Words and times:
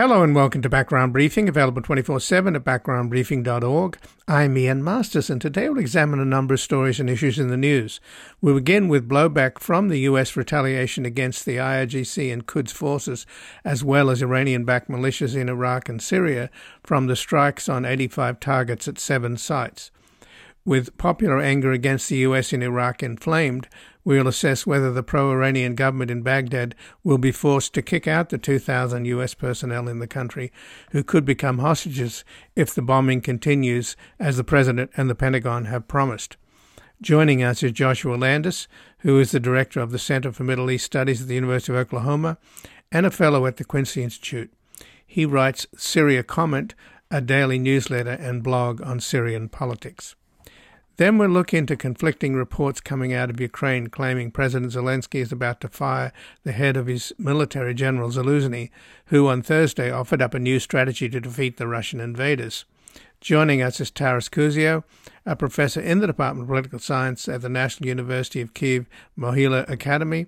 Hello 0.00 0.22
and 0.22 0.34
welcome 0.34 0.62
to 0.62 0.70
Background 0.70 1.12
Briefing, 1.12 1.46
available 1.46 1.82
24 1.82 2.20
7 2.20 2.56
at 2.56 2.64
backgroundbriefing.org. 2.64 3.98
I'm 4.26 4.56
Ian 4.56 4.82
Masters, 4.82 5.28
and 5.28 5.42
today 5.42 5.68
we'll 5.68 5.78
examine 5.78 6.18
a 6.18 6.24
number 6.24 6.54
of 6.54 6.60
stories 6.60 6.98
and 6.98 7.10
issues 7.10 7.38
in 7.38 7.48
the 7.48 7.58
news. 7.58 8.00
We'll 8.40 8.54
begin 8.54 8.88
with 8.88 9.10
blowback 9.10 9.58
from 9.58 9.88
the 9.88 9.98
U.S. 9.98 10.36
retaliation 10.36 11.04
against 11.04 11.44
the 11.44 11.58
IRGC 11.58 12.32
and 12.32 12.46
Quds 12.46 12.72
forces, 12.72 13.26
as 13.62 13.84
well 13.84 14.08
as 14.08 14.22
Iranian 14.22 14.64
backed 14.64 14.88
militias 14.88 15.36
in 15.36 15.50
Iraq 15.50 15.90
and 15.90 16.00
Syria, 16.00 16.48
from 16.82 17.06
the 17.06 17.14
strikes 17.14 17.68
on 17.68 17.84
85 17.84 18.40
targets 18.40 18.88
at 18.88 18.98
seven 18.98 19.36
sites. 19.36 19.90
With 20.64 20.96
popular 20.96 21.40
anger 21.40 21.72
against 21.72 22.08
the 22.08 22.16
U.S. 22.16 22.54
in 22.54 22.62
Iraq 22.62 23.02
inflamed, 23.02 23.68
we 24.04 24.16
will 24.18 24.28
assess 24.28 24.66
whether 24.66 24.92
the 24.92 25.02
pro 25.02 25.30
Iranian 25.30 25.74
government 25.74 26.10
in 26.10 26.22
Baghdad 26.22 26.74
will 27.04 27.18
be 27.18 27.32
forced 27.32 27.74
to 27.74 27.82
kick 27.82 28.06
out 28.08 28.30
the 28.30 28.38
2,000 28.38 29.04
US 29.06 29.34
personnel 29.34 29.88
in 29.88 29.98
the 29.98 30.06
country 30.06 30.52
who 30.92 31.02
could 31.02 31.24
become 31.24 31.58
hostages 31.58 32.24
if 32.56 32.74
the 32.74 32.82
bombing 32.82 33.20
continues, 33.20 33.96
as 34.18 34.36
the 34.36 34.44
President 34.44 34.90
and 34.96 35.08
the 35.10 35.14
Pentagon 35.14 35.66
have 35.66 35.88
promised. 35.88 36.36
Joining 37.02 37.42
us 37.42 37.62
is 37.62 37.72
Joshua 37.72 38.16
Landis, 38.16 38.68
who 38.98 39.18
is 39.18 39.30
the 39.30 39.40
director 39.40 39.80
of 39.80 39.90
the 39.90 39.98
Center 39.98 40.32
for 40.32 40.44
Middle 40.44 40.70
East 40.70 40.84
Studies 40.84 41.22
at 41.22 41.28
the 41.28 41.34
University 41.34 41.72
of 41.72 41.78
Oklahoma 41.78 42.36
and 42.92 43.06
a 43.06 43.10
fellow 43.10 43.46
at 43.46 43.56
the 43.56 43.64
Quincy 43.64 44.02
Institute. 44.02 44.52
He 45.06 45.24
writes 45.24 45.66
Syria 45.76 46.22
Comment, 46.22 46.74
a 47.10 47.20
daily 47.20 47.58
newsletter 47.58 48.10
and 48.10 48.42
blog 48.42 48.82
on 48.82 49.00
Syrian 49.00 49.48
politics. 49.48 50.14
Then 51.00 51.16
we'll 51.16 51.30
look 51.30 51.54
into 51.54 51.78
conflicting 51.78 52.34
reports 52.34 52.78
coming 52.78 53.14
out 53.14 53.30
of 53.30 53.40
Ukraine 53.40 53.86
claiming 53.86 54.30
President 54.30 54.72
Zelensky 54.72 55.22
is 55.22 55.32
about 55.32 55.62
to 55.62 55.68
fire 55.68 56.12
the 56.42 56.52
head 56.52 56.76
of 56.76 56.88
his 56.88 57.10
military 57.16 57.72
general 57.72 58.10
Zaluzhny, 58.10 58.68
who 59.06 59.26
on 59.26 59.40
Thursday 59.40 59.90
offered 59.90 60.20
up 60.20 60.34
a 60.34 60.38
new 60.38 60.60
strategy 60.60 61.08
to 61.08 61.18
defeat 61.18 61.56
the 61.56 61.66
Russian 61.66 62.00
invaders. 62.00 62.66
Joining 63.18 63.62
us 63.62 63.80
is 63.80 63.90
Taras 63.90 64.28
Kuzio, 64.28 64.84
a 65.24 65.34
professor 65.34 65.80
in 65.80 66.00
the 66.00 66.06
Department 66.06 66.42
of 66.42 66.48
Political 66.48 66.80
Science 66.80 67.30
at 67.30 67.40
the 67.40 67.48
National 67.48 67.88
University 67.88 68.42
of 68.42 68.52
Kiev 68.52 68.86
Mohyla 69.18 69.66
Academy 69.70 70.26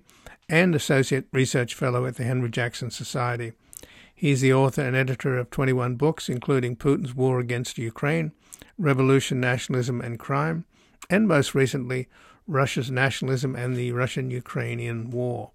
and 0.49 0.73
associate 0.73 1.27
research 1.31 1.75
fellow 1.75 2.07
at 2.07 2.15
the 2.15 2.23
Henry 2.23 2.49
Jackson 2.49 2.89
Society. 2.89 3.53
He's 4.15 4.41
the 4.41 4.53
author 4.53 4.81
and 4.81 4.95
editor 4.95 5.37
of 5.37 5.51
21 5.51 5.97
books, 5.97 6.29
including 6.29 6.77
Putin's 6.77 7.13
War 7.13 7.39
Against 7.39 7.77
Ukraine, 7.77 8.31
Revolution, 8.77 9.39
Nationalism, 9.39 10.01
and 10.01 10.19
Crime, 10.19 10.65
and 11.09 11.27
most 11.27 11.53
recently, 11.53 12.07
Russia's 12.47 12.91
Nationalism 12.91 13.55
and 13.55 13.75
the 13.75 13.91
Russian 13.91 14.29
Ukrainian 14.31 15.09
War. 15.09 15.51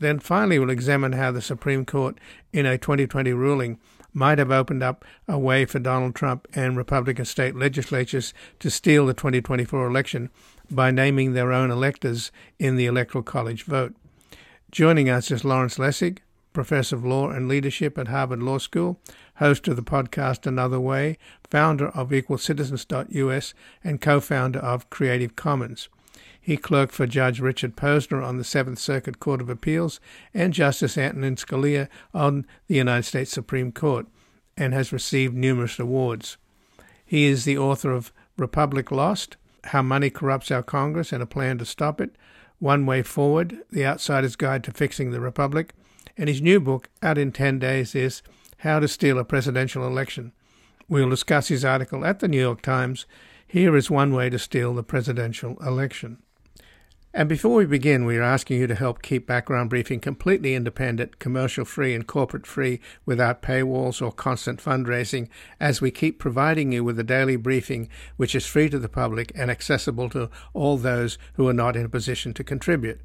Then 0.00 0.18
finally, 0.18 0.58
we'll 0.58 0.70
examine 0.70 1.12
how 1.12 1.32
the 1.32 1.40
Supreme 1.40 1.84
Court, 1.84 2.18
in 2.52 2.66
a 2.66 2.76
2020 2.76 3.32
ruling, 3.32 3.78
might 4.12 4.38
have 4.38 4.50
opened 4.50 4.82
up 4.82 5.04
a 5.28 5.38
way 5.38 5.64
for 5.64 5.78
Donald 5.78 6.14
Trump 6.14 6.46
and 6.54 6.76
Republican 6.76 7.24
state 7.24 7.54
legislatures 7.54 8.34
to 8.60 8.70
steal 8.70 9.06
the 9.06 9.14
2024 9.14 9.86
election 9.86 10.30
by 10.70 10.90
naming 10.90 11.32
their 11.32 11.52
own 11.52 11.70
electors 11.70 12.30
in 12.58 12.76
the 12.76 12.86
Electoral 12.86 13.22
College 13.22 13.64
vote. 13.64 13.94
Joining 14.70 15.08
us 15.08 15.30
is 15.30 15.44
Lawrence 15.44 15.78
Lessig, 15.78 16.18
professor 16.52 16.96
of 16.96 17.04
law 17.04 17.30
and 17.30 17.48
leadership 17.48 17.98
at 17.98 18.08
Harvard 18.08 18.42
Law 18.42 18.58
School, 18.58 18.98
host 19.36 19.68
of 19.68 19.76
the 19.76 19.82
podcast 19.82 20.46
Another 20.46 20.80
Way, 20.80 21.18
founder 21.50 21.88
of 21.88 22.10
EqualCitizens.us, 22.10 23.54
and 23.84 24.00
co 24.00 24.20
founder 24.20 24.58
of 24.58 24.90
Creative 24.90 25.36
Commons. 25.36 25.88
He 26.46 26.56
clerked 26.56 26.92
for 26.92 27.08
Judge 27.08 27.40
Richard 27.40 27.74
Posner 27.74 28.24
on 28.24 28.38
the 28.38 28.44
Seventh 28.44 28.78
Circuit 28.78 29.18
Court 29.18 29.40
of 29.40 29.50
Appeals 29.50 29.98
and 30.32 30.52
Justice 30.52 30.96
Antonin 30.96 31.34
Scalia 31.34 31.88
on 32.14 32.46
the 32.68 32.76
United 32.76 33.02
States 33.02 33.32
Supreme 33.32 33.72
Court 33.72 34.06
and 34.56 34.72
has 34.72 34.92
received 34.92 35.34
numerous 35.34 35.80
awards. 35.80 36.36
He 37.04 37.24
is 37.24 37.44
the 37.44 37.58
author 37.58 37.90
of 37.90 38.12
Republic 38.36 38.92
Lost 38.92 39.36
How 39.64 39.82
Money 39.82 40.08
Corrupts 40.08 40.52
Our 40.52 40.62
Congress 40.62 41.12
and 41.12 41.20
a 41.20 41.26
Plan 41.26 41.58
to 41.58 41.64
Stop 41.64 42.00
It, 42.00 42.14
One 42.60 42.86
Way 42.86 43.02
Forward 43.02 43.58
The 43.72 43.84
Outsider's 43.84 44.36
Guide 44.36 44.62
to 44.64 44.70
Fixing 44.70 45.10
the 45.10 45.20
Republic, 45.20 45.72
and 46.16 46.28
his 46.28 46.40
new 46.40 46.60
book, 46.60 46.88
out 47.02 47.18
in 47.18 47.32
10 47.32 47.58
days, 47.58 47.96
is 47.96 48.22
How 48.58 48.78
to 48.78 48.86
Steal 48.86 49.18
a 49.18 49.24
Presidential 49.24 49.84
Election. 49.84 50.30
We'll 50.88 51.10
discuss 51.10 51.48
his 51.48 51.64
article 51.64 52.04
at 52.04 52.20
the 52.20 52.28
New 52.28 52.38
York 52.40 52.62
Times. 52.62 53.06
Here 53.44 53.76
is 53.76 53.90
one 53.90 54.14
way 54.14 54.30
to 54.30 54.38
steal 54.38 54.72
the 54.72 54.84
presidential 54.84 55.56
election. 55.60 56.18
And 57.12 57.28
before 57.28 57.56
we 57.56 57.66
begin, 57.66 58.04
we 58.04 58.18
are 58.18 58.22
asking 58.22 58.60
you 58.60 58.68
to 58.68 58.74
help 58.76 59.02
keep 59.02 59.26
Background 59.26 59.68
Briefing 59.68 59.98
completely 59.98 60.54
independent, 60.54 61.18
commercial 61.18 61.64
free, 61.64 61.92
and 61.92 62.06
corporate 62.06 62.46
free 62.46 62.78
without 63.04 63.42
paywalls 63.42 64.00
or 64.00 64.12
constant 64.12 64.62
fundraising 64.62 65.28
as 65.58 65.80
we 65.80 65.90
keep 65.90 66.20
providing 66.20 66.70
you 66.70 66.84
with 66.84 67.00
a 67.00 67.04
daily 67.04 67.36
briefing 67.36 67.88
which 68.16 68.34
is 68.34 68.46
free 68.46 68.68
to 68.68 68.78
the 68.78 68.88
public 68.88 69.32
and 69.34 69.50
accessible 69.50 70.08
to 70.10 70.30
all 70.52 70.76
those 70.76 71.18
who 71.34 71.48
are 71.48 71.54
not 71.54 71.74
in 71.74 71.86
a 71.86 71.88
position 71.88 72.32
to 72.34 72.44
contribute. 72.44 73.00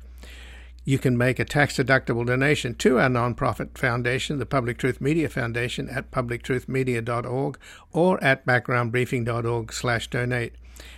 You 0.84 0.98
can 0.98 1.16
make 1.16 1.38
a 1.38 1.46
tax 1.46 1.78
deductible 1.78 2.26
donation 2.26 2.74
to 2.76 2.98
our 2.98 3.10
nonprofit 3.10 3.78
foundation, 3.78 4.40
the 4.40 4.48
Public 4.48 4.80
Truth 4.80 5.00
Media 5.00 5.30
Foundation, 5.30 5.88
at 5.90 6.10
publictruthmedia.org 6.10 7.60
or 7.92 8.24
at 8.24 8.46
backgroundbriefing.org/slash 8.48 10.08
donate. 10.10 10.56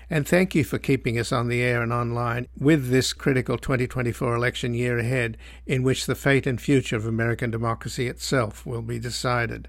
And 0.09 0.25
thank 0.25 0.55
you 0.55 0.63
for 0.63 0.77
keeping 0.77 1.19
us 1.19 1.33
on 1.33 1.49
the 1.49 1.61
air 1.61 1.81
and 1.81 1.91
online 1.91 2.47
with 2.57 2.89
this 2.89 3.11
critical 3.11 3.57
2024 3.57 4.33
election 4.33 4.73
year 4.73 4.97
ahead, 4.97 5.37
in 5.65 5.83
which 5.83 6.05
the 6.05 6.15
fate 6.15 6.47
and 6.47 6.61
future 6.61 6.95
of 6.95 7.05
American 7.05 7.51
democracy 7.51 8.07
itself 8.07 8.65
will 8.65 8.81
be 8.81 8.99
decided. 8.99 9.67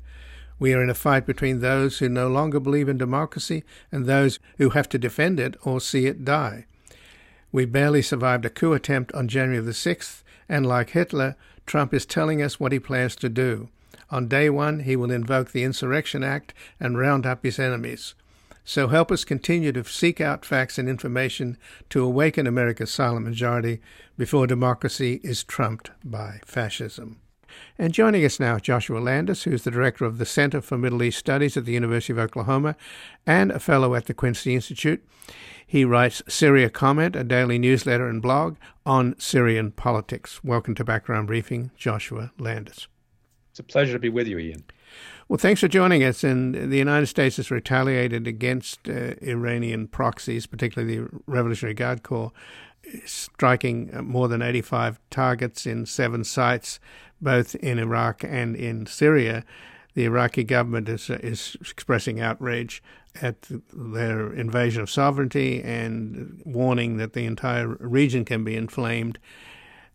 We 0.60 0.72
are 0.74 0.82
in 0.82 0.90
a 0.90 0.94
fight 0.94 1.26
between 1.26 1.58
those 1.58 1.98
who 1.98 2.08
no 2.08 2.28
longer 2.28 2.60
believe 2.60 2.88
in 2.88 2.98
democracy 2.98 3.64
and 3.90 4.06
those 4.06 4.38
who 4.58 4.70
have 4.70 4.88
to 4.90 4.98
defend 4.98 5.40
it 5.40 5.56
or 5.64 5.80
see 5.80 6.06
it 6.06 6.24
die. 6.24 6.66
We 7.54 7.66
barely 7.66 8.02
survived 8.02 8.44
a 8.44 8.50
coup 8.50 8.72
attempt 8.72 9.12
on 9.12 9.28
January 9.28 9.62
the 9.62 9.70
6th, 9.70 10.24
and 10.48 10.66
like 10.66 10.90
Hitler, 10.90 11.36
Trump 11.66 11.94
is 11.94 12.04
telling 12.04 12.42
us 12.42 12.58
what 12.58 12.72
he 12.72 12.80
plans 12.80 13.14
to 13.14 13.28
do. 13.28 13.68
On 14.10 14.26
day 14.26 14.50
one, 14.50 14.80
he 14.80 14.96
will 14.96 15.12
invoke 15.12 15.52
the 15.52 15.62
Insurrection 15.62 16.24
Act 16.24 16.52
and 16.80 16.98
round 16.98 17.24
up 17.24 17.44
his 17.44 17.60
enemies. 17.60 18.16
So 18.64 18.88
help 18.88 19.12
us 19.12 19.22
continue 19.22 19.70
to 19.70 19.84
seek 19.84 20.20
out 20.20 20.44
facts 20.44 20.78
and 20.78 20.88
information 20.88 21.56
to 21.90 22.02
awaken 22.02 22.48
America's 22.48 22.90
silent 22.90 23.24
majority 23.24 23.80
before 24.18 24.48
democracy 24.48 25.20
is 25.22 25.44
trumped 25.44 25.92
by 26.02 26.40
fascism. 26.44 27.20
And 27.78 27.92
joining 27.92 28.24
us 28.24 28.38
now, 28.38 28.58
Joshua 28.58 28.98
Landis, 28.98 29.42
who's 29.42 29.64
the 29.64 29.70
director 29.70 30.04
of 30.04 30.18
the 30.18 30.26
Center 30.26 30.60
for 30.60 30.78
Middle 30.78 31.02
East 31.02 31.18
Studies 31.18 31.56
at 31.56 31.64
the 31.64 31.72
University 31.72 32.12
of 32.12 32.18
Oklahoma 32.18 32.76
and 33.26 33.50
a 33.50 33.58
fellow 33.58 33.94
at 33.94 34.06
the 34.06 34.14
Quincy 34.14 34.54
Institute. 34.54 35.04
He 35.66 35.84
writes 35.84 36.22
Syria 36.28 36.70
Comment, 36.70 37.16
a 37.16 37.24
daily 37.24 37.58
newsletter 37.58 38.08
and 38.08 38.22
blog 38.22 38.56
on 38.86 39.18
Syrian 39.18 39.72
politics. 39.72 40.44
Welcome 40.44 40.74
to 40.76 40.84
Background 40.84 41.26
Briefing, 41.26 41.70
Joshua 41.76 42.32
Landis. 42.38 42.86
It's 43.50 43.60
a 43.60 43.64
pleasure 43.64 43.92
to 43.94 43.98
be 43.98 44.08
with 44.08 44.26
you, 44.26 44.38
Ian. 44.38 44.64
Well, 45.28 45.38
thanks 45.38 45.60
for 45.60 45.68
joining 45.68 46.04
us. 46.04 46.22
And 46.22 46.54
the 46.70 46.76
United 46.76 47.06
States 47.06 47.36
has 47.38 47.50
retaliated 47.50 48.26
against 48.26 48.88
uh, 48.88 49.14
Iranian 49.22 49.88
proxies, 49.88 50.46
particularly 50.46 50.98
the 50.98 51.08
Revolutionary 51.26 51.74
Guard 51.74 52.02
Corps, 52.02 52.32
striking 53.06 53.90
more 54.02 54.28
than 54.28 54.42
85 54.42 55.00
targets 55.10 55.66
in 55.66 55.86
seven 55.86 56.24
sites, 56.24 56.78
both 57.20 57.54
in 57.56 57.78
Iraq 57.78 58.24
and 58.24 58.56
in 58.56 58.86
Syria. 58.86 59.44
The 59.94 60.04
Iraqi 60.04 60.44
government 60.44 60.88
is, 60.88 61.08
is 61.08 61.56
expressing 61.60 62.20
outrage 62.20 62.82
at 63.22 63.48
their 63.72 64.32
invasion 64.32 64.82
of 64.82 64.90
sovereignty 64.90 65.62
and 65.62 66.42
warning 66.44 66.96
that 66.96 67.12
the 67.12 67.24
entire 67.24 67.68
region 67.68 68.24
can 68.24 68.42
be 68.42 68.56
inflamed. 68.56 69.18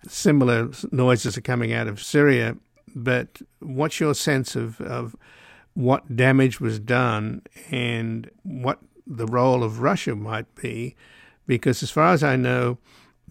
Similar 0.08 0.70
noises 0.92 1.38
are 1.38 1.42
coming 1.42 1.74
out 1.74 1.88
of 1.88 2.02
Syria, 2.02 2.56
but 2.96 3.42
what's 3.60 4.00
your 4.00 4.16
sense 4.16 4.56
of, 4.56 4.80
of 4.80 5.16
what 5.74 6.16
damage 6.16 6.62
was 6.62 6.80
done 6.80 7.42
and 7.70 8.30
what 8.44 8.80
the 9.06 9.28
role 9.28 9.64
of 9.64 9.82
Russia 9.82 10.16
might 10.16 10.54
be? 10.56 10.96
Because 11.46 11.84
as 11.84 11.92
far 11.92 12.14
as 12.14 12.24
I 12.24 12.38
know, 12.38 12.78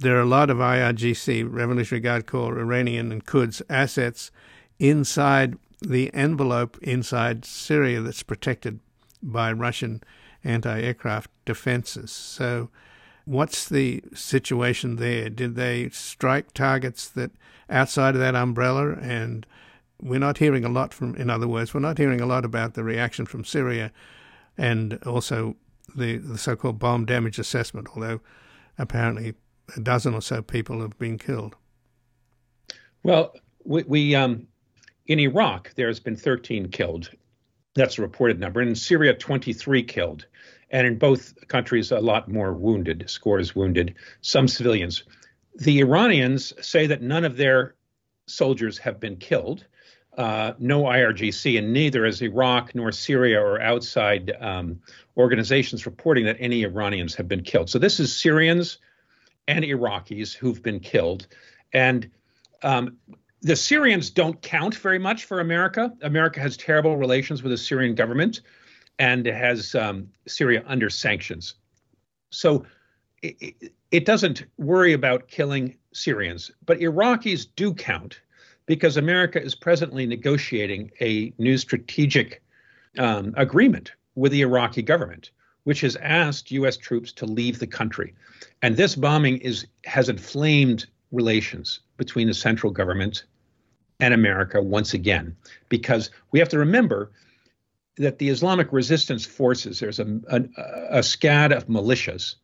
there 0.01 0.17
are 0.17 0.23
a 0.23 0.27
lot 0.27 0.51
of 0.51 0.59
IRGC, 0.59 1.47
Revolutionary 1.51 2.01
Guard 2.01 2.27
Corps, 2.27 2.59
Iranian, 2.59 3.11
and 3.11 3.25
Quds 3.25 3.63
assets 3.69 4.31
inside 4.79 5.59
the 5.81 6.13
envelope 6.15 6.79
inside 6.83 7.45
Syria 7.45 8.01
that's 8.01 8.23
protected 8.23 8.81
by 9.23 9.53
Russian 9.53 10.03
anti 10.45 10.81
aircraft 10.81 11.31
defenses. 11.45 12.13
So, 12.13 12.71
what's 13.25 13.69
the 13.69 14.03
situation 14.15 14.97
there? 14.97 15.29
Did 15.29 15.57
they 15.57 15.89
strike 15.91 16.55
targets 16.55 17.09
that 17.11 17.33
outside 17.69 18.15
of 18.15 18.21
that 18.21 18.37
umbrella? 18.37 18.93
And 19.01 19.47
we're 20.01 20.21
not 20.21 20.39
hearing 20.39 20.65
a 20.65 20.69
lot 20.69 20.95
from, 20.95 21.17
in 21.17 21.29
other 21.29 21.49
words, 21.49 21.75
we're 21.75 21.81
not 21.81 21.99
hearing 21.99 22.21
a 22.21 22.27
lot 22.27 22.45
about 22.45 22.75
the 22.75 22.85
reaction 22.85 23.27
from 23.27 23.45
Syria 23.45 23.91
and 24.57 24.95
also 25.05 25.57
the, 25.95 26.19
the 26.19 26.39
so 26.39 26.55
called 26.55 26.79
bomb 26.79 27.05
damage 27.05 27.39
assessment, 27.39 27.89
although 27.95 28.21
apparently 28.79 29.35
a 29.77 29.81
dozen 29.81 30.15
or 30.15 30.23
so 30.23 30.43
people 30.43 30.81
have 30.81 30.99
been 30.99 31.19
killed. 31.19 31.57
Well, 33.03 33.35
we, 33.65 33.83
we 33.85 34.15
um, 34.15 34.47
in 35.07 35.19
Iraq, 35.19 35.73
there's 35.75 36.01
been 36.01 36.17
13 36.17 36.69
killed. 36.69 37.11
That's 37.75 37.99
a 37.99 38.03
reported 38.03 38.39
number. 38.39 38.61
In 38.61 38.75
Syria, 38.75 39.15
23 39.15 39.83
killed. 39.83 40.27
And 40.71 40.87
in 40.87 40.99
both 40.99 41.35
countries, 41.49 41.91
a 41.93 42.01
lot 42.01 42.29
more 42.29 42.53
wounded, 42.53 43.05
scores 43.09 43.55
wounded, 43.55 43.95
some 44.21 44.49
civilians. 44.49 45.05
The 45.57 45.81
Iranians 45.81 46.53
say 46.61 46.87
that 46.87 47.03
none 47.03 47.25
of 47.25 47.37
their 47.37 47.75
soldiers 48.27 48.77
have 48.79 49.01
been 49.01 49.17
killed. 49.17 49.65
Uh, 50.17 50.53
no 50.59 50.83
IRGC, 50.83 51.59
and 51.59 51.73
neither 51.73 52.05
is 52.05 52.21
Iraq 52.21 52.75
nor 52.75 52.91
Syria 52.91 53.41
or 53.41 53.61
outside 53.61 54.35
um, 54.41 54.81
organizations 55.17 55.87
reporting 55.87 56.25
that 56.27 56.37
any 56.41 56.65
Iranians 56.65 57.15
have 57.15 57.29
been 57.29 57.45
killed. 57.45 57.71
So 57.71 57.79
this 57.79 58.01
is 58.01 58.15
Syrians 58.15 58.79
and 59.49 59.65
Iraqis 59.65 60.33
who've 60.33 60.63
been 60.63 60.79
killed. 60.79 61.27
And 61.73 62.09
um, 62.63 62.97
the 63.41 63.57
Syrians 63.57 64.11
don't 64.11 64.41
count 64.43 64.77
very 64.77 64.99
much 64.99 65.25
for 65.25 65.41
America. 65.41 65.93
America 66.03 66.39
has 66.39 66.57
terrible 66.57 66.97
relations 66.97 67.43
with 67.43 67.51
the 67.51 67.59
Syrian 67.59 67.95
government 67.95 68.43
and 68.99 69.27
has 69.27 69.75
um, 69.75 70.09
Syria 70.27 70.63
under 70.67 70.91
sanctions. 70.91 71.55
So 72.31 72.65
it, 73.23 73.73
it, 73.91 74.05
doesn't 74.05 74.45
worry 74.59 74.93
about 74.93 75.29
killing 75.29 75.77
Syrians, 75.93 76.51
but 76.67 76.79
Iraqis 76.79 77.47
do 77.57 77.73
count 77.73 78.21
because 78.67 78.97
America 78.97 79.43
is 79.43 79.55
presently 79.55 80.05
negotiating 80.05 80.91
a 81.01 81.33
new 81.39 81.57
strategic 81.57 82.43
um, 82.99 83.33
agreement 83.37 83.93
with 84.15 84.33
the 84.33 84.43
Iraqi 84.43 84.83
government, 84.83 85.31
which 85.69 85.83
has 85.83 85.97
asked 85.97 86.51
U.S. 86.51 86.79
troops 86.79 87.13
to 87.13 87.27
leave 87.27 87.59
the 87.59 87.67
country. 87.67 88.15
And 88.63 88.75
this 88.75 88.97
bombing 88.97 89.37
is 89.37 89.67
has 89.85 90.09
inflamed 90.09 90.87
relations 91.13 91.81
between 91.99 92.27
the 92.27 92.33
central 92.33 92.73
government 92.73 93.25
and 94.01 94.15
America 94.15 94.63
once 94.63 94.95
again, 94.95 95.37
because 95.69 96.11
we 96.31 96.39
have 96.39 96.49
to 96.49 96.59
remember 96.59 97.11
that 97.99 98.19
the 98.19 98.31
Islamic 98.31 98.73
resistance 98.73 99.27
forces, 99.27 99.79
there's 99.79 99.99
a, 99.99 100.07
a, 100.29 100.37
a 101.01 101.01
scad 101.01 101.55
of 101.55 101.67
militias 101.67 102.37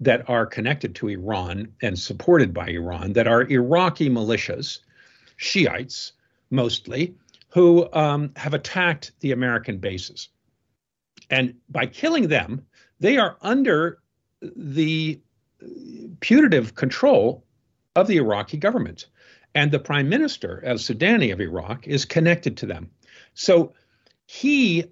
that 0.00 0.26
are 0.30 0.46
connected 0.46 0.94
to 0.94 1.08
Iran 1.08 1.68
and 1.82 1.98
supported 1.98 2.54
by 2.54 2.68
Iran 2.68 3.12
that 3.12 3.28
are 3.28 3.42
Iraqi 3.42 4.08
militias, 4.08 4.78
Shiites 5.36 6.12
mostly, 6.48 7.14
who 7.50 7.92
um, 7.92 8.32
have 8.36 8.54
attacked 8.54 9.12
the 9.20 9.32
American 9.32 9.76
bases. 9.76 10.30
And 11.30 11.54
by 11.68 11.86
killing 11.86 12.28
them, 12.28 12.64
they 13.00 13.16
are 13.16 13.36
under 13.42 13.98
the 14.40 15.20
putative 16.20 16.74
control 16.74 17.44
of 17.96 18.06
the 18.06 18.16
Iraqi 18.16 18.56
government. 18.56 19.06
And 19.54 19.70
the 19.70 19.78
prime 19.78 20.08
minister, 20.08 20.62
al 20.66 20.76
Sudani 20.76 21.32
of 21.32 21.40
Iraq, 21.40 21.86
is 21.86 22.04
connected 22.04 22.56
to 22.58 22.66
them. 22.66 22.90
So 23.34 23.72
he, 24.26 24.84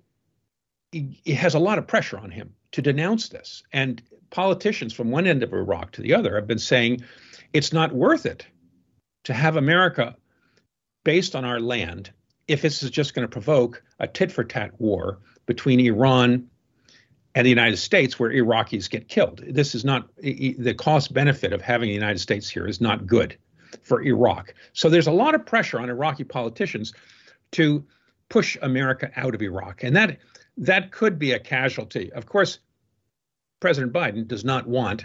he 0.93 1.33
has 1.35 1.55
a 1.55 1.59
lot 1.59 1.79
of 1.79 1.87
pressure 1.87 2.19
on 2.19 2.31
him 2.31 2.55
to 2.73 2.83
denounce 2.83 3.29
this. 3.29 3.63
And 3.73 4.03
politicians 4.31 4.93
from 4.93 5.11
one 5.11 5.27
end 5.27 5.43
of 5.43 5.53
Iraq 5.53 5.93
to 5.93 6.03
the 6.03 6.15
other 6.15 6.35
have 6.37 6.47
been 6.47 6.59
saying 6.59 7.03
it's 7.53 7.73
not 7.73 7.93
worth 7.93 8.25
it 8.25 8.47
to 9.25 9.35
have 9.35 9.57
America 9.57 10.17
based 11.05 11.35
on 11.35 11.45
our 11.45 11.61
land 11.61 12.11
if 12.49 12.63
this 12.63 12.83
is 12.83 12.91
just 12.91 13.15
going 13.15 13.27
to 13.27 13.33
provoke 13.33 13.83
a 13.99 14.07
tit 14.07 14.33
for 14.33 14.45
tat 14.45 14.81
war 14.81 15.19
between 15.55 15.81
Iran 15.81 16.49
and 17.35 17.45
the 17.45 17.51
United 17.51 17.77
States 17.77 18.19
where 18.19 18.31
Iraqis 18.31 18.89
get 18.89 19.09
killed. 19.09 19.43
This 19.47 19.75
is 19.75 19.85
not 19.85 20.09
the 20.17 20.75
cost 20.75 21.13
benefit 21.13 21.53
of 21.53 21.61
having 21.61 21.89
the 21.89 21.95
United 21.95 22.21
States 22.21 22.49
here 22.49 22.67
is 22.67 22.81
not 22.81 23.07
good 23.07 23.37
for 23.83 24.03
Iraq. 24.03 24.55
So 24.73 24.89
there's 24.89 25.09
a 25.09 25.13
lot 25.13 25.35
of 25.35 25.45
pressure 25.45 25.79
on 25.79 25.91
Iraqi 25.91 26.25
politicians 26.25 26.95
to 27.53 27.85
push 28.31 28.57
America 28.63 29.11
out 29.17 29.35
of 29.35 29.43
Iraq. 29.43 29.83
And 29.83 29.95
that 29.95 30.19
that 30.57 30.91
could 30.91 31.19
be 31.19 31.33
a 31.33 31.39
casualty. 31.39 32.11
Of 32.13 32.25
course, 32.25 32.59
President 33.61 33.93
Biden 33.93 34.27
does 34.27 34.45
not 34.45 34.67
want 34.67 35.05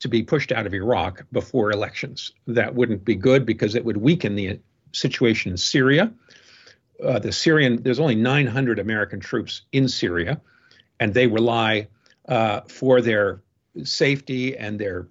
to 0.00 0.08
be 0.08 0.22
pushed 0.22 0.52
out 0.52 0.66
of 0.66 0.72
Iraq 0.72 1.24
before 1.32 1.70
elections. 1.70 2.32
That 2.46 2.74
wouldn't 2.74 3.04
be 3.04 3.14
good 3.14 3.44
because 3.44 3.74
it 3.74 3.84
would 3.84 3.98
weaken 3.98 4.36
the 4.36 4.58
situation 4.92 5.50
in 5.50 5.58
Syria. 5.58 6.12
Uh, 7.02 7.18
the 7.18 7.32
Syrian, 7.32 7.82
there's 7.82 8.00
only 8.00 8.14
900 8.14 8.78
American 8.78 9.20
troops 9.20 9.62
in 9.72 9.88
Syria, 9.88 10.40
and 10.98 11.12
they 11.12 11.26
rely 11.26 11.88
uh, 12.28 12.62
for 12.62 13.00
their 13.00 13.42
safety 13.84 14.56
and 14.56 14.78
their 14.78 15.06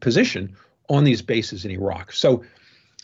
position 0.00 0.56
on 0.88 1.04
these 1.04 1.22
bases 1.22 1.64
in 1.64 1.70
Iraq. 1.70 2.12
So 2.12 2.44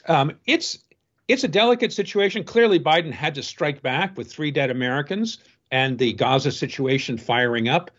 um, 0.07 0.33
it's 0.47 0.79
it's 1.27 1.45
a 1.45 1.49
delicate 1.49 1.93
situation. 1.93 2.45
Clearly, 2.45 2.79
Biden 2.79 3.11
had 3.11 3.35
to 3.37 3.43
strike 3.43 3.83
back 3.83 4.17
with 4.17 4.31
three 4.31 4.51
dead 4.51 4.71
Americans 4.71 5.39
and 5.71 5.99
the 5.99 6.13
Gaza 6.13 6.53
situation 6.53 7.17
firing 7.17 7.69
up. 7.69 7.91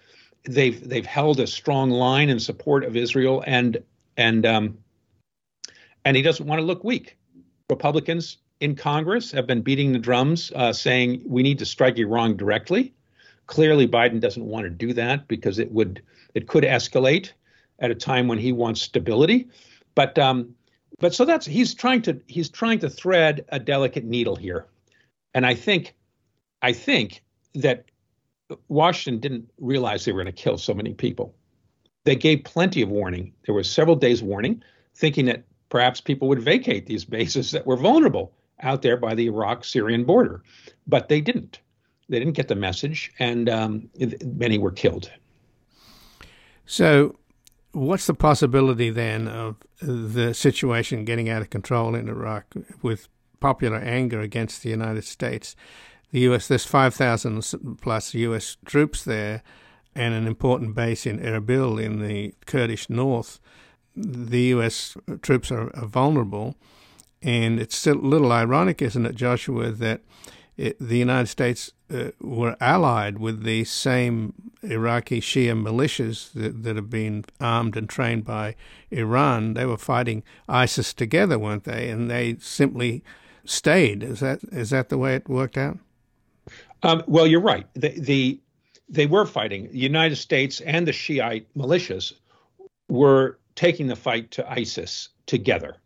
They've 0.44 0.88
they've 0.88 1.06
held 1.06 1.40
a 1.40 1.48
strong 1.48 1.90
line 1.90 2.30
in 2.30 2.40
support 2.40 2.84
of 2.84 2.96
Israel 2.96 3.44
and 3.46 3.84
and 4.18 4.46
um, 4.46 4.78
and 6.04 6.16
he 6.16 6.24
doesn't 6.24 6.46
want 6.46 6.60
to 6.60 6.66
look 6.66 6.84
weak. 6.84 7.18
Republicans 7.70 8.38
in 8.60 8.76
Congress 8.76 9.32
have 9.32 9.48
been 9.48 9.62
beating 9.62 9.92
the 9.92 10.00
drums, 10.00 10.52
uh, 10.56 10.72
saying 10.72 11.22
we 11.26 11.44
need 11.44 11.60
to 11.60 11.66
strike 11.66 11.98
Iran 11.98 12.38
directly. 12.38 12.94
Clearly, 13.48 13.88
Biden 13.88 14.20
doesn't 14.20 14.46
want 14.46 14.66
to 14.66 14.70
do 14.70 14.94
that 14.94 15.28
because 15.28 15.60
it 15.60 15.72
would 15.72 16.02
it 16.34 16.48
could 16.48 16.64
escalate 16.64 17.32
at 17.80 17.92
a 17.92 17.96
time 17.96 18.28
when 18.28 18.38
he 18.38 18.52
wants 18.52 18.82
stability. 18.82 19.50
But 19.94 20.18
um, 20.18 20.56
but 21.00 21.14
so 21.14 21.26
that's 21.26 21.46
he's 21.46 21.74
trying 21.74 22.02
to 22.04 22.20
he's 22.28 22.50
trying 22.50 22.80
to 22.80 22.90
thread 22.90 23.46
a 23.50 23.60
delicate 23.60 24.06
needle 24.06 24.36
here, 24.36 24.66
and 25.34 25.46
I 25.46 25.54
think 25.54 25.94
I 26.62 26.74
think 26.74 27.24
that 27.56 27.86
Washington 28.68 29.20
didn't 29.20 29.50
realize 29.60 30.06
they 30.06 30.12
were 30.12 30.24
going 30.24 30.34
to 30.34 30.42
kill 30.44 30.58
so 30.58 30.74
many 30.74 30.94
people. 30.94 31.36
They 32.06 32.16
gave 32.16 32.44
plenty 32.44 32.82
of 32.82 32.90
warning. 32.90 33.34
There 33.46 33.56
was 33.56 33.70
several 33.70 33.96
days 33.96 34.24
warning, 34.24 34.64
thinking 34.96 35.26
that 35.26 35.44
perhaps 35.70 36.00
people 36.00 36.28
would 36.30 36.42
vacate 36.42 36.86
these 36.86 37.06
bases 37.18 37.52
that 37.52 37.68
were 37.68 37.78
vulnerable 37.78 38.34
out 38.66 38.82
there 38.82 38.98
by 38.98 39.16
the 39.16 39.28
Iraq-Syrian 39.28 40.04
border, 40.04 40.44
but 40.88 41.10
they 41.10 41.22
didn't. 41.22 41.60
They 42.10 42.20
didn't 42.20 42.34
get 42.34 42.48
the 42.48 42.56
message, 42.56 43.12
and 43.20 43.50
um, 43.50 43.90
many 44.24 44.58
were 44.58 44.72
killed. 44.72 45.12
So 46.66 47.16
what's 47.72 48.08
the 48.08 48.14
possibility 48.14 48.90
then 48.90 49.28
of 49.28 49.58
the 49.82 50.34
situation 50.34 51.06
getting 51.06 51.30
out 51.30 51.42
of 51.42 51.50
control 51.50 51.96
in 51.96 52.08
Iraq 52.08 52.54
with 52.82 53.08
popular 53.40 53.78
anger 53.78 54.22
against 54.22 54.64
the 54.64 54.70
United 54.70 55.04
States? 55.04 55.56
The 56.12 56.22
U.S. 56.22 56.48
there's 56.48 56.66
5,000 56.66 57.78
plus 57.82 58.14
U.S. 58.14 58.58
troops 58.66 59.04
there, 59.04 59.44
and 59.96 60.14
an 60.14 60.28
important 60.28 60.76
base 60.76 61.06
in 61.06 61.20
Erbil 61.20 61.82
in 61.82 62.00
the 62.00 62.34
Kurdish 62.46 62.90
north. 62.90 63.40
The 63.96 64.42
U.S. 64.42 64.96
troops 65.22 65.52
are, 65.52 65.76
are 65.76 65.88
vulnerable, 65.88 66.56
and 67.26 67.60
it's 67.60 67.88
a 67.88 67.96
little 67.96 68.32
ironic, 68.32 68.84
isn't 68.84 69.04
it, 69.04 69.16
Joshua, 69.16 69.72
that 69.72 70.02
it, 70.58 70.78
the 70.80 71.00
United 71.00 71.26
States 71.26 71.72
uh, 71.92 72.12
were 72.22 72.56
allied 72.62 73.18
with 73.18 73.42
the 73.42 73.64
same 73.64 74.52
Iraqi 74.62 75.22
Shia 75.22 75.60
militias 75.60 76.32
that, 76.34 76.62
that 76.62 76.76
have 76.76 76.92
been 76.92 77.26
armed 77.42 77.76
and 77.76 77.90
trained 77.90 78.26
by 78.26 78.56
Iran. 78.92 79.56
They 79.56 79.66
were 79.66 79.78
fighting 79.78 80.22
ISIS 80.48 80.94
together, 80.94 81.40
weren't 81.40 81.64
they? 81.64 81.90
And 81.90 82.12
they 82.12 82.38
simply 82.40 83.04
stayed. 83.44 84.04
Is 84.04 84.20
that 84.20 84.42
is 84.52 84.70
that 84.70 84.90
the 84.90 84.98
way 85.00 85.16
it 85.16 85.28
worked 85.28 85.58
out? 85.58 85.80
Um, 86.84 87.04
well, 87.08 87.26
you're 87.26 87.42
right. 87.42 87.66
The, 87.74 88.00
the 88.00 88.40
they 88.88 89.08
were 89.08 89.26
fighting. 89.26 89.72
The 89.72 89.80
United 89.80 90.18
States 90.18 90.62
and 90.62 90.88
the 90.88 90.94
Shiite 90.94 91.48
militias 91.58 92.14
were 92.88 93.40
taking 93.56 93.88
the 93.88 93.96
fight 93.96 94.30
to 94.32 94.48
ISIS 94.48 95.10
together 95.26 95.78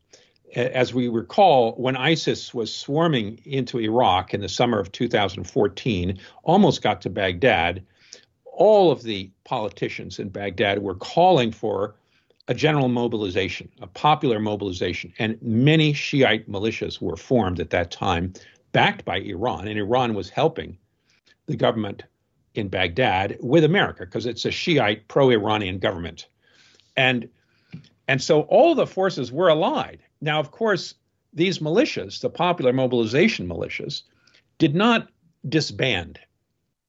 as 0.55 0.93
we 0.93 1.07
recall, 1.07 1.73
when 1.73 1.95
ISIS 1.95 2.53
was 2.53 2.73
swarming 2.73 3.39
into 3.45 3.79
Iraq 3.79 4.33
in 4.33 4.41
the 4.41 4.49
summer 4.49 4.79
of 4.79 4.91
2014, 4.91 6.19
almost 6.43 6.81
got 6.81 7.01
to 7.01 7.09
Baghdad, 7.09 7.83
all 8.45 8.91
of 8.91 9.03
the 9.03 9.29
politicians 9.43 10.19
in 10.19 10.29
Baghdad 10.29 10.79
were 10.81 10.95
calling 10.95 11.51
for 11.51 11.95
a 12.47 12.53
general 12.53 12.89
mobilization, 12.89 13.69
a 13.79 13.87
popular 13.87 14.39
mobilization, 14.39 15.13
and 15.19 15.37
many 15.41 15.93
Shiite 15.93 16.49
militias 16.49 16.99
were 16.99 17.15
formed 17.15 17.59
at 17.59 17.69
that 17.69 17.91
time, 17.91 18.33
backed 18.71 19.05
by 19.05 19.17
Iran, 19.19 19.67
and 19.67 19.77
Iran 19.77 20.15
was 20.15 20.29
helping 20.29 20.77
the 21.45 21.55
government 21.55 22.03
in 22.55 22.67
Baghdad 22.67 23.37
with 23.39 23.63
America 23.63 24.03
because 24.03 24.25
it's 24.25 24.45
a 24.45 24.51
Shiite 24.51 25.07
pro-Iranian 25.07 25.77
government, 25.77 26.27
and 26.97 27.29
and 28.07 28.19
so 28.19 28.41
all 28.41 28.73
the 28.73 28.87
forces 28.87 29.31
were 29.31 29.49
allied 29.49 29.99
now, 30.21 30.39
of 30.39 30.51
course, 30.51 30.95
these 31.33 31.59
militias, 31.59 32.21
the 32.21 32.29
popular 32.29 32.73
mobilization 32.73 33.47
militias, 33.47 34.03
did 34.57 34.75
not 34.75 35.09
disband 35.47 36.19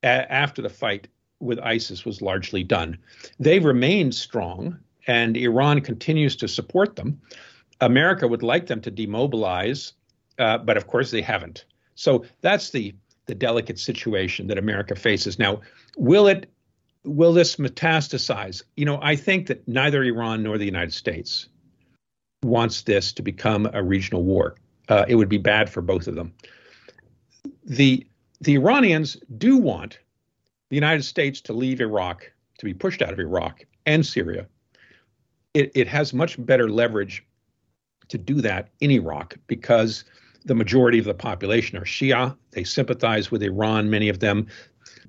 a- 0.03 0.33
after 0.33 0.63
the 0.63 0.69
fight 0.69 1.09
with 1.41 1.59
ISIS 1.61 2.05
was 2.05 2.21
largely 2.21 2.63
done. 2.63 2.99
They 3.39 3.59
remained 3.59 4.15
strong, 4.15 4.79
and 5.07 5.37
Iran 5.37 5.81
continues 5.81 6.37
to 6.37 6.49
support 6.49 6.97
them. 6.97 7.21
America 7.81 8.29
would 8.29 8.43
like 8.43 8.67
them 8.67 8.81
to 8.83 8.91
demobilize, 8.91 9.93
uh, 10.39 10.59
but 10.59 10.77
of 10.77 10.87
course 10.87 11.11
they 11.11 11.23
haven't. 11.23 11.65
So 11.95 12.25
that's 12.41 12.71
the 12.71 12.95
the 13.27 13.35
delicate 13.35 13.79
situation 13.79 14.49
that 14.49 14.59
America 14.59 14.97
faces 14.97 15.39
now. 15.39 15.61
Will 15.97 16.27
it 16.27 16.51
will 17.05 17.33
this 17.33 17.57
metastasize? 17.57 18.63
You 18.77 18.85
know, 18.85 18.99
I 19.01 19.15
think 19.15 19.47
that 19.47 19.67
neither 19.69 20.03
Iran 20.03 20.43
nor 20.43 20.59
the 20.59 20.65
United 20.65 20.93
States 20.93 21.49
wants 22.43 22.83
this 22.83 23.13
to 23.13 23.23
become 23.23 23.69
a 23.73 23.83
regional 23.83 24.23
war. 24.23 24.57
Uh, 24.89 25.05
it 25.09 25.15
would 25.15 25.29
be 25.29 25.39
bad 25.39 25.71
for 25.71 25.81
both 25.81 26.07
of 26.07 26.15
them. 26.15 26.33
The 27.65 28.07
the 28.41 28.55
Iranians 28.55 29.17
do 29.37 29.57
want 29.59 29.99
the 30.71 30.77
United 30.77 31.05
States 31.05 31.41
to 31.43 31.53
leave 31.53 31.81
Iraq, 31.81 32.31
to 32.59 32.65
be 32.65 32.73
pushed 32.73 33.03
out 33.03 33.13
of 33.13 33.21
Iraq 33.21 33.65
and 33.85 34.05
Syria. 34.07 34.47
It, 35.53 35.71
it 35.75 35.87
has 35.89 36.15
much 36.15 36.43
better 36.47 36.71
leverage 36.71 37.27
to 38.09 38.17
do 38.17 38.41
that 38.41 38.71
in 38.81 38.91
Iraq 38.91 39.37
because 39.47 40.05
the 40.45 40.55
majority 40.55 40.99
of 40.99 41.05
the 41.05 41.15
population 41.15 41.77
are 41.77 41.85
Shia. 41.85 42.37
They 42.53 42.65
sympathize 42.65 43.31
with 43.31 43.43
Iran, 43.43 43.91
many 43.91 44.09
of 44.09 44.21
them. 44.21 44.47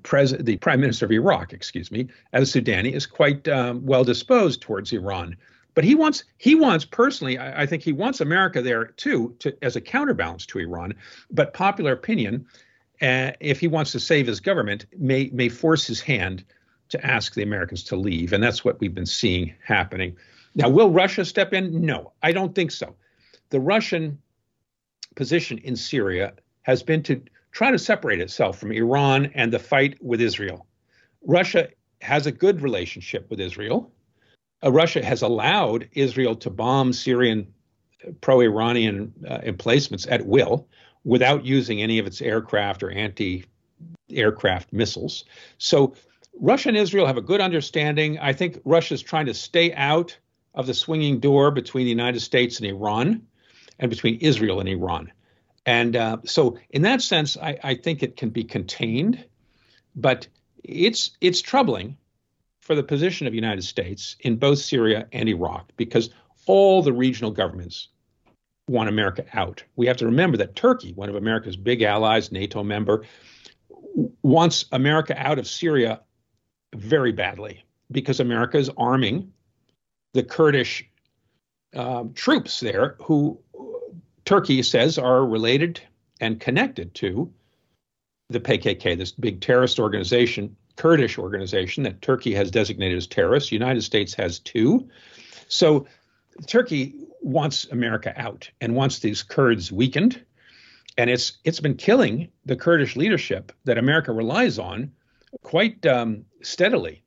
Pres- 0.02 0.36
the 0.38 0.56
prime 0.58 0.80
minister 0.80 1.06
of 1.06 1.12
Iraq, 1.12 1.52
excuse 1.52 1.90
me, 1.90 2.08
Al 2.32 2.42
Sudani, 2.42 2.92
is 2.92 3.06
quite 3.06 3.48
um, 3.48 3.84
well 3.86 4.04
disposed 4.04 4.60
towards 4.60 4.92
Iran. 4.92 5.36
But 5.74 5.84
he 5.84 5.94
wants 5.94 6.24
he 6.38 6.54
wants 6.54 6.84
personally, 6.84 7.38
I, 7.38 7.62
I, 7.62 7.66
think 7.66 7.82
he 7.82 7.92
wants 7.92 8.20
America 8.20 8.60
there 8.60 8.86
too, 8.86 9.34
to, 9.38 9.56
as 9.64 9.76
a 9.76 9.80
counterbalance 9.80 10.44
to 10.46 10.58
Iran. 10.58 10.94
But 11.30 11.54
popular 11.54 11.92
opinion, 11.92 12.46
uh, 13.00 13.32
if 13.40 13.58
he 13.58 13.68
wants 13.68 13.92
to 13.92 14.00
save 14.00 14.26
his 14.26 14.40
government, 14.40 14.86
may 14.98 15.30
may 15.32 15.48
force 15.48 15.86
his 15.86 16.00
hand 16.00 16.44
to 16.90 17.06
ask 17.06 17.34
the 17.34 17.42
Americans 17.42 17.84
to 17.84 17.96
leave, 17.96 18.32
and 18.32 18.42
that's 18.42 18.64
what 18.64 18.78
we've 18.80 18.94
been 18.94 19.06
seeing 19.06 19.54
happening. 19.64 20.16
Now, 20.54 20.68
will 20.68 20.90
Russia 20.90 21.24
step 21.24 21.54
in? 21.54 21.84
No, 21.84 22.12
I 22.22 22.32
don't 22.32 22.54
think 22.54 22.70
so. 22.70 22.94
The 23.48 23.60
Russian 23.60 24.18
position 25.14 25.58
in 25.58 25.76
Syria 25.76 26.34
has 26.62 26.82
been 26.82 27.02
to 27.04 27.22
try 27.50 27.70
to 27.70 27.78
separate 27.78 28.20
itself 28.20 28.58
from 28.58 28.72
Iran 28.72 29.30
and 29.34 29.52
the 29.52 29.58
fight 29.58 30.02
with 30.02 30.20
Israel. 30.20 30.66
Russia 31.26 31.68
has 32.00 32.26
a 32.26 32.32
good 32.32 32.60
relationship 32.60 33.30
with 33.30 33.40
Israel. 33.40 33.92
Uh, 34.64 34.72
Russia 34.72 35.04
has 35.04 35.22
allowed 35.22 35.88
Israel 35.92 36.34
to 36.36 36.50
bomb 36.50 36.92
Syrian 36.92 37.52
uh, 38.06 38.12
pro 38.20 38.40
Iranian 38.40 39.12
uh, 39.28 39.38
emplacements 39.42 40.06
at 40.06 40.26
will 40.26 40.68
without 41.04 41.44
using 41.44 41.82
any 41.82 41.98
of 41.98 42.06
its 42.06 42.22
aircraft 42.22 42.82
or 42.82 42.90
anti 42.90 43.44
aircraft 44.10 44.72
missiles. 44.72 45.24
So 45.58 45.94
Russia 46.38 46.68
and 46.68 46.78
Israel 46.78 47.06
have 47.06 47.16
a 47.16 47.22
good 47.22 47.40
understanding. 47.40 48.18
I 48.18 48.32
think 48.32 48.60
Russia 48.64 48.94
is 48.94 49.02
trying 49.02 49.26
to 49.26 49.34
stay 49.34 49.72
out 49.74 50.16
of 50.54 50.66
the 50.66 50.74
swinging 50.74 51.20
door 51.20 51.50
between 51.50 51.84
the 51.84 51.90
United 51.90 52.20
States 52.20 52.58
and 52.58 52.66
Iran 52.66 53.26
and 53.78 53.90
between 53.90 54.16
Israel 54.20 54.60
and 54.60 54.68
Iran. 54.68 55.12
And 55.64 55.96
uh, 55.96 56.18
so, 56.24 56.58
in 56.70 56.82
that 56.82 57.02
sense, 57.02 57.36
I, 57.36 57.58
I, 57.62 57.74
think 57.76 58.02
it 58.02 58.16
can 58.16 58.30
be 58.30 58.42
contained, 58.42 59.24
but 59.94 60.26
it's 60.64 61.12
it's 61.20 61.40
troubling 61.40 61.96
for 62.62 62.74
the 62.76 62.82
position 62.82 63.26
of 63.26 63.32
the 63.32 63.36
United 63.38 63.62
States 63.62 64.16
in 64.20 64.36
both 64.36 64.58
Syria 64.58 65.06
and 65.12 65.28
Iraq 65.28 65.72
because 65.76 66.10
all 66.46 66.80
the 66.80 66.92
regional 66.92 67.32
governments 67.32 67.88
want 68.68 68.88
America 68.88 69.24
out. 69.34 69.62
We 69.76 69.86
have 69.88 69.96
to 69.98 70.06
remember 70.06 70.36
that 70.38 70.54
Turkey, 70.54 70.92
one 70.92 71.08
of 71.08 71.16
America's 71.16 71.56
big 71.56 71.82
allies, 71.82 72.30
NATO 72.30 72.62
member, 72.62 73.04
wants 74.22 74.64
America 74.72 75.14
out 75.18 75.40
of 75.40 75.46
Syria 75.46 76.00
very 76.74 77.12
badly 77.12 77.64
because 77.90 78.20
America 78.20 78.56
is 78.56 78.70
arming 78.78 79.32
the 80.14 80.22
Kurdish 80.22 80.88
um, 81.74 82.14
troops 82.14 82.60
there 82.60 82.96
who 83.02 83.38
Turkey 84.24 84.62
says 84.62 84.98
are 84.98 85.26
related 85.26 85.80
and 86.20 86.38
connected 86.38 86.94
to 86.94 87.32
the 88.28 88.40
PKK, 88.40 88.96
this 88.96 89.10
big 89.10 89.40
terrorist 89.40 89.80
organization, 89.80 90.56
Kurdish 90.76 91.18
organization 91.18 91.82
that 91.84 92.02
Turkey 92.02 92.34
has 92.34 92.50
designated 92.50 92.98
as 92.98 93.06
terrorist. 93.06 93.50
The 93.50 93.56
United 93.56 93.82
States 93.82 94.14
has 94.14 94.38
too. 94.38 94.88
So 95.48 95.86
Turkey 96.46 96.94
wants 97.20 97.66
America 97.66 98.12
out 98.16 98.50
and 98.60 98.74
wants 98.74 98.98
these 98.98 99.22
Kurds 99.22 99.70
weakened. 99.70 100.24
And 100.98 101.08
it's 101.08 101.38
it's 101.44 101.60
been 101.60 101.76
killing 101.76 102.28
the 102.44 102.56
Kurdish 102.56 102.96
leadership 102.96 103.52
that 103.64 103.78
America 103.78 104.12
relies 104.12 104.58
on 104.58 104.92
quite 105.42 105.84
um, 105.86 106.24
steadily. 106.42 107.02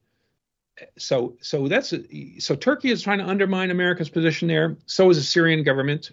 So 0.97 1.37
so 1.39 1.67
that's 1.67 1.93
so 2.39 2.55
Turkey 2.55 2.89
is 2.89 3.01
trying 3.01 3.19
to 3.19 3.25
undermine 3.25 3.71
America's 3.71 4.09
position 4.09 4.47
there. 4.47 4.77
So 4.87 5.09
is 5.09 5.17
the 5.17 5.23
Syrian 5.23 5.63
government. 5.63 6.11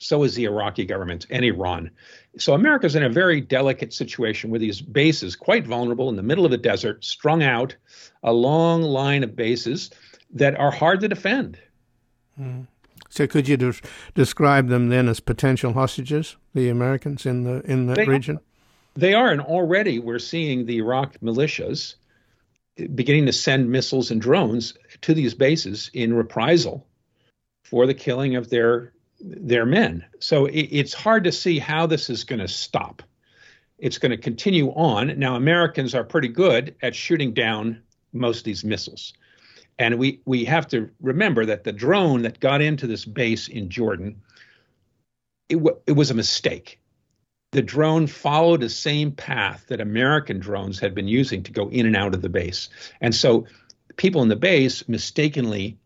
So 0.00 0.22
is 0.22 0.34
the 0.34 0.44
Iraqi 0.44 0.86
government 0.86 1.26
and 1.28 1.44
Iran. 1.44 1.90
So 2.38 2.54
America's 2.54 2.96
in 2.96 3.02
a 3.02 3.10
very 3.10 3.40
delicate 3.40 3.92
situation 3.92 4.50
with 4.50 4.62
these 4.62 4.80
bases, 4.80 5.36
quite 5.36 5.66
vulnerable 5.66 6.08
in 6.08 6.16
the 6.16 6.22
middle 6.22 6.46
of 6.46 6.50
the 6.50 6.56
desert, 6.56 7.04
strung 7.04 7.42
out, 7.42 7.76
a 8.22 8.32
long 8.32 8.82
line 8.82 9.22
of 9.22 9.36
bases 9.36 9.90
that 10.32 10.58
are 10.58 10.70
hard 10.70 11.00
to 11.00 11.08
defend. 11.08 11.58
Mm. 12.40 12.66
So 13.10 13.26
could 13.26 13.46
you 13.46 13.58
de- 13.58 13.74
describe 14.14 14.68
them 14.68 14.88
then 14.88 15.06
as 15.06 15.20
potential 15.20 15.74
hostages, 15.74 16.36
the 16.54 16.70
Americans 16.70 17.26
in 17.26 17.44
the 17.44 17.60
in 17.70 17.86
that 17.86 17.96
they 17.96 18.06
region? 18.06 18.40
They 18.96 19.12
are, 19.12 19.30
and 19.30 19.40
already 19.42 19.98
we're 19.98 20.18
seeing 20.18 20.64
the 20.64 20.78
Iraq 20.78 21.18
militias 21.20 21.96
beginning 22.94 23.26
to 23.26 23.32
send 23.34 23.70
missiles 23.70 24.10
and 24.10 24.22
drones 24.22 24.72
to 25.02 25.12
these 25.12 25.34
bases 25.34 25.90
in 25.92 26.14
reprisal 26.14 26.86
for 27.64 27.86
the 27.86 27.92
killing 27.92 28.36
of 28.36 28.48
their 28.48 28.94
their 29.20 29.66
men. 29.66 30.04
So 30.18 30.46
it, 30.46 30.68
it's 30.70 30.94
hard 30.94 31.24
to 31.24 31.32
see 31.32 31.58
how 31.58 31.86
this 31.86 32.10
is 32.10 32.24
going 32.24 32.38
to 32.38 32.48
stop. 32.48 33.02
It's 33.78 33.98
going 33.98 34.10
to 34.10 34.16
continue 34.16 34.70
on. 34.70 35.18
Now, 35.18 35.36
Americans 35.36 35.94
are 35.94 36.04
pretty 36.04 36.28
good 36.28 36.74
at 36.82 36.94
shooting 36.94 37.32
down 37.32 37.82
most 38.12 38.38
of 38.38 38.44
these 38.44 38.64
missiles. 38.64 39.12
And 39.78 39.98
we, 39.98 40.20
we 40.26 40.44
have 40.44 40.68
to 40.68 40.90
remember 41.00 41.46
that 41.46 41.64
the 41.64 41.72
drone 41.72 42.22
that 42.22 42.40
got 42.40 42.60
into 42.60 42.86
this 42.86 43.04
base 43.04 43.48
in 43.48 43.70
Jordan, 43.70 44.20
it, 45.48 45.56
w- 45.56 45.78
it 45.86 45.92
was 45.92 46.10
a 46.10 46.14
mistake. 46.14 46.78
The 47.52 47.62
drone 47.62 48.06
followed 48.06 48.60
the 48.60 48.68
same 48.68 49.12
path 49.12 49.64
that 49.68 49.80
American 49.80 50.38
drones 50.38 50.78
had 50.78 50.94
been 50.94 51.08
using 51.08 51.42
to 51.44 51.52
go 51.52 51.68
in 51.70 51.86
and 51.86 51.96
out 51.96 52.14
of 52.14 52.22
the 52.22 52.28
base. 52.28 52.68
And 53.00 53.14
so 53.14 53.46
people 53.96 54.22
in 54.22 54.28
the 54.28 54.36
base 54.36 54.86
mistakenly 54.88 55.78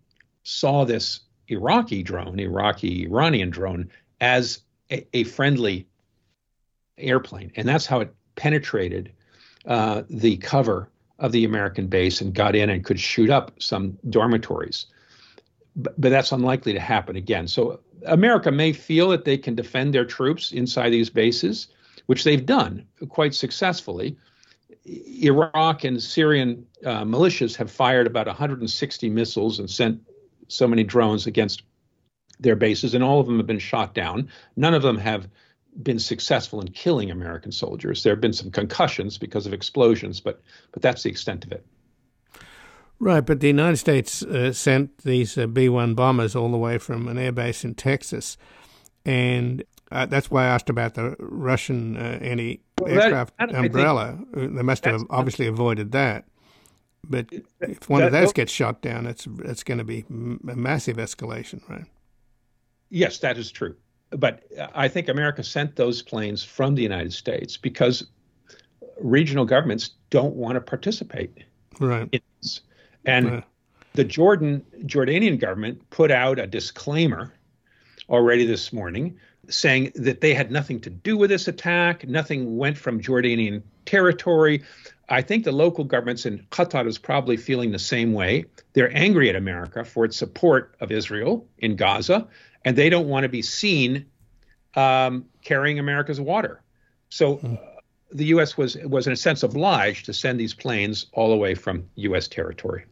saw 0.43 0.85
this 0.85 1.21
Iraqi 1.55 2.03
drone, 2.03 2.39
Iraqi 2.39 3.05
Iranian 3.05 3.51
drone, 3.51 3.91
as 4.21 4.61
a, 4.91 5.07
a 5.17 5.25
friendly 5.25 5.87
airplane. 6.99 7.53
And 7.57 7.69
that's 7.69 7.87
how 7.87 8.01
it 8.01 8.15
penetrated 8.37 9.13
uh, 9.67 10.03
the 10.11 10.37
cover 10.39 10.91
of 11.19 11.33
the 11.33 11.45
American 11.45 11.87
base 11.87 12.21
and 12.21 12.35
got 12.35 12.57
in 12.57 12.71
and 12.71 12.85
could 12.85 13.01
shoot 13.01 13.31
up 13.31 13.53
some 13.61 13.99
dormitories. 14.11 14.87
But, 15.77 16.01
but 16.01 16.11
that's 16.11 16.33
unlikely 16.33 16.73
to 16.73 16.81
happen 16.81 17.17
again. 17.17 17.49
So 17.49 17.81
America 18.07 18.51
may 18.51 18.73
feel 18.73 19.09
that 19.11 19.25
they 19.25 19.39
can 19.39 19.55
defend 19.55 19.95
their 19.95 20.05
troops 20.05 20.53
inside 20.53 20.91
these 20.91 21.11
bases, 21.11 21.69
which 22.07 22.25
they've 22.25 22.45
done 22.45 22.87
quite 23.09 23.35
successfully. 23.35 24.17
Iraq 24.87 25.85
and 25.85 26.03
Syrian 26.03 26.67
uh, 26.85 27.05
militias 27.05 27.57
have 27.57 27.71
fired 27.71 28.07
about 28.07 28.27
160 28.27 29.09
missiles 29.09 29.59
and 29.59 29.71
sent 29.71 30.01
so 30.49 30.67
many 30.67 30.85
drones 30.85 31.27
against 31.27 31.63
their 32.41 32.57
bases, 32.57 32.95
and 32.95 33.05
all 33.05 33.21
of 33.21 33.27
them 33.27 33.39
have 33.39 33.47
been 33.47 33.59
shot 33.59 33.95
down. 33.95 34.29
None 34.57 34.75
of 34.75 34.83
them 34.83 34.99
have 34.99 35.29
been 35.83 35.99
successful 35.99 36.61
in 36.61 36.69
killing 36.69 37.11
American 37.11 37.53
soldiers. 37.53 38.03
There 38.03 38.13
have 38.13 38.21
been 38.21 38.33
some 38.33 38.51
concussions 38.51 39.19
because 39.19 39.47
of 39.47 39.53
explosions, 39.53 40.21
but 40.21 40.43
but 40.73 40.83
that's 40.83 41.03
the 41.03 41.11
extent 41.11 41.45
of 41.45 41.53
it. 41.53 41.65
Right, 43.01 43.21
but 43.21 43.41
the 43.41 43.49
United 43.49 43.77
States 43.77 44.23
uh, 44.23 44.53
sent 44.53 44.99
these 44.99 45.37
uh, 45.37 45.47
B 45.47 45.69
1 45.69 45.95
bombers 45.95 46.37
all 46.37 46.51
the 46.51 46.57
way 46.57 46.79
from 46.79 47.09
an 47.09 47.17
airbase 47.17 47.65
in 47.65 47.75
Texas. 47.75 48.37
And 49.05 49.65
uh, 49.91 50.07
that's 50.07 50.31
why 50.31 50.45
I 50.45 50.47
asked 50.47 50.71
about 50.71 50.95
the 50.95 51.17
Russian 51.19 51.97
uh, 51.97 52.19
anti 52.23 52.61
aircraft 52.87 53.35
well, 53.39 53.55
umbrella. 53.55 54.19
Uh, 54.35 54.47
they 54.51 54.63
must 54.63 54.85
have 54.85 55.03
obviously 55.11 55.47
avoided 55.47 55.93
that. 55.93 56.25
But 57.09 57.27
if 57.61 57.89
one 57.89 58.01
that, 58.01 58.07
of 58.07 58.13
those 58.13 58.33
gets 58.33 58.53
shot 58.53 58.83
down, 58.83 59.07
it's 59.07 59.27
it's 59.45 59.63
going 59.63 59.79
to 59.79 59.85
be 59.85 60.05
a 60.09 60.57
massive 60.57 60.97
escalation, 60.97 61.69
right? 61.69 61.85
Yes, 62.91 63.19
that 63.19 63.39
is 63.39 63.51
true. 63.51 63.75
But 64.11 64.45
uh, 64.59 64.69
I 64.75 64.89
think 64.89 65.09
America 65.09 65.43
sent 65.43 65.77
those 65.77 66.03
planes 66.03 66.43
from 66.43 66.75
the 66.75 66.83
United 66.83 67.13
States 67.13 67.57
because 67.57 68.07
regional 69.01 69.45
governments 69.45 69.91
don't 70.11 70.35
want 70.37 70.55
to 70.55 70.61
participate. 70.61 71.45
Right. 71.81 72.23
And 73.05 73.31
right. 73.31 73.45
the 73.95 74.05
Jordan 74.05 74.65
Jordanian 74.85 75.39
government 75.39 75.91
put 75.91 76.11
out 76.11 76.39
a 76.39 76.47
disclaimer 76.47 77.35
already 78.09 78.47
this 78.47 78.73
morning 78.73 79.19
saying 79.49 79.93
that 79.95 80.21
they 80.21 80.35
had 80.35 80.51
nothing 80.51 80.81
to 80.81 80.91
do 80.91 81.17
with 81.17 81.31
this 81.31 81.49
attack, 81.49 82.07
nothing 82.09 82.57
went 82.57 82.79
from 82.79 83.01
Jordanian 83.01 83.63
territory. 83.85 84.63
I 85.09 85.23
think 85.23 85.45
the 85.45 85.53
local 85.53 85.85
governments 85.85 86.25
in 86.25 86.39
Qatar 86.51 86.87
is 86.87 86.99
probably 86.99 87.37
feeling 87.37 87.73
the 87.73 87.79
same 87.79 88.13
way. 88.13 88.45
They're 88.73 88.97
angry 88.97 89.29
at 89.29 89.37
America 89.37 89.85
for 89.85 90.05
its 90.05 90.17
support 90.17 90.75
of 90.81 90.91
Israel 90.91 91.47
in 91.59 91.77
Gaza, 91.77 92.27
and 92.65 92.77
they 92.77 92.89
don't 92.89 93.09
want 93.09 93.25
to 93.25 93.29
be 93.29 93.43
seen 93.43 94.07
um, 94.77 95.27
carrying 95.43 95.79
America's 95.79 96.21
water. 96.21 96.63
So 97.11 97.39
uh, 97.39 97.57
the 98.13 98.27
U.S. 98.27 98.57
was 98.57 98.77
was 98.85 99.07
in 99.07 99.13
a 99.13 99.17
sense 99.17 99.43
obliged 99.43 100.07
to 100.07 100.15
send 100.15 100.41
these 100.41 100.55
planes 100.55 101.07
all 101.13 101.31
the 101.31 101.37
way 101.37 101.55
from 101.55 101.89
U.S. 101.97 102.27
territory. 102.27 102.85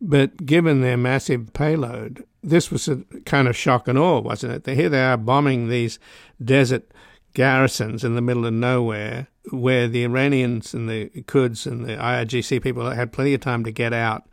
But 0.00 0.44
given 0.44 0.80
their 0.80 0.96
massive 0.96 1.52
payload, 1.52 2.24
this 2.42 2.70
was 2.70 2.86
a 2.86 2.96
kind 3.24 3.48
of 3.48 3.56
shock 3.56 3.88
and 3.88 3.98
awe, 3.98 4.20
wasn't 4.20 4.68
it? 4.68 4.74
Here 4.74 4.88
they 4.88 5.02
are 5.02 5.16
bombing 5.16 5.68
these 5.68 5.98
desert 6.42 6.92
garrisons 7.34 8.04
in 8.04 8.14
the 8.14 8.20
middle 8.20 8.46
of 8.46 8.52
nowhere 8.52 9.28
where 9.50 9.88
the 9.88 10.04
Iranians 10.04 10.74
and 10.74 10.88
the 10.88 11.08
Kurds 11.26 11.66
and 11.66 11.84
the 11.84 11.96
IRGC 11.96 12.62
people 12.62 12.90
had 12.90 13.12
plenty 13.12 13.34
of 13.34 13.40
time 13.40 13.64
to 13.64 13.70
get 13.70 13.92
out. 13.92 14.28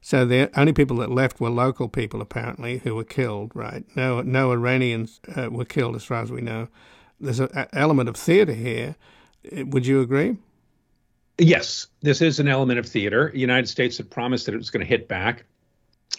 So 0.00 0.26
the 0.26 0.50
only 0.58 0.72
people 0.72 0.98
that 0.98 1.10
left 1.10 1.40
were 1.40 1.50
local 1.50 1.88
people, 1.88 2.20
apparently, 2.20 2.78
who 2.78 2.94
were 2.94 3.04
killed. 3.04 3.52
Right? 3.54 3.84
No, 3.96 4.20
no 4.20 4.52
Iranians 4.52 5.20
uh, 5.34 5.48
were 5.50 5.64
killed, 5.64 5.96
as 5.96 6.04
far 6.04 6.22
as 6.22 6.30
we 6.30 6.40
know. 6.40 6.68
There's 7.20 7.40
an 7.40 7.66
element 7.72 8.08
of 8.08 8.16
theatre 8.16 8.52
here. 8.52 8.96
Would 9.52 9.86
you 9.86 10.00
agree? 10.00 10.36
Yes, 11.38 11.88
this 12.02 12.20
is 12.20 12.38
an 12.38 12.48
element 12.48 12.78
of 12.78 12.86
theater. 12.86 13.30
The 13.32 13.40
United 13.40 13.68
States 13.68 13.96
had 13.96 14.10
promised 14.10 14.46
that 14.46 14.54
it 14.54 14.58
was 14.58 14.70
going 14.70 14.84
to 14.84 14.88
hit 14.88 15.08
back. 15.08 15.44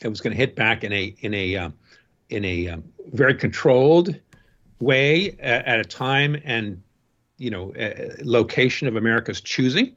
It 0.02 0.10
was 0.10 0.20
going 0.20 0.34
to 0.34 0.38
hit 0.38 0.56
back 0.56 0.84
in 0.84 0.92
a 0.92 1.16
in 1.22 1.34
a 1.34 1.56
uh, 1.56 1.70
in 2.30 2.44
a 2.44 2.70
um, 2.70 2.84
very 3.14 3.36
controlled 3.36 4.20
way 4.80 5.38
at, 5.40 5.66
at, 5.66 5.80
a 5.80 5.86
time 5.86 6.36
and 6.44 6.82
you 7.38 7.50
know 7.50 7.74
location 8.22 8.88
of 8.88 8.96
America's 8.96 9.42
choosing, 9.42 9.96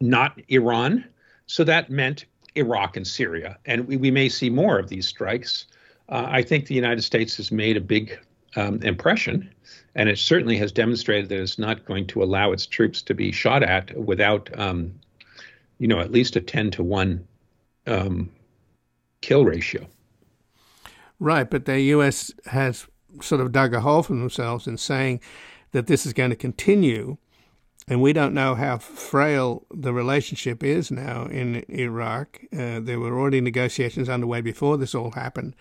not 0.00 0.40
Iran. 0.48 1.04
So 1.46 1.64
that 1.64 1.90
meant 1.90 2.26
Iraq 2.54 2.96
and 2.96 3.06
Syria, 3.06 3.58
and 3.66 3.86
we, 3.86 3.96
we 3.96 4.10
may 4.10 4.28
see 4.28 4.50
more 4.50 4.78
of 4.78 4.88
these 4.88 5.06
strikes. 5.06 5.66
Uh, 6.08 6.26
I 6.28 6.42
think 6.42 6.66
the 6.66 6.74
United 6.74 7.02
States 7.02 7.36
has 7.36 7.52
made 7.52 7.76
a 7.76 7.80
big 7.80 8.18
um, 8.56 8.82
impression 8.82 9.48
and 9.94 10.08
it 10.08 10.18
certainly 10.18 10.56
has 10.56 10.72
demonstrated 10.72 11.28
that 11.28 11.40
it's 11.40 11.58
not 11.58 11.84
going 11.84 12.06
to 12.08 12.22
allow 12.22 12.52
its 12.52 12.66
troops 12.66 13.02
to 13.02 13.14
be 13.14 13.32
shot 13.32 13.62
at 13.62 13.96
without, 13.98 14.48
um, 14.58 14.92
you 15.78 15.88
know, 15.88 15.98
at 15.98 16.12
least 16.12 16.36
a 16.36 16.40
ten 16.40 16.70
to 16.72 16.82
one 16.82 17.26
um, 17.86 18.30
kill 19.20 19.44
ratio. 19.44 19.86
Right, 21.18 21.48
but 21.48 21.64
the 21.64 21.80
U.S. 21.80 22.32
has 22.46 22.86
sort 23.20 23.40
of 23.40 23.52
dug 23.52 23.74
a 23.74 23.80
hole 23.80 24.02
for 24.02 24.14
themselves 24.14 24.66
in 24.66 24.76
saying 24.76 25.20
that 25.72 25.86
this 25.86 26.06
is 26.06 26.12
going 26.12 26.30
to 26.30 26.36
continue, 26.36 27.16
and 27.88 28.02
we 28.02 28.12
don't 28.12 28.34
know 28.34 28.54
how 28.54 28.78
frail 28.78 29.66
the 29.72 29.92
relationship 29.92 30.62
is 30.62 30.90
now 30.90 31.26
in 31.26 31.64
Iraq. 31.68 32.40
Uh, 32.52 32.80
there 32.80 33.00
were 33.00 33.18
already 33.18 33.40
negotiations 33.40 34.08
underway 34.08 34.40
before 34.40 34.76
this 34.76 34.94
all 34.94 35.12
happened 35.12 35.54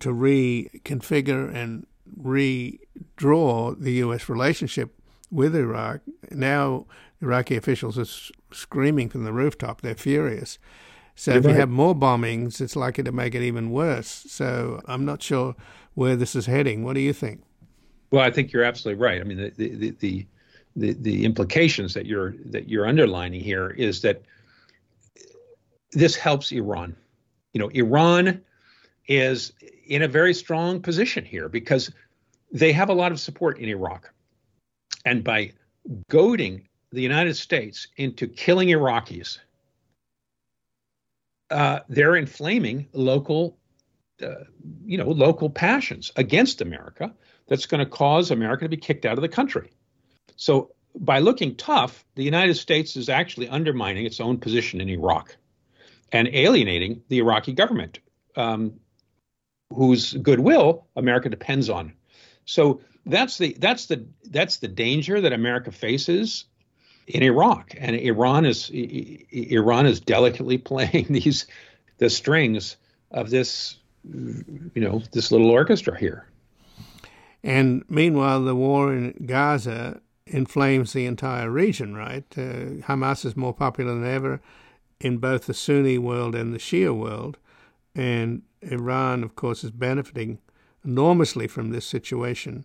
to 0.00 0.10
reconfigure 0.10 1.54
and 1.54 1.86
redraw 2.20 3.78
the 3.78 3.92
U.S. 3.92 4.28
relationship 4.28 4.94
with 5.30 5.54
Iraq. 5.54 6.00
Now, 6.30 6.86
Iraqi 7.20 7.56
officials 7.56 7.98
are 7.98 8.32
screaming 8.54 9.08
from 9.08 9.24
the 9.24 9.32
rooftop. 9.32 9.80
They're 9.80 9.94
furious. 9.94 10.58
So, 11.14 11.32
You're 11.32 11.40
if 11.40 11.44
right. 11.46 11.52
you 11.52 11.60
have 11.60 11.70
more 11.70 11.94
bombings, 11.94 12.60
it's 12.60 12.76
likely 12.76 13.04
to 13.04 13.12
make 13.12 13.34
it 13.34 13.42
even 13.42 13.70
worse. 13.70 14.24
So, 14.28 14.80
I'm 14.86 15.04
not 15.04 15.22
sure 15.22 15.54
where 15.94 16.16
this 16.16 16.34
is 16.34 16.46
heading. 16.46 16.84
What 16.84 16.94
do 16.94 17.00
you 17.00 17.12
think? 17.12 17.42
Well, 18.12 18.22
I 18.22 18.30
think 18.30 18.52
you're 18.52 18.62
absolutely 18.62 19.02
right. 19.02 19.20
I 19.20 19.24
mean, 19.24 19.38
the 19.38 19.50
the 19.56 19.90
the 19.98 20.26
the, 20.76 20.92
the 20.92 21.24
implications 21.24 21.94
that 21.94 22.06
you're 22.06 22.34
that 22.44 22.68
you're 22.68 22.86
underlining 22.86 23.40
here 23.40 23.70
is 23.70 24.02
that 24.02 24.22
this 25.92 26.14
helps 26.14 26.52
Iran. 26.52 26.94
You 27.54 27.60
know, 27.60 27.68
Iran 27.68 28.42
is 29.08 29.52
in 29.86 30.02
a 30.02 30.08
very 30.08 30.34
strong 30.34 30.80
position 30.80 31.24
here 31.24 31.48
because 31.48 31.90
they 32.52 32.72
have 32.72 32.90
a 32.90 32.94
lot 32.94 33.12
of 33.12 33.20
support 33.20 33.58
in 33.58 33.68
Iraq. 33.68 34.12
And 35.04 35.24
by 35.24 35.52
goading 36.08 36.68
the 36.92 37.02
United 37.02 37.34
States 37.34 37.88
into 37.96 38.26
killing 38.26 38.68
Iraqis, 38.68 39.38
uh, 41.50 41.80
they're 41.88 42.16
inflaming 42.16 42.88
local, 42.92 43.56
uh, 44.22 44.44
you 44.84 44.96
know, 44.98 45.10
local 45.10 45.50
passions 45.50 46.12
against 46.16 46.60
America. 46.60 47.12
That's 47.52 47.66
going 47.66 47.84
to 47.84 47.90
cause 47.90 48.30
America 48.30 48.64
to 48.64 48.70
be 48.70 48.78
kicked 48.78 49.04
out 49.04 49.18
of 49.18 49.22
the 49.22 49.28
country. 49.28 49.72
So 50.36 50.70
by 50.94 51.18
looking 51.18 51.54
tough, 51.56 52.02
the 52.14 52.24
United 52.24 52.54
States 52.54 52.96
is 52.96 53.10
actually 53.10 53.48
undermining 53.48 54.06
its 54.06 54.20
own 54.20 54.38
position 54.38 54.80
in 54.80 54.88
Iraq 54.88 55.36
and 56.12 56.28
alienating 56.32 57.02
the 57.08 57.18
Iraqi 57.18 57.52
government. 57.52 57.98
Um, 58.36 58.80
whose 59.74 60.14
goodwill 60.14 60.86
America 60.96 61.28
depends 61.28 61.68
on. 61.68 61.92
So 62.46 62.80
that's 63.04 63.36
the 63.36 63.54
that's 63.58 63.86
the 63.86 64.06
that's 64.30 64.58
the 64.58 64.68
danger 64.68 65.20
that 65.20 65.34
America 65.34 65.72
faces 65.72 66.46
in 67.06 67.22
Iraq, 67.22 67.74
and 67.76 67.96
Iran 67.96 68.46
is 68.46 68.70
Iran 68.72 69.86
is 69.86 70.00
delicately 70.00 70.58
playing 70.70 71.06
these 71.10 71.46
the 71.98 72.08
strings 72.08 72.76
of 73.10 73.28
this 73.28 73.76
you 74.04 74.70
know 74.76 75.02
this 75.12 75.30
little 75.30 75.50
orchestra 75.50 75.98
here. 75.98 76.26
And 77.44 77.84
meanwhile, 77.88 78.42
the 78.42 78.54
war 78.54 78.92
in 78.92 79.24
Gaza 79.26 80.00
inflames 80.26 80.92
the 80.92 81.06
entire 81.06 81.50
region. 81.50 81.96
Right, 81.96 82.24
uh, 82.36 82.82
Hamas 82.86 83.24
is 83.24 83.36
more 83.36 83.54
popular 83.54 83.94
than 83.94 84.06
ever 84.06 84.40
in 85.00 85.18
both 85.18 85.46
the 85.46 85.54
Sunni 85.54 85.98
world 85.98 86.34
and 86.34 86.54
the 86.54 86.58
Shia 86.58 86.96
world, 86.96 87.36
and 87.94 88.42
Iran, 88.62 89.24
of 89.24 89.34
course, 89.34 89.64
is 89.64 89.72
benefiting 89.72 90.38
enormously 90.84 91.48
from 91.48 91.70
this 91.70 91.84
situation. 91.84 92.64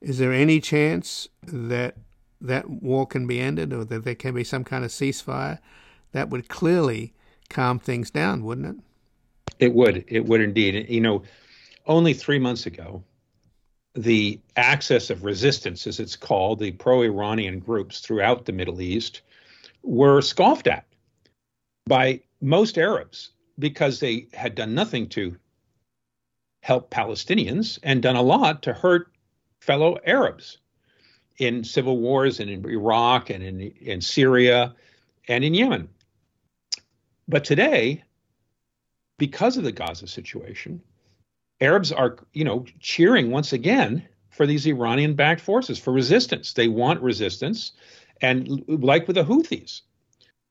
Is 0.00 0.18
there 0.18 0.32
any 0.32 0.60
chance 0.60 1.28
that 1.42 1.96
that 2.40 2.70
war 2.70 3.06
can 3.06 3.26
be 3.26 3.40
ended 3.40 3.72
or 3.72 3.84
that 3.84 4.04
there 4.04 4.14
can 4.14 4.34
be 4.34 4.44
some 4.44 4.64
kind 4.64 4.84
of 4.84 4.90
ceasefire? 4.90 5.58
That 6.12 6.30
would 6.30 6.48
clearly 6.48 7.12
calm 7.48 7.78
things 7.78 8.10
down, 8.10 8.44
wouldn't 8.44 8.78
it? 8.78 8.84
It 9.58 9.74
would. 9.74 10.04
It 10.08 10.26
would 10.26 10.40
indeed. 10.40 10.88
You 10.88 11.00
know, 11.00 11.22
only 11.86 12.14
three 12.14 12.38
months 12.38 12.66
ago, 12.66 13.02
the 13.94 14.40
axis 14.56 15.10
of 15.10 15.24
resistance, 15.24 15.86
as 15.86 16.00
it's 16.00 16.16
called, 16.16 16.58
the 16.58 16.72
pro 16.72 17.02
Iranian 17.02 17.58
groups 17.58 18.00
throughout 18.00 18.44
the 18.44 18.52
Middle 18.52 18.80
East, 18.80 19.22
were 19.82 20.20
scoffed 20.20 20.66
at 20.66 20.84
by 21.86 22.20
most 22.40 22.78
Arabs 22.78 23.30
because 23.58 24.00
they 24.00 24.26
had 24.32 24.54
done 24.54 24.74
nothing 24.74 25.08
to 25.08 25.36
help 26.62 26.90
Palestinians 26.90 27.78
and 27.82 28.02
done 28.02 28.16
a 28.16 28.22
lot 28.22 28.62
to 28.62 28.72
hurt 28.72 29.10
fellow 29.60 29.98
Arabs 30.04 30.58
in 31.38 31.64
civil 31.64 31.98
wars 31.98 32.40
and 32.40 32.50
in 32.50 32.68
Iraq 32.68 33.30
and 33.30 33.42
in, 33.42 33.60
in 33.60 34.00
Syria 34.00 34.74
and 35.28 35.44
in 35.44 35.54
Yemen. 35.54 35.88
But 37.26 37.44
today, 37.44 38.04
because 39.18 39.56
of 39.56 39.64
the 39.64 39.72
Gaza 39.72 40.06
situation, 40.06 40.82
Arabs 41.60 41.92
are, 41.92 42.18
you 42.32 42.44
know, 42.44 42.64
cheering 42.80 43.30
once 43.30 43.52
again 43.52 44.06
for 44.30 44.46
these 44.46 44.66
Iranian-backed 44.66 45.40
forces 45.40 45.78
for 45.78 45.92
resistance. 45.92 46.52
They 46.52 46.68
want 46.68 47.00
resistance, 47.02 47.72
and 48.20 48.64
like 48.68 49.06
with 49.06 49.16
the 49.16 49.24
Houthis, 49.24 49.82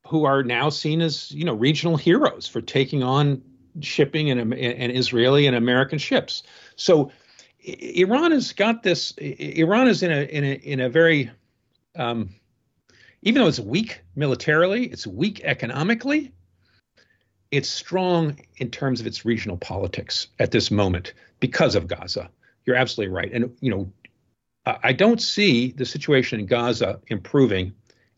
who 0.05 0.25
are 0.25 0.43
now 0.43 0.69
seen 0.69 1.01
as 1.01 1.31
you 1.31 1.45
know 1.45 1.53
regional 1.53 1.97
heroes 1.97 2.47
for 2.47 2.61
taking 2.61 3.03
on 3.03 3.41
shipping 3.81 4.29
and, 4.29 4.53
and 4.53 4.91
Israeli 4.91 5.47
and 5.47 5.55
American 5.55 5.99
ships. 5.99 6.43
So 6.75 7.11
Iran 7.63 8.31
has 8.31 8.53
got 8.53 8.83
this. 8.83 9.11
Iran 9.17 9.87
is 9.87 10.03
in 10.03 10.11
a 10.11 10.23
in 10.23 10.43
a 10.43 10.53
in 10.53 10.79
a 10.79 10.89
very 10.89 11.31
um, 11.95 12.29
even 13.21 13.41
though 13.41 13.47
it's 13.47 13.59
weak 13.59 14.01
militarily, 14.15 14.85
it's 14.85 15.07
weak 15.07 15.41
economically. 15.43 16.31
It's 17.51 17.69
strong 17.69 18.39
in 18.57 18.71
terms 18.71 18.99
of 18.99 19.07
its 19.07 19.25
regional 19.25 19.57
politics 19.57 20.27
at 20.39 20.51
this 20.51 20.69
moment 20.69 21.13
because 21.39 21.75
of 21.75 21.87
Gaza. 21.87 22.29
You're 22.65 22.75
absolutely 22.75 23.13
right, 23.13 23.31
and 23.31 23.55
you 23.61 23.71
know, 23.71 23.91
I 24.65 24.91
don't 24.91 25.21
see 25.21 25.71
the 25.71 25.85
situation 25.85 26.41
in 26.41 26.45
Gaza 26.45 26.99
improving 27.07 27.73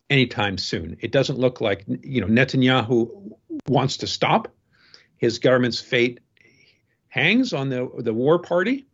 anytime 0.09 0.57
soon. 0.57 0.97
It 1.01 1.11
doesn't 1.11 1.37
look 1.37 1.61
like 1.61 1.85
you 1.87 2.21
know 2.21 2.27
Netanyahu 2.27 3.37
wants 3.67 3.97
to 3.97 4.07
stop. 4.07 4.47
His 5.17 5.37
government's 5.37 5.79
fate 5.79 6.19
hangs 7.09 7.53
on 7.53 7.69
the 7.69 7.89
the 7.99 8.13
war 8.13 8.39
party, 8.39 8.85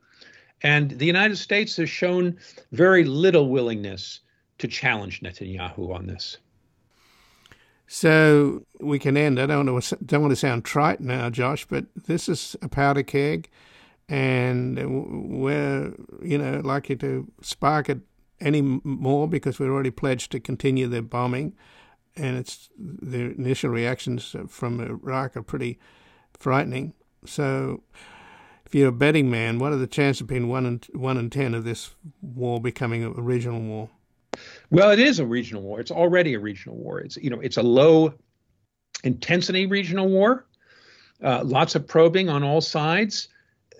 and 0.61 0.91
the 0.91 1.05
United 1.05 1.37
States 1.37 1.77
has 1.77 1.89
shown 1.89 2.37
very 2.71 3.05
little 3.05 3.49
willingness 3.49 4.19
to 4.57 4.67
challenge 4.67 5.21
Netanyahu 5.21 5.93
on 5.93 6.07
this. 6.07 6.37
So 7.87 8.65
we 8.79 8.97
can 8.99 9.15
end. 9.15 9.39
I 9.39 9.45
don't 9.45 9.71
want 9.71 9.83
to 9.85 9.97
don't 10.03 10.21
want 10.21 10.31
to 10.31 10.35
sound 10.35 10.65
trite 10.65 10.99
now, 10.99 11.29
Josh, 11.29 11.65
but 11.65 11.85
this 11.95 12.27
is 12.27 12.55
a 12.61 12.67
powder 12.67 13.03
keg, 13.03 13.49
and 14.09 15.39
we're 15.39 15.93
you 16.21 16.37
know 16.37 16.61
likely 16.63 16.95
to 16.97 17.31
spark 17.41 17.89
it 17.89 17.99
any 18.39 18.61
more 18.61 19.27
because 19.27 19.59
we're 19.59 19.71
already 19.71 19.91
pledged 19.91 20.31
to 20.31 20.39
continue 20.39 20.87
the 20.87 21.01
bombing, 21.01 21.53
and 22.15 22.37
it's 22.37 22.69
the 22.77 23.33
initial 23.35 23.69
reactions 23.69 24.35
from 24.47 24.79
Iraq 24.81 25.37
are 25.37 25.43
pretty 25.43 25.79
frightening. 26.33 26.93
So, 27.25 27.83
if 28.65 28.73
you're 28.73 28.89
a 28.89 28.93
betting 28.93 29.29
man, 29.29 29.59
what 29.59 29.73
are 29.73 29.77
the 29.77 29.87
chances 29.87 30.23
between 30.23 30.47
one 30.47 30.65
and 30.65 30.87
one 30.93 31.17
and 31.17 31.31
ten 31.31 31.53
of 31.53 31.63
this 31.63 31.95
war 32.21 32.59
becoming 32.59 33.03
a 33.03 33.11
regional 33.11 33.61
war? 33.61 33.89
Well, 34.71 34.91
it 34.91 34.99
is 34.99 35.19
a 35.19 35.25
regional 35.25 35.61
war. 35.61 35.79
It's 35.79 35.91
already 35.91 36.33
a 36.33 36.39
regional 36.39 36.77
war. 36.77 36.99
It's 36.99 37.17
you 37.17 37.29
know 37.29 37.39
it's 37.39 37.57
a 37.57 37.63
low 37.63 38.13
intensity 39.03 39.65
regional 39.65 40.07
war. 40.07 40.45
Uh, 41.23 41.43
lots 41.43 41.75
of 41.75 41.87
probing 41.87 42.29
on 42.29 42.43
all 42.43 42.61
sides, 42.61 43.29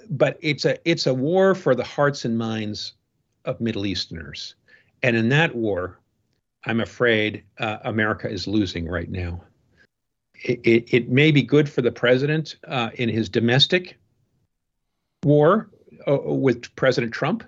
but 0.10 0.38
it's 0.41 0.65
a 0.65 0.78
it's 0.89 1.08
a 1.08 1.13
war 1.13 1.56
for 1.56 1.76
the 1.76 1.84
hearts 1.84 2.26
and 2.26 2.38
minds 2.38 2.93
of 3.45 3.60
Middle 3.60 3.86
Easterners, 3.86 4.56
and 5.04 5.15
in 5.15 5.30
that 5.30 5.56
war, 5.56 6.00
I'm 6.65 6.80
afraid 6.80 7.43
uh, 7.60 7.78
America 7.84 8.30
is 8.30 8.48
losing 8.48 8.88
right 8.88 9.10
now. 9.10 9.43
It, 10.43 10.60
it, 10.63 10.93
it, 10.93 11.10
may 11.10 11.32
be 11.32 11.41
good 11.41 11.69
for 11.69 11.82
the 11.82 11.91
president 11.91 12.58
uh, 12.67 12.89
in 12.95 13.08
his 13.08 13.30
domestic 13.30 13.98
war 15.24 15.69
uh, 16.08 16.17
with 16.17 16.76
President 16.76 17.13
Trump, 17.13 17.43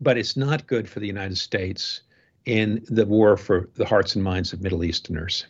but 0.00 0.16
it's 0.16 0.36
not 0.36 0.66
good 0.66 0.88
for 0.88 1.00
the 1.00 1.06
United 1.06 1.36
States 1.36 2.02
in 2.48 2.82
the 2.88 3.04
war 3.04 3.36
for 3.36 3.68
the 3.74 3.84
hearts 3.84 4.14
and 4.14 4.24
minds 4.24 4.54
of 4.54 4.62
Middle 4.62 4.82
Easterners. 4.82 5.46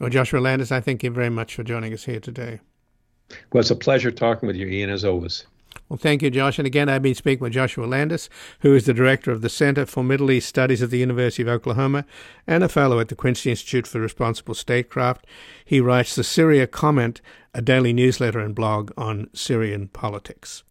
Well, 0.00 0.10
Joshua 0.10 0.40
Landis, 0.40 0.72
I 0.72 0.80
thank 0.80 1.04
you 1.04 1.10
very 1.10 1.30
much 1.30 1.54
for 1.54 1.62
joining 1.62 1.92
us 1.92 2.04
here 2.04 2.18
today. 2.18 2.58
Well, 3.52 3.60
it's 3.60 3.70
a 3.70 3.76
pleasure 3.76 4.10
talking 4.10 4.48
with 4.48 4.56
you, 4.56 4.66
Ian, 4.66 4.90
as 4.90 5.04
always. 5.04 5.46
Well, 5.88 5.98
thank 5.98 6.22
you, 6.22 6.30
Josh. 6.30 6.58
And 6.58 6.66
again, 6.66 6.88
I've 6.88 7.02
been 7.02 7.14
speaking 7.14 7.44
with 7.44 7.52
Joshua 7.52 7.84
Landis, 7.84 8.28
who 8.60 8.74
is 8.74 8.86
the 8.86 8.94
director 8.94 9.30
of 9.30 9.42
the 9.42 9.48
Center 9.48 9.86
for 9.86 10.02
Middle 10.02 10.32
East 10.32 10.48
Studies 10.48 10.82
at 10.82 10.90
the 10.90 10.98
University 10.98 11.42
of 11.42 11.48
Oklahoma 11.48 12.04
and 12.48 12.64
a 12.64 12.68
fellow 12.68 12.98
at 12.98 13.06
the 13.06 13.14
Quincy 13.14 13.50
Institute 13.50 13.86
for 13.86 14.00
Responsible 14.00 14.54
Statecraft. 14.54 15.24
He 15.64 15.80
writes 15.80 16.16
the 16.16 16.24
Syria 16.24 16.66
Comment, 16.66 17.20
a 17.54 17.62
daily 17.62 17.92
newsletter 17.92 18.40
and 18.40 18.54
blog 18.54 18.90
on 18.96 19.28
Syrian 19.32 19.86
politics. 19.86 20.64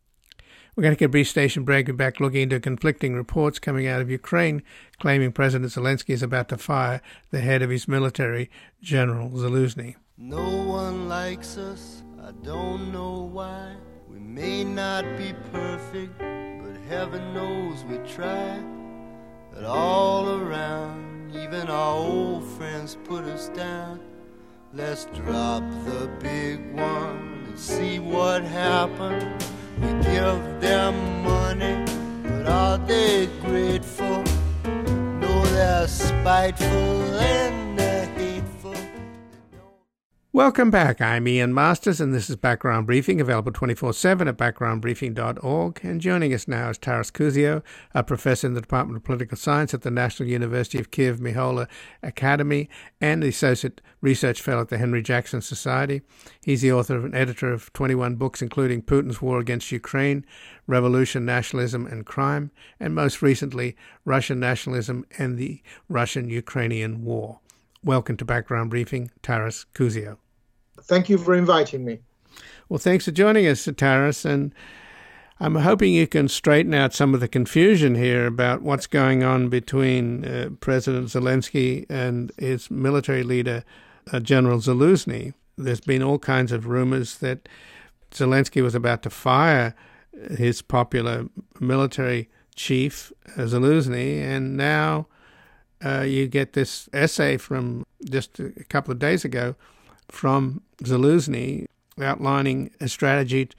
We're 0.80 0.84
going 0.84 0.96
to 0.96 1.00
get 1.00 1.06
a 1.08 1.10
brief 1.10 1.28
station 1.28 1.66
break 1.66 1.90
and 1.90 1.98
back 1.98 2.22
looking 2.22 2.44
into 2.44 2.60
conflicting 2.62 3.14
reports 3.14 3.60
coming 3.60 3.86
out 3.86 4.00
of 4.00 4.10
Ukraine 4.10 4.64
claiming 5.00 5.32
President 5.32 5.72
Zelensky 5.72 6.10
is 6.10 6.24
about 6.24 6.50
to 6.50 6.58
fire 6.58 7.02
the 7.32 7.40
head 7.40 7.62
of 7.62 7.70
his 7.70 7.88
military, 7.88 8.50
General 8.82 9.30
Zaluzhny. 9.30 9.96
No 10.18 10.64
one 10.64 11.08
likes 11.08 11.58
us, 11.58 12.04
I 12.22 12.32
don't 12.44 12.92
know 12.92 13.30
why. 13.32 13.76
We 14.08 14.20
may 14.20 14.64
not 14.64 15.06
be 15.18 15.34
perfect, 15.52 16.18
but 16.20 16.76
heaven 16.88 17.34
knows 17.34 17.84
we 17.86 17.98
try. 18.00 18.60
But 19.54 19.64
all 19.64 20.42
around, 20.42 21.36
even 21.36 21.70
our 21.70 21.96
old 21.96 22.44
friends 22.58 22.98
put 23.06 23.24
us 23.24 23.50
down. 23.50 24.00
Let's 24.74 25.06
drop 25.06 25.64
the 25.86 26.08
big 26.20 26.74
one 26.74 27.46
and 27.48 27.58
see 27.58 28.00
what 28.00 28.44
happens. 28.44 29.44
We 29.82 29.88
give 30.04 30.62
them 30.62 31.24
money, 31.24 31.86
but 32.24 32.46
are 32.46 32.78
they 32.78 33.28
grateful? 33.42 33.99
They're 36.24 36.60
and. 37.22 37.59
Welcome 40.40 40.72
back. 40.72 41.02
I'm 41.02 41.28
Ian 41.28 41.54
Masters, 41.54 42.00
and 42.00 42.14
this 42.14 42.30
is 42.30 42.38
Background 42.38 42.88
Briefing, 42.88 43.20
available 43.20 43.52
24 43.52 43.92
7 43.92 44.26
at 44.26 44.38
backgroundbriefing.org. 44.38 45.80
And 45.84 46.00
joining 46.00 46.34
us 46.34 46.48
now 46.48 46.70
is 46.70 46.78
Taras 46.78 47.12
Kuzio, 47.12 47.62
a 47.94 48.06
professor 48.06 48.48
in 48.48 48.54
the 48.54 48.62
Department 48.62 48.96
of 48.96 49.04
Political 49.04 49.36
Science 49.36 49.74
at 49.74 49.82
the 49.82 49.92
National 49.92 50.30
University 50.30 50.80
of 50.80 50.92
Kiev 50.92 51.20
Mohyla 51.20 51.68
Academy 52.02 52.70
and 53.02 53.22
the 53.22 53.28
Associate 53.28 53.82
Research 54.00 54.42
Fellow 54.42 54.62
at 54.62 54.70
the 54.70 54.78
Henry 54.78 55.02
Jackson 55.02 55.42
Society. 55.42 56.04
He's 56.42 56.62
the 56.62 56.72
author 56.72 57.06
and 57.06 57.14
editor 57.14 57.52
of 57.52 57.74
21 57.74 58.16
books, 58.16 58.42
including 58.42 58.82
Putin's 58.82 59.22
War 59.22 59.40
Against 59.40 59.74
Ukraine, 59.74 60.26
Revolution, 60.68 61.26
Nationalism, 61.26 61.86
and 61.86 62.06
Crime, 62.06 62.52
and 62.80 62.96
most 62.96 63.22
recently, 63.22 63.76
Russian 64.06 64.40
Nationalism 64.40 65.06
and 65.18 65.38
the 65.38 65.62
Russian 65.90 66.30
Ukrainian 66.30 67.04
War. 67.04 67.42
Welcome 67.84 68.16
to 68.16 68.24
Background 68.24 68.70
Briefing, 68.70 69.12
Taras 69.22 69.66
Kuzio. 69.74 70.16
Thank 70.84 71.10
you 71.10 71.18
for 71.18 71.34
inviting 71.34 71.86
me. 71.86 72.00
Well, 72.70 72.80
thanks 72.80 73.06
for 73.06 73.12
joining 73.12 73.48
us, 73.48 73.68
Taras, 73.78 74.26
and 74.26 74.54
I'm 75.40 75.56
hoping 75.56 75.94
you 75.94 76.06
can 76.06 76.28
straighten 76.28 76.74
out 76.74 76.94
some 76.94 77.14
of 77.14 77.20
the 77.20 77.28
confusion 77.28 77.96
here 77.96 78.28
about 78.28 78.62
what's 78.62 78.88
going 78.88 79.24
on 79.24 79.50
between 79.50 80.26
uh, 80.26 80.50
President 80.60 81.08
Zelensky 81.08 81.86
and 81.90 82.32
his 82.38 82.70
military 82.70 83.24
leader, 83.24 83.64
uh, 84.12 84.20
General 84.20 84.60
Zaluzhny. 84.60 85.34
There's 85.58 85.82
been 85.82 86.04
all 86.04 86.20
kinds 86.20 86.52
of 86.52 86.68
rumors 86.68 87.18
that 87.20 87.50
Zelensky 88.12 88.62
was 88.62 88.76
about 88.76 89.02
to 89.04 89.10
fire 89.10 89.74
his 90.38 90.62
popular 90.62 91.26
military 91.60 92.30
chief, 92.56 93.14
uh, 93.38 93.42
Zaluzhny, 93.42 94.22
and 94.22 94.58
now 94.58 95.08
uh, 95.84 96.02
you 96.02 96.28
get 96.28 96.54
this 96.54 96.90
essay 96.92 97.38
from 97.38 97.86
just 98.10 98.40
a 98.40 98.52
couple 98.66 98.92
of 98.92 99.00
days 99.00 99.24
ago 99.24 99.56
from 100.12 100.62
Zaluzhny 100.84 101.66
outlining 102.02 102.72
a 102.80 102.88
strategy 102.88 103.50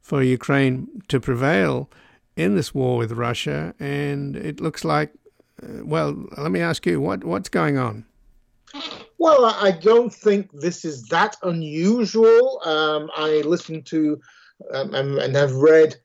for 0.00 0.22
Ukraine 0.22 1.02
to 1.08 1.20
prevail 1.20 1.90
in 2.36 2.54
this 2.54 2.74
war 2.74 2.96
with 2.96 3.12
Russia. 3.12 3.74
And 3.80 4.36
it 4.36 4.60
looks 4.60 4.84
like, 4.84 5.12
uh, 5.62 5.84
well, 5.84 6.16
let 6.36 6.50
me 6.50 6.60
ask 6.60 6.86
you, 6.86 7.00
what 7.00 7.24
what's 7.24 7.48
going 7.48 7.78
on? 7.78 8.04
Well, 9.18 9.44
I 9.46 9.72
don't 9.72 10.14
think 10.14 10.50
this 10.52 10.84
is 10.84 11.08
that 11.08 11.36
unusual. 11.42 12.60
Um, 12.64 13.10
I 13.16 13.42
listened 13.44 13.86
to 13.86 14.20
um, 14.72 14.94
and 14.94 15.34
have 15.34 15.54
read 15.54 15.96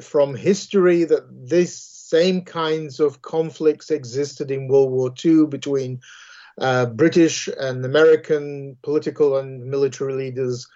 from 0.00 0.34
history 0.34 1.04
that 1.04 1.24
this 1.30 1.76
same 1.76 2.40
kinds 2.42 3.00
of 3.00 3.20
conflicts 3.20 3.90
existed 3.90 4.50
in 4.50 4.68
World 4.68 4.90
War 4.90 5.12
II 5.22 5.46
between 5.46 6.00
uh, 6.60 6.86
British 6.86 7.48
and 7.58 7.84
American 7.84 8.76
political 8.82 9.36
and 9.38 9.64
military 9.64 10.14
leaders, 10.14 10.66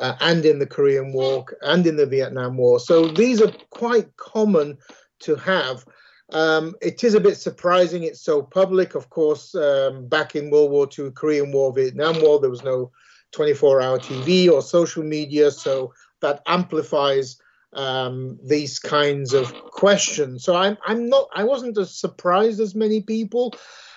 uh, 0.00 0.14
and 0.20 0.44
in 0.44 0.58
the 0.58 0.66
Korean 0.66 1.12
War 1.12 1.44
and 1.62 1.86
in 1.86 1.96
the 1.96 2.06
Vietnam 2.06 2.56
War. 2.56 2.78
So 2.78 3.08
these 3.08 3.42
are 3.42 3.52
quite 3.70 4.16
common 4.16 4.78
to 5.20 5.36
have. 5.36 5.84
Um, 6.32 6.74
it 6.82 7.04
is 7.04 7.14
a 7.14 7.20
bit 7.20 7.36
surprising 7.36 8.02
it's 8.02 8.20
so 8.20 8.42
public. 8.42 8.94
Of 8.94 9.10
course, 9.10 9.54
um, 9.54 10.08
back 10.08 10.34
in 10.34 10.50
World 10.50 10.70
War 10.70 10.88
II, 10.96 11.12
Korean 11.12 11.52
War, 11.52 11.72
Vietnam 11.72 12.20
War, 12.20 12.40
there 12.40 12.50
was 12.50 12.64
no 12.64 12.90
24 13.32 13.80
hour 13.80 13.98
TV 13.98 14.50
or 14.50 14.62
social 14.62 15.02
media, 15.02 15.50
so 15.50 15.92
that 16.20 16.42
amplifies 16.46 17.36
um, 17.72 18.38
these 18.42 18.78
kinds 18.78 19.34
of 19.34 19.52
questions. 19.54 20.44
So 20.44 20.56
I'm 20.56 20.78
I'm 20.86 21.08
not 21.08 21.28
I 21.34 21.44
wasn't 21.44 21.78
as 21.78 21.94
surprised 21.94 22.60
as 22.60 22.74
many 22.74 23.02
people. 23.02 23.54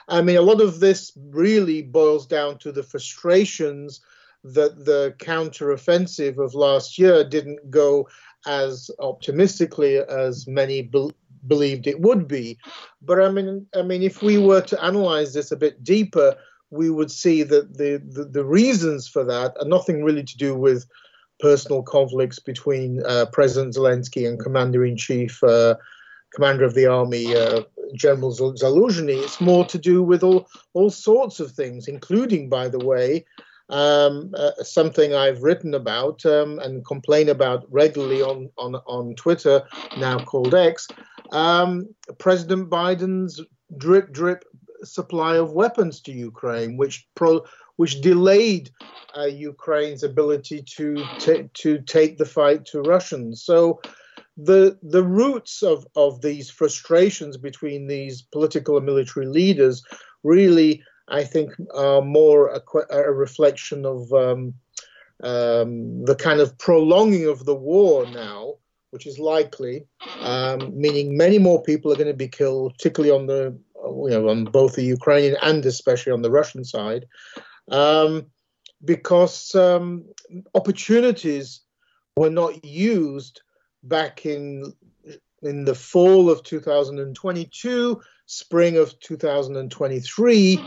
I 0.10 0.22
mean, 0.22 0.38
a 0.38 0.41
lot 0.41 0.62
of 0.62 0.80
this 0.80 1.12
really 1.30 1.82
boils 1.82 2.26
down 2.26 2.58
to 2.60 2.72
the 2.72 2.84
frustrations 2.84 4.02
that 4.43 4.86
the 4.86 5.13
counteroffensive 5.19 6.38
of 6.38 6.54
last 6.54 6.98
year 6.98 7.24
didn't 7.24 7.69
go 7.69 8.08
as 8.48 8.89
optimistically 9.00 9.98
as 9.98 10.48
many 10.48 10.82
be- 10.82 11.12
believed 11.48 11.88
it 11.88 12.00
would 12.00 12.28
be. 12.28 12.58
But 13.02 13.22
I 13.22 13.30
mean, 13.30 13.67
I 13.76 13.82
mean, 13.82 14.02
if 14.02 14.22
we 14.22 14.38
were 14.38 14.62
to 14.62 14.84
analyze 14.84 15.34
this 15.34 15.52
a 15.52 15.58
bit 15.58 15.84
deeper, 15.84 16.36
we 16.72 16.89
would 16.89 17.12
see 17.12 17.43
that 17.43 17.78
the, 17.78 18.02
the, 18.10 18.26
the 18.26 18.45
reasons 18.45 19.08
for 19.08 19.24
that 19.26 19.56
are 19.60 19.67
nothing 19.67 20.04
really 20.04 20.24
to 20.24 20.38
do 20.38 20.56
with 20.56 20.86
personal 21.39 21.82
conflicts 21.82 22.39
between 22.39 23.04
uh, 23.06 23.26
President 23.32 23.76
Zelensky 23.76 24.28
and 24.28 24.39
Commander 24.39 24.86
in 24.86 24.98
Chief, 24.98 25.43
uh, 25.43 25.76
Commander 26.34 26.65
of 26.65 26.76
the 26.76 26.86
Army, 26.86 27.36
uh, 27.36 27.62
General 27.95 28.32
Zaluzhny. 28.32 29.23
It's 29.23 29.41
more 29.41 29.65
to 29.65 29.78
do 29.78 30.04
with 30.04 30.23
all, 30.23 30.47
all 30.73 30.89
sorts 30.89 31.39
of 31.39 31.52
things, 31.52 31.88
including, 31.88 32.49
by 32.49 32.67
the 32.67 32.80
way, 32.80 33.25
um, 33.69 34.34
uh, 34.36 34.52
something 34.63 35.13
I've 35.13 35.43
written 35.43 35.73
about 35.73 36.25
um, 36.25 36.60
and 36.60 36.86
complain 36.86 37.30
about 37.30 37.65
regularly 37.71 38.21
on, 38.21 38.49
on, 38.58 38.75
on 38.88 39.15
Twitter, 39.15 39.63
now 39.97 40.23
called 40.23 40.56
X. 40.56 40.88
Um, 41.32 41.93
President 42.17 42.69
Biden's 42.69 43.41
drip 43.78 44.12
drip 44.12 44.43
supply 44.84 45.36
of 45.38 45.54
weapons 45.54 46.02
to 46.02 46.12
Ukraine, 46.12 46.78
which 46.78 47.08
pro, 47.15 47.45
which 47.75 48.02
delayed 48.02 48.71
uh, 49.17 49.25
Ukraine's 49.25 50.04
ability 50.04 50.63
to 50.78 51.04
t- 51.19 51.49
to 51.54 51.80
take 51.82 52.17
the 52.17 52.25
fight 52.25 52.65
to 52.65 52.82
Russians. 52.82 53.43
So 53.43 53.82
the 54.43 54.78
the 54.82 55.04
roots 55.04 55.63
of 55.63 55.86
of 55.95 56.21
these 56.21 56.49
frustrations 56.49 57.38
between 57.38 57.88
these 57.88 58.21
political 58.21 58.78
and 58.78 58.86
military 58.86 59.25
leaders 59.25 59.84
really, 60.23 60.84
I 61.08 61.23
think, 61.23 61.52
are 61.73 62.02
more 62.02 62.49
a, 62.49 62.62
a 62.89 63.12
reflection 63.12 63.86
of 63.86 64.12
um, 64.13 64.54
um, 65.23 66.06
the 66.06 66.15
kind 66.15 66.39
of 66.39 66.58
prolonging 66.58 67.25
of 67.28 67.45
the 67.45 67.56
war 67.56 68.06
now. 68.06 68.56
Which 68.91 69.06
is 69.06 69.19
likely, 69.19 69.86
um, 70.21 70.71
meaning 70.75 71.15
many 71.15 71.38
more 71.38 71.62
people 71.62 71.91
are 71.91 71.95
going 71.95 72.08
to 72.08 72.13
be 72.15 72.28
killed, 72.28 72.73
particularly 72.73 73.15
on 73.15 73.28
the, 73.28 73.56
you 73.86 74.10
know, 74.10 74.30
on 74.30 74.45
both 74.45 74.73
the 74.73 74.82
Ukrainian 74.82 75.38
and 75.43 75.63
especially 75.63 76.12
on 76.12 76.23
the 76.23 76.32
Russian 76.32 76.65
side 76.65 77.06
um, 77.69 78.25
because 78.84 79.54
um, 79.56 80.06
opportunities 80.56 81.62
were 82.15 82.30
not 82.30 82.63
used 82.65 83.41
back 83.83 84.25
in 84.25 84.73
in 85.41 85.63
the 85.63 85.75
fall 85.75 86.29
of 86.29 86.43
2022, 86.43 88.01
spring 88.25 88.77
of 88.77 88.99
2023, 88.99 90.59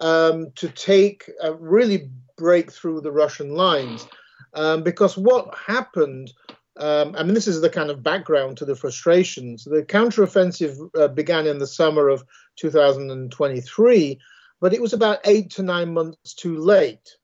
um, 0.00 0.50
to 0.54 0.68
take 0.68 1.30
uh, 1.42 1.54
really 1.56 2.10
break 2.36 2.70
through 2.70 3.00
the 3.00 3.12
Russian 3.12 3.54
lines. 3.54 4.06
Um, 4.54 4.82
because 4.82 5.16
what 5.16 5.54
happened, 5.56 6.32
um, 6.76 7.14
I 7.16 7.22
mean, 7.22 7.34
this 7.34 7.48
is 7.48 7.60
the 7.60 7.70
kind 7.70 7.90
of 7.90 8.02
background 8.02 8.56
to 8.58 8.64
the 8.64 8.76
frustrations. 8.76 9.64
The 9.64 9.82
counteroffensive 9.82 10.90
uh, 10.96 11.08
began 11.08 11.46
in 11.46 11.58
the 11.58 11.66
summer 11.66 12.08
of 12.08 12.24
2023, 12.56 14.20
but 14.60 14.72
it 14.72 14.80
was 14.80 14.92
about 14.92 15.20
eight 15.24 15.50
to 15.52 15.62
nine 15.62 15.92
months 15.92 16.34
too 16.34 16.58
late. 16.58 17.16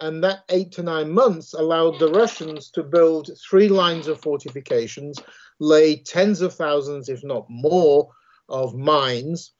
And 0.00 0.22
that 0.24 0.44
eight 0.48 0.72
to 0.72 0.82
nine 0.82 1.12
months 1.12 1.54
allowed 1.54 1.98
the 1.98 2.10
Russians 2.10 2.70
to 2.70 2.82
build 2.82 3.30
three 3.48 3.68
lines 3.68 4.06
of 4.06 4.20
fortifications, 4.20 5.18
lay 5.58 5.96
tens 5.96 6.40
of 6.40 6.54
thousands, 6.54 7.08
if 7.08 7.24
not 7.24 7.46
more, 7.48 8.08
of 8.48 8.74
mines, 8.74 9.52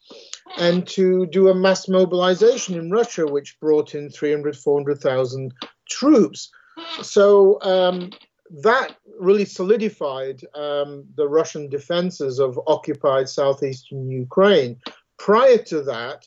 and 0.56 0.86
to 0.88 1.26
do 1.26 1.48
a 1.48 1.54
mass 1.54 1.88
mobilization 1.88 2.76
in 2.76 2.90
Russia, 2.90 3.26
which 3.26 3.58
brought 3.60 3.94
in 3.94 4.08
300, 4.10 4.56
400,000 4.56 5.52
troops. 5.88 6.50
So 7.02 7.60
um, 7.62 8.10
that 8.62 8.96
really 9.18 9.44
solidified 9.44 10.40
um, 10.54 11.04
the 11.16 11.28
Russian 11.28 11.68
defenses 11.68 12.38
of 12.38 12.58
occupied 12.66 13.28
southeastern 13.28 14.08
Ukraine. 14.08 14.80
Prior 15.18 15.58
to 15.64 15.82
that, 15.82 16.26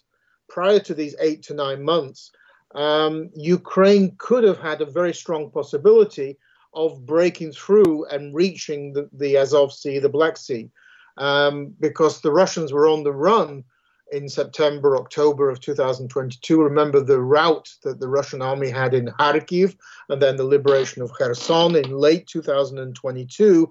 prior 0.50 0.80
to 0.80 0.93
these 0.93 1.15
eight 1.19 1.43
to 1.43 1.54
nine 1.54 1.84
months, 1.84 2.32
um, 2.76 3.30
Ukraine 3.36 4.16
could 4.18 4.44
have 4.44 4.60
had 4.60 4.82
a 4.82 4.86
very 4.86 5.14
strong 5.14 5.52
possibility 5.52 6.38
of 6.74 7.06
breaking 7.06 7.52
through 7.52 8.06
and 8.06 8.34
reaching 8.34 8.94
the, 8.94 9.10
the 9.14 9.38
Azov 9.38 9.74
Sea, 9.74 10.00
the 10.00 10.10
Black 10.10 10.38
Sea, 10.38 10.70
um, 11.18 11.76
because 11.80 12.22
the 12.22 12.32
Russians 12.32 12.72
were 12.72 12.88
on 12.88 13.04
the 13.04 13.12
run 13.12 13.64
in 14.12 14.28
September, 14.28 14.98
October 14.98 15.50
of 15.50 15.60
2022. 15.60 16.62
Remember 16.62 17.02
the 17.02 17.20
route 17.20 17.74
that 17.84 18.00
the 18.00 18.08
Russian 18.08 18.42
army 18.42 18.70
had 18.70 18.94
in 18.94 19.08
Kharkiv 19.08 19.76
and 20.10 20.22
then 20.22 20.36
the 20.36 20.44
liberation 20.44 21.02
of 21.02 21.14
Kherson 21.14 21.76
in 21.76 21.92
late 21.92 22.28
2022. 22.28 23.70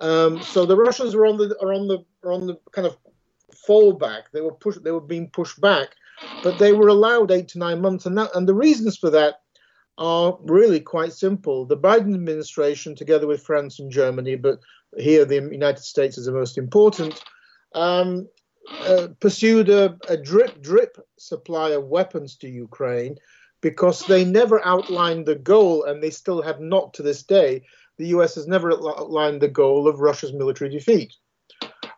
Um, 0.00 0.42
so 0.42 0.66
the 0.66 0.76
Russians 0.76 1.14
were 1.14 1.26
on 1.26 1.36
the 1.36 1.56
are 1.62 1.72
on 1.72 1.86
the 1.86 2.04
are 2.24 2.32
on 2.32 2.46
the 2.46 2.56
kind 2.72 2.86
of 2.86 2.96
fallback. 3.68 4.24
They 4.32 4.40
were. 4.40 4.56
They 4.82 4.90
were 4.90 5.00
being 5.00 5.28
pushed 5.30 5.60
back, 5.60 5.90
but 6.42 6.58
they 6.58 6.72
were 6.72 6.88
allowed 6.88 7.30
eight 7.30 7.48
to 7.48 7.58
nine 7.58 7.80
months, 7.80 8.06
and 8.06 8.16
that 8.18 8.30
and 8.34 8.48
the 8.48 8.54
reasons 8.54 8.96
for 8.96 9.10
that 9.10 9.40
are 9.98 10.38
really 10.42 10.80
quite 10.80 11.12
simple. 11.12 11.64
The 11.64 11.76
Biden 11.76 12.14
administration, 12.14 12.94
together 12.94 13.26
with 13.26 13.42
France 13.42 13.78
and 13.78 13.90
Germany, 13.90 14.36
but 14.36 14.60
here 14.96 15.24
the 15.24 15.36
United 15.36 15.82
States 15.82 16.18
is 16.18 16.26
the 16.26 16.32
most 16.32 16.58
important, 16.58 17.22
um, 17.74 18.28
uh, 18.80 19.08
pursued 19.20 19.68
a, 19.68 19.96
a, 20.08 20.16
drip 20.16 20.62
drip 20.62 20.96
supply 21.18 21.70
of 21.70 21.84
weapons 21.84 22.36
to 22.36 22.48
Ukraine 22.48 23.16
because 23.60 24.00
they 24.06 24.24
never 24.24 24.64
outlined 24.64 25.26
the 25.26 25.34
goal, 25.34 25.84
and 25.84 26.02
they 26.02 26.10
still 26.10 26.42
have 26.42 26.60
not 26.60 26.94
to 26.94 27.02
this 27.02 27.22
day. 27.22 27.62
The 27.98 28.08
US 28.08 28.34
has 28.34 28.46
never 28.46 28.72
outlined 28.72 29.40
the 29.40 29.48
goal 29.48 29.86
of 29.88 30.00
Russia's 30.00 30.32
military 30.32 30.70
defeat. 30.70 31.14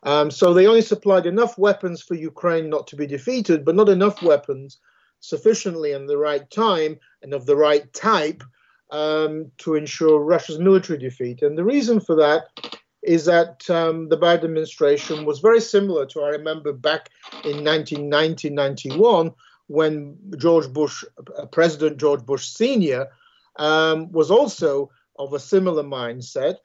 Um, 0.07 0.31
so 0.31 0.55
they 0.55 0.69
only 0.69 0.83
supplied 0.83 1.27
enough 1.27 1.59
weapons 1.59 2.01
for 2.01 2.15
Ukraine 2.15 2.71
not 2.71 2.87
to 2.87 2.97
be 2.97 3.09
defeated, 3.09 3.65
but 3.65 3.75
not 3.75 3.89
enough 3.89 4.23
weapons 4.23 4.79
sufficiently 5.19 5.93
in 5.93 6.07
the 6.07 6.17
right 6.17 6.49
time 6.49 6.97
and 7.23 7.35
of 7.35 7.45
the 7.45 7.57
right 7.57 7.93
type 7.93 8.45
um, 8.93 9.51
to 9.59 9.75
ensure 9.75 10.21
Russia's 10.21 10.61
military 10.61 10.99
defeat. 10.99 11.43
And 11.43 11.59
the 11.59 11.65
reason 11.65 11.99
for 11.99 12.15
that 12.15 12.79
is 13.03 13.25
that 13.25 13.69
um, 13.69 14.09
the 14.09 14.17
Biden 14.17 14.45
administration 14.45 15.25
was 15.25 15.41
very 15.41 15.61
similar 15.61 16.07
to, 16.07 16.23
I 16.23 16.29
remember 16.29 16.73
back 16.73 17.11
in 17.45 17.65
1990 17.65 18.51
91, 18.51 19.33
when 19.67 20.17
George 20.39 20.73
Bush, 20.73 21.03
uh, 21.37 21.47
President 21.47 21.99
George 21.99 22.25
Bush 22.25 22.47
Sr., 22.47 23.09
um, 23.57 24.13
was 24.13 24.31
also 24.31 24.91
of 25.19 25.33
a 25.33 25.41
similar 25.41 25.83
mindset. 25.83 26.57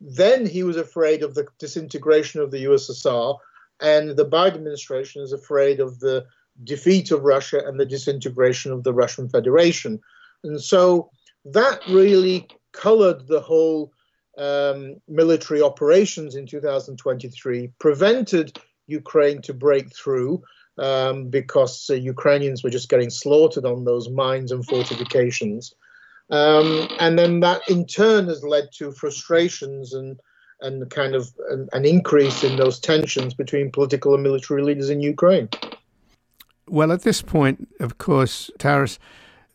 Then 0.00 0.46
he 0.46 0.62
was 0.62 0.76
afraid 0.76 1.22
of 1.22 1.34
the 1.34 1.46
disintegration 1.58 2.40
of 2.40 2.50
the 2.50 2.64
USSR, 2.64 3.38
and 3.80 4.10
the 4.10 4.26
Biden 4.26 4.54
administration 4.54 5.22
is 5.22 5.32
afraid 5.32 5.80
of 5.80 5.98
the 6.00 6.26
defeat 6.62 7.10
of 7.10 7.22
Russia 7.22 7.62
and 7.66 7.78
the 7.78 7.86
disintegration 7.86 8.72
of 8.72 8.84
the 8.84 8.94
Russian 8.94 9.28
Federation. 9.28 10.00
And 10.44 10.60
so 10.60 11.10
that 11.44 11.80
really 11.88 12.48
colored 12.72 13.26
the 13.26 13.40
whole 13.40 13.92
um, 14.38 14.96
military 15.08 15.62
operations 15.62 16.34
in 16.34 16.46
2023, 16.46 17.70
prevented 17.78 18.58
Ukraine 18.86 19.40
to 19.42 19.54
break 19.54 19.94
through 19.94 20.42
um, 20.78 21.28
because 21.28 21.88
uh, 21.88 21.94
Ukrainians 21.94 22.62
were 22.62 22.70
just 22.70 22.88
getting 22.88 23.10
slaughtered 23.10 23.64
on 23.64 23.84
those 23.84 24.08
mines 24.10 24.52
and 24.52 24.64
fortifications. 24.64 25.74
Um, 26.30 26.88
and 27.00 27.18
then 27.18 27.40
that 27.40 27.68
in 27.68 27.86
turn 27.86 28.28
has 28.28 28.42
led 28.42 28.68
to 28.78 28.92
frustrations 28.92 29.92
and 29.92 30.18
and 30.60 30.88
kind 30.90 31.14
of 31.14 31.30
an, 31.50 31.68
an 31.72 31.84
increase 31.84 32.42
in 32.42 32.56
those 32.56 32.78
tensions 32.80 33.34
between 33.34 33.70
political 33.70 34.14
and 34.14 34.22
military 34.22 34.62
leaders 34.62 34.88
in 34.88 35.00
Ukraine. 35.00 35.48
Well, 36.68 36.92
at 36.92 37.02
this 37.02 37.20
point, 37.20 37.68
of 37.80 37.98
course, 37.98 38.50
Taras, 38.58 38.98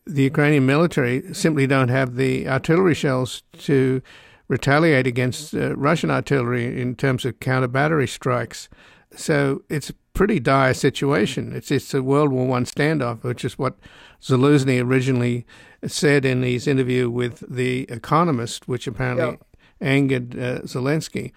the 0.06 0.24
Ukrainian 0.24 0.66
military 0.66 1.34
simply 1.34 1.66
don't 1.66 1.90
have 1.90 2.16
the 2.16 2.48
artillery 2.48 2.94
shells 2.94 3.42
to 3.60 4.02
retaliate 4.48 5.08
against 5.08 5.54
uh, 5.54 5.76
Russian 5.76 6.12
artillery 6.12 6.80
in 6.82 6.96
terms 6.96 7.26
of 7.26 7.40
counter 7.40 7.68
battery 7.68 8.08
strikes. 8.08 8.70
So 9.16 9.64
it's 9.70 9.92
pretty 10.20 10.38
dire 10.38 10.74
situation. 10.74 11.54
It's 11.56 11.72
it's 11.72 11.94
a 11.94 12.04
World 12.04 12.34
War 12.34 12.46
One 12.46 12.66
standoff, 12.66 13.24
which 13.24 13.46
is 13.46 13.58
what 13.58 13.78
Zelensky 14.22 14.84
originally 14.84 15.46
said 15.88 16.26
in 16.26 16.44
his 16.44 16.68
interview 16.68 17.10
with 17.10 17.42
the 17.50 17.84
Economist, 17.84 18.68
which 18.68 18.86
apparently 18.86 19.40
angered 19.80 20.38
uh, 20.38 20.60
Zelensky. 20.64 21.32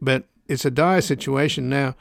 But 0.00 0.24
it's 0.48 0.64
a 0.64 0.72
dire 0.72 1.00
situation 1.00 1.68
now. 1.68 1.94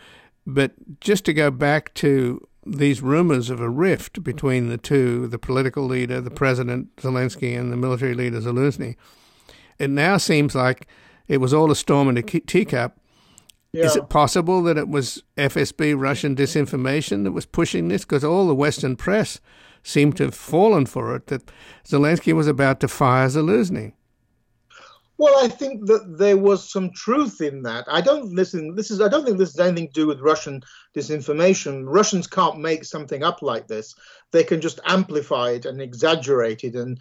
But 0.48 0.72
just 1.00 1.24
to 1.26 1.34
go 1.34 1.52
back 1.52 1.93
to 2.06 2.48
these 2.65 3.04
rumors 3.04 3.52
of 3.52 3.60
a 3.60 3.69
rift 3.69 4.24
between 4.24 4.69
the 4.69 4.80
two, 4.80 5.28
the 5.28 5.38
political 5.38 5.86
leader, 5.86 6.19
the 6.19 6.32
president 6.32 6.96
Zelensky, 6.96 7.56
and 7.56 7.72
the 7.72 7.78
military 7.78 8.15
leader 8.15 8.41
Zelensky, 8.41 8.96
it 9.78 9.91
now 9.91 10.17
seems 10.17 10.56
like 10.56 10.88
it 11.28 11.38
was 11.38 11.54
all 11.54 11.69
a 11.69 11.76
storm 11.76 12.10
in 12.10 12.17
a 12.17 12.24
teacup. 12.24 12.98
Yeah. 13.73 13.86
Is 13.86 13.95
it 13.95 14.09
possible 14.09 14.62
that 14.63 14.77
it 14.77 14.88
was 14.88 15.23
FSB 15.36 15.99
Russian 15.99 16.36
disinformation 16.36 17.23
that 17.23 17.31
was 17.31 17.47
pushing 17.47 17.88
this? 17.88 18.03
Because 18.03 18.23
all 18.23 18.47
the 18.47 18.53
Western 18.53 18.95
press 18.95 19.41
seemed 19.81 20.15
to 20.17 20.25
have 20.25 20.36
fallen 20.36 20.86
for 20.86 21.15
it, 21.15 21.27
that 21.27 21.51
Zelensky 21.83 22.33
was 22.33 22.47
about 22.47 22.79
to 22.81 22.88
fire 22.88 23.27
Zelensky. 23.27 23.93
Well, 25.17 25.43
I 25.43 25.47
think 25.47 25.86
that 25.88 26.17
there 26.17 26.38
was 26.38 26.69
some 26.69 26.91
truth 26.91 27.39
in 27.39 27.63
that. 27.63 27.86
I 27.88 28.01
don't 28.01 28.33
listen. 28.33 28.75
This 28.75 28.91
is. 28.91 28.99
I 28.99 29.07
don't 29.07 29.23
think 29.23 29.38
this 29.38 29.55
has 29.55 29.67
anything 29.67 29.88
to 29.88 29.93
do 29.93 30.07
with 30.07 30.19
Russian 30.21 30.62
disinformation. 30.95 31.83
Russians 31.86 32.27
can't 32.27 32.59
make 32.59 32.83
something 32.83 33.23
up 33.23 33.41
like 33.41 33.67
this. 33.67 33.95
They 34.31 34.43
can 34.43 34.59
just 34.59 34.79
amplify 34.86 35.51
it 35.51 35.65
and 35.65 35.81
exaggerate 35.81 36.63
it 36.63 36.75
and 36.75 36.99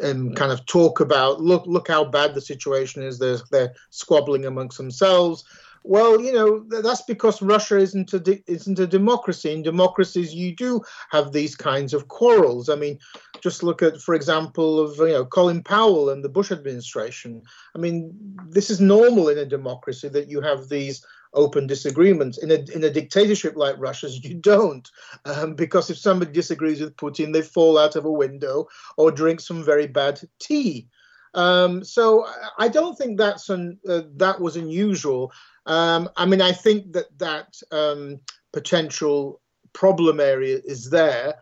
and 0.00 0.36
kind 0.36 0.52
of 0.52 0.64
talk 0.66 1.00
about 1.00 1.40
look 1.40 1.66
look 1.66 1.88
how 1.88 2.04
bad 2.04 2.34
the 2.34 2.40
situation 2.40 3.02
is. 3.02 3.18
They're 3.18 3.38
they're 3.50 3.74
squabbling 3.90 4.46
amongst 4.46 4.78
themselves. 4.78 5.44
Well, 5.88 6.20
you 6.20 6.34
know, 6.34 6.66
that's 6.82 7.00
because 7.00 7.40
Russia 7.40 7.78
isn't 7.78 8.12
a 8.12 8.42
isn't 8.46 8.78
a 8.78 8.86
democracy. 8.86 9.50
In 9.50 9.62
democracies, 9.62 10.34
you 10.34 10.54
do 10.54 10.82
have 11.08 11.32
these 11.32 11.56
kinds 11.56 11.94
of 11.94 12.08
quarrels. 12.08 12.68
I 12.68 12.74
mean, 12.74 12.98
just 13.40 13.62
look 13.62 13.82
at, 13.82 13.98
for 14.02 14.14
example, 14.14 14.80
of 14.80 14.98
you 14.98 15.14
know 15.14 15.24
Colin 15.24 15.62
Powell 15.62 16.10
and 16.10 16.22
the 16.22 16.28
Bush 16.28 16.52
administration. 16.52 17.42
I 17.74 17.78
mean, 17.78 18.12
this 18.50 18.68
is 18.68 18.82
normal 18.82 19.30
in 19.30 19.38
a 19.38 19.46
democracy 19.46 20.10
that 20.10 20.28
you 20.28 20.42
have 20.42 20.68
these 20.68 21.02
open 21.32 21.66
disagreements. 21.66 22.36
In 22.36 22.50
a 22.50 22.58
in 22.74 22.84
a 22.84 22.90
dictatorship 22.90 23.56
like 23.56 23.76
Russia's, 23.78 24.22
you 24.22 24.34
don't, 24.34 24.86
um, 25.24 25.54
because 25.54 25.88
if 25.88 25.96
somebody 25.96 26.32
disagrees 26.32 26.82
with 26.82 26.98
Putin, 26.98 27.32
they 27.32 27.40
fall 27.40 27.78
out 27.78 27.96
of 27.96 28.04
a 28.04 28.12
window 28.12 28.68
or 28.98 29.10
drink 29.10 29.40
some 29.40 29.64
very 29.64 29.86
bad 29.86 30.20
tea. 30.38 30.86
Um, 31.34 31.84
so 31.84 32.26
I 32.58 32.68
don't 32.68 32.96
think 32.96 33.18
that's 33.18 33.48
an, 33.48 33.78
uh, 33.88 34.02
that 34.16 34.40
was 34.40 34.56
unusual. 34.56 35.32
Um, 35.68 36.08
I 36.16 36.26
mean, 36.26 36.40
I 36.40 36.52
think 36.52 36.92
that 36.94 37.16
that 37.18 37.54
um, 37.70 38.20
potential 38.52 39.40
problem 39.72 40.18
area 40.18 40.60
is 40.64 40.90
there, 40.90 41.34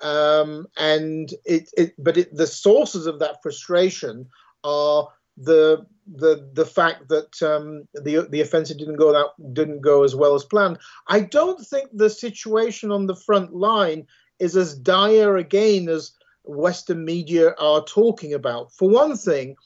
um, 0.00 0.66
and 0.76 1.30
it, 1.44 1.68
it 1.76 1.94
but 1.98 2.16
it, 2.16 2.34
the 2.34 2.46
sources 2.46 3.06
of 3.06 3.18
that 3.20 3.42
frustration 3.42 4.26
are 4.64 5.08
the 5.36 5.86
the 6.06 6.48
the 6.54 6.66
fact 6.66 7.08
that 7.08 7.42
um, 7.42 7.86
the 7.94 8.26
the 8.30 8.40
offensive 8.40 8.78
didn't 8.78 8.96
go 8.96 9.12
that 9.12 9.54
didn't 9.54 9.82
go 9.82 10.02
as 10.02 10.14
well 10.16 10.34
as 10.34 10.44
planned. 10.44 10.78
I 11.06 11.20
don't 11.20 11.60
think 11.64 11.90
the 11.92 12.10
situation 12.10 12.90
on 12.90 13.06
the 13.06 13.16
front 13.16 13.54
line 13.54 14.06
is 14.38 14.56
as 14.56 14.74
dire 14.74 15.36
again 15.36 15.88
as 15.88 16.12
Western 16.44 17.04
media 17.04 17.54
are 17.58 17.84
talking 17.84 18.34
about. 18.34 18.72
For 18.72 18.88
one 18.88 19.16
thing, 19.16 19.56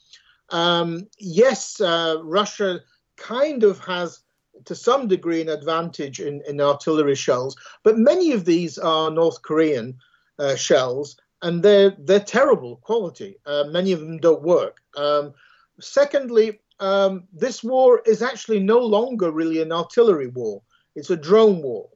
Um, 0.51 1.07
yes, 1.19 1.79
uh, 1.79 2.17
Russia 2.23 2.81
kind 3.19 3.63
of 3.63 3.79
has, 3.85 4.21
to 4.65 4.75
some 4.75 5.07
degree, 5.07 5.41
an 5.41 5.49
advantage 5.49 6.19
in, 6.19 6.41
in 6.47 6.59
artillery 6.59 7.15
shells, 7.15 7.55
but 7.83 7.97
many 7.97 8.31
of 8.31 8.45
these 8.45 8.77
are 8.77 9.11
North 9.11 9.41
Korean 9.41 9.97
uh, 10.39 10.55
shells, 10.55 11.17
and 11.41 11.61
they're 11.61 11.95
they're 11.99 12.19
terrible 12.19 12.77
quality. 12.77 13.37
Uh, 13.45 13.65
many 13.69 13.91
of 13.91 13.99
them 13.99 14.17
don't 14.17 14.41
work. 14.41 14.81
Um, 14.95 15.33
secondly, 15.79 16.59
um, 16.79 17.25
this 17.33 17.63
war 17.63 18.01
is 18.05 18.21
actually 18.21 18.59
no 18.59 18.79
longer 18.79 19.31
really 19.31 19.61
an 19.61 19.71
artillery 19.71 20.27
war; 20.27 20.61
it's 20.95 21.09
a 21.09 21.17
drone 21.17 21.61
war. 21.61 21.89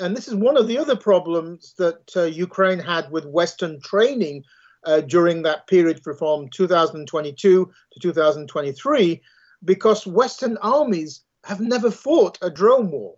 And 0.00 0.16
this 0.16 0.28
is 0.28 0.34
one 0.34 0.56
of 0.56 0.68
the 0.68 0.78
other 0.78 0.94
problems 0.94 1.74
that 1.78 2.02
uh, 2.16 2.22
Ukraine 2.22 2.78
had 2.78 3.10
with 3.10 3.26
Western 3.26 3.80
training 3.80 4.44
uh, 4.84 5.00
during 5.00 5.42
that 5.42 5.66
period 5.66 6.00
from 6.02 6.48
2022 6.50 7.72
to 7.92 8.00
2023, 8.00 9.20
because 9.64 10.06
Western 10.06 10.56
armies 10.58 11.22
have 11.44 11.60
never 11.60 11.90
fought 11.90 12.38
a 12.42 12.50
drone 12.50 12.90
war. 12.90 13.16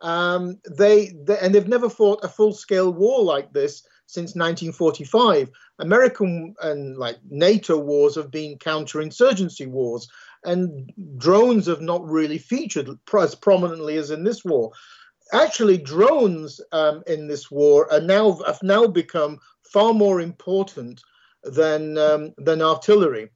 Um, 0.00 0.58
they, 0.68 1.12
they, 1.24 1.38
and 1.38 1.54
they've 1.54 1.68
never 1.68 1.88
fought 1.88 2.24
a 2.24 2.28
full-scale 2.28 2.92
war 2.92 3.22
like 3.22 3.52
this 3.52 3.82
since 4.06 4.34
1945. 4.34 5.50
American 5.78 6.54
and 6.62 6.98
like 6.98 7.18
NATO 7.30 7.78
wars 7.78 8.16
have 8.16 8.30
been 8.30 8.58
counterinsurgency 8.58 9.68
wars, 9.68 10.08
and 10.44 10.92
drones 11.16 11.66
have 11.66 11.80
not 11.80 12.04
really 12.04 12.38
featured 12.38 12.88
as 13.16 13.34
prominently 13.34 13.96
as 13.96 14.10
in 14.10 14.24
this 14.24 14.44
war 14.44 14.72
actually 15.32 15.78
drones 15.78 16.60
um, 16.72 17.02
in 17.06 17.26
this 17.26 17.50
war 17.50 17.90
are 17.92 18.00
now 18.00 18.38
have 18.46 18.62
now 18.62 18.86
become 18.86 19.38
far 19.64 19.94
more 19.94 20.20
important 20.20 21.02
than 21.44 21.98
um, 21.98 22.32
than 22.38 22.62
artillery, 22.62 23.30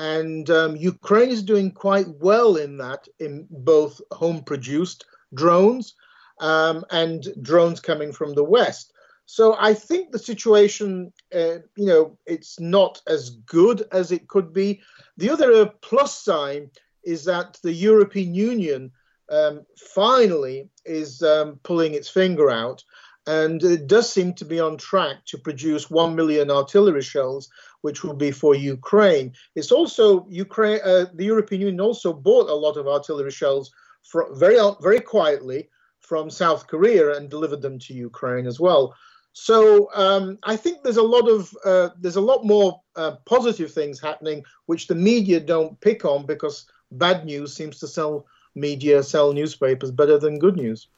and 0.00 0.48
um, 0.48 0.76
Ukraine 0.76 1.28
is 1.28 1.42
doing 1.42 1.70
quite 1.70 2.08
well 2.08 2.56
in 2.56 2.78
that 2.78 3.06
in 3.18 3.46
both 3.50 4.00
home 4.12 4.42
produced 4.42 5.04
drones 5.34 5.94
um, 6.40 6.86
and 6.90 7.28
drones 7.42 7.80
coming 7.80 8.10
from 8.10 8.32
the 8.32 8.42
west. 8.42 8.94
So 9.26 9.56
I 9.60 9.74
think 9.74 10.10
the 10.10 10.18
situation, 10.18 11.12
uh, 11.34 11.58
you 11.76 11.86
know, 11.86 12.18
it's 12.24 12.58
not 12.58 13.02
as 13.06 13.28
good 13.44 13.86
as 13.92 14.10
it 14.10 14.26
could 14.26 14.54
be. 14.54 14.80
The 15.18 15.28
other 15.28 15.66
plus 15.66 16.18
sign 16.18 16.70
is 17.04 17.26
that 17.26 17.58
the 17.62 17.72
European 17.72 18.34
Union 18.34 18.92
um, 19.30 19.66
finally 19.76 20.70
is 20.86 21.22
um, 21.22 21.60
pulling 21.62 21.92
its 21.92 22.08
finger 22.08 22.50
out. 22.50 22.82
And 23.26 23.62
it 23.62 23.86
does 23.86 24.10
seem 24.10 24.32
to 24.34 24.46
be 24.46 24.58
on 24.60 24.78
track 24.78 25.26
to 25.26 25.38
produce 25.38 25.90
1 25.90 26.16
million 26.16 26.50
artillery 26.50 27.02
shells, 27.02 27.50
which 27.82 28.04
will 28.04 28.14
be 28.14 28.30
for 28.30 28.54
Ukraine. 28.54 29.32
It's 29.54 29.72
also 29.72 30.26
Ukraine, 30.28 30.80
uh, 30.84 31.06
the 31.14 31.24
European 31.24 31.60
Union 31.62 31.80
also 31.80 32.12
bought 32.12 32.48
a 32.50 32.54
lot 32.54 32.76
of 32.76 32.88
artillery 32.88 33.30
shells 33.30 33.70
from, 34.02 34.38
very, 34.38 34.58
very 34.80 35.00
quietly 35.00 35.68
from 36.00 36.30
South 36.30 36.66
Korea 36.66 37.16
and 37.16 37.30
delivered 37.30 37.62
them 37.62 37.78
to 37.78 37.94
Ukraine 37.94 38.46
as 38.46 38.58
well. 38.58 38.94
So 39.32 39.88
um, 39.94 40.38
I 40.42 40.56
think 40.56 40.82
there's 40.82 40.96
a 40.96 41.02
lot 41.02 41.28
of 41.28 41.54
uh, 41.64 41.90
there's 42.00 42.16
a 42.16 42.20
lot 42.20 42.44
more 42.44 42.80
uh, 42.96 43.16
positive 43.26 43.72
things 43.72 44.00
happening, 44.00 44.42
which 44.66 44.88
the 44.88 44.94
media 44.94 45.38
don't 45.38 45.80
pick 45.80 46.04
on 46.04 46.26
because 46.26 46.66
bad 46.90 47.24
news 47.24 47.54
seems 47.54 47.78
to 47.78 47.86
sell 47.86 48.26
media 48.56 49.02
sell 49.02 49.32
newspapers 49.32 49.92
better 49.92 50.18
than 50.18 50.40
good 50.40 50.56
news. 50.56 50.88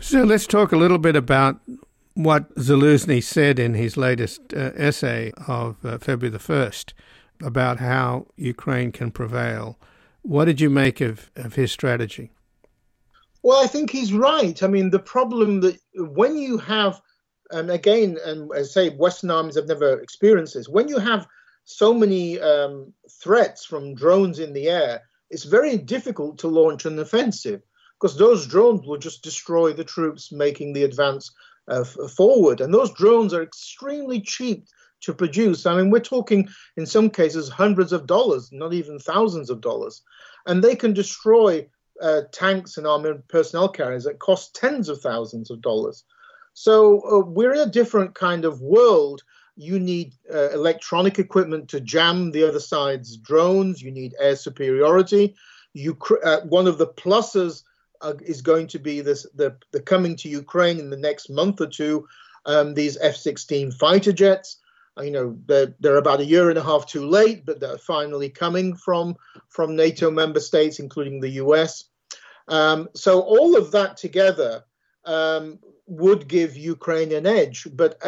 So 0.00 0.22
let's 0.22 0.46
talk 0.46 0.72
a 0.72 0.76
little 0.76 0.98
bit 0.98 1.16
about 1.16 1.60
what 2.14 2.54
Zaluzhny 2.54 3.22
said 3.22 3.58
in 3.58 3.74
his 3.74 3.96
latest 3.96 4.54
uh, 4.54 4.70
essay 4.76 5.32
of 5.48 5.84
uh, 5.84 5.98
February 5.98 6.30
the 6.30 6.38
1st 6.38 6.92
about 7.42 7.80
how 7.80 8.26
Ukraine 8.36 8.92
can 8.92 9.10
prevail. 9.10 9.78
What 10.22 10.46
did 10.46 10.60
you 10.60 10.70
make 10.70 11.00
of, 11.00 11.30
of 11.36 11.54
his 11.54 11.72
strategy? 11.72 12.30
Well, 13.42 13.62
I 13.62 13.66
think 13.66 13.90
he's 13.90 14.12
right. 14.12 14.62
I 14.62 14.68
mean, 14.68 14.90
the 14.90 14.98
problem 14.98 15.60
that 15.60 15.78
when 15.94 16.38
you 16.38 16.56
have, 16.58 17.00
and 17.50 17.70
again, 17.70 18.16
and 18.24 18.50
I 18.54 18.62
say 18.62 18.90
Western 18.90 19.30
armies 19.30 19.56
have 19.56 19.66
never 19.66 20.00
experienced 20.00 20.54
this, 20.54 20.68
when 20.68 20.88
you 20.88 20.98
have 20.98 21.26
so 21.64 21.92
many 21.92 22.40
um, 22.40 22.92
threats 23.10 23.64
from 23.64 23.94
drones 23.94 24.38
in 24.38 24.52
the 24.52 24.68
air, 24.68 25.02
it's 25.30 25.44
very 25.44 25.76
difficult 25.76 26.38
to 26.38 26.48
launch 26.48 26.84
an 26.84 26.98
offensive 26.98 27.60
because 28.00 28.16
those 28.16 28.46
drones 28.46 28.86
will 28.86 28.98
just 28.98 29.22
destroy 29.22 29.72
the 29.72 29.84
troops 29.84 30.30
making 30.30 30.72
the 30.72 30.84
advance 30.84 31.32
uh, 31.68 31.84
forward. 31.84 32.60
And 32.60 32.72
those 32.72 32.92
drones 32.92 33.32
are 33.34 33.42
extremely 33.42 34.20
cheap 34.20 34.66
to 35.02 35.12
produce. 35.12 35.66
I 35.66 35.76
mean, 35.76 35.90
we're 35.90 36.00
talking 36.00 36.48
in 36.76 36.86
some 36.86 37.10
cases 37.10 37.48
hundreds 37.48 37.92
of 37.92 38.06
dollars, 38.06 38.50
not 38.52 38.72
even 38.72 38.98
thousands 38.98 39.50
of 39.50 39.60
dollars. 39.60 40.02
And 40.46 40.62
they 40.62 40.76
can 40.76 40.92
destroy 40.92 41.66
uh, 42.00 42.22
tanks 42.32 42.76
and 42.76 42.86
armored 42.86 43.26
personnel 43.28 43.68
carriers 43.68 44.04
that 44.04 44.18
cost 44.18 44.54
tens 44.54 44.88
of 44.88 45.00
thousands 45.00 45.50
of 45.50 45.60
dollars. 45.60 46.04
So 46.54 47.00
uh, 47.00 47.24
we're 47.26 47.54
in 47.54 47.68
a 47.68 47.70
different 47.70 48.14
kind 48.14 48.44
of 48.44 48.60
world 48.60 49.22
you 49.56 49.78
need 49.78 50.14
uh, 50.32 50.50
electronic 50.50 51.18
equipment 51.18 51.68
to 51.68 51.80
jam 51.80 52.30
the 52.30 52.46
other 52.46 52.60
side's 52.60 53.16
drones. 53.16 53.80
You 53.80 53.90
need 53.90 54.14
air 54.18 54.36
superiority. 54.36 55.36
You, 55.72 55.96
uh, 56.24 56.40
one 56.42 56.66
of 56.66 56.78
the 56.78 56.88
pluses 56.88 57.62
uh, 58.04 58.14
is 58.24 58.42
going 58.42 58.66
to 58.68 58.78
be 58.78 59.00
this 59.00 59.26
the, 59.34 59.56
the 59.72 59.80
coming 59.80 60.14
to 60.16 60.28
Ukraine 60.28 60.78
in 60.78 60.90
the 60.90 60.96
next 60.96 61.30
month 61.30 61.60
or 61.60 61.66
two. 61.66 62.06
Um, 62.46 62.74
these 62.74 62.98
F-16 62.98 63.74
fighter 63.74 64.12
jets. 64.12 64.58
Uh, 64.96 65.02
you 65.02 65.10
know 65.10 65.36
they're, 65.46 65.74
they're 65.80 65.96
about 65.96 66.20
a 66.20 66.24
year 66.24 66.50
and 66.50 66.58
a 66.58 66.62
half 66.62 66.86
too 66.86 67.06
late, 67.06 67.44
but 67.46 67.58
they're 67.58 67.78
finally 67.78 68.28
coming 68.28 68.76
from 68.76 69.16
from 69.48 69.74
NATO 69.74 70.10
member 70.10 70.40
states, 70.40 70.78
including 70.78 71.20
the 71.20 71.30
US. 71.42 71.84
Um, 72.48 72.88
so 72.94 73.20
all 73.22 73.56
of 73.56 73.72
that 73.72 73.96
together 73.96 74.62
um, 75.04 75.58
would 75.86 76.28
give 76.28 76.56
Ukraine 76.56 77.12
an 77.12 77.26
edge. 77.26 77.66
But 77.72 78.00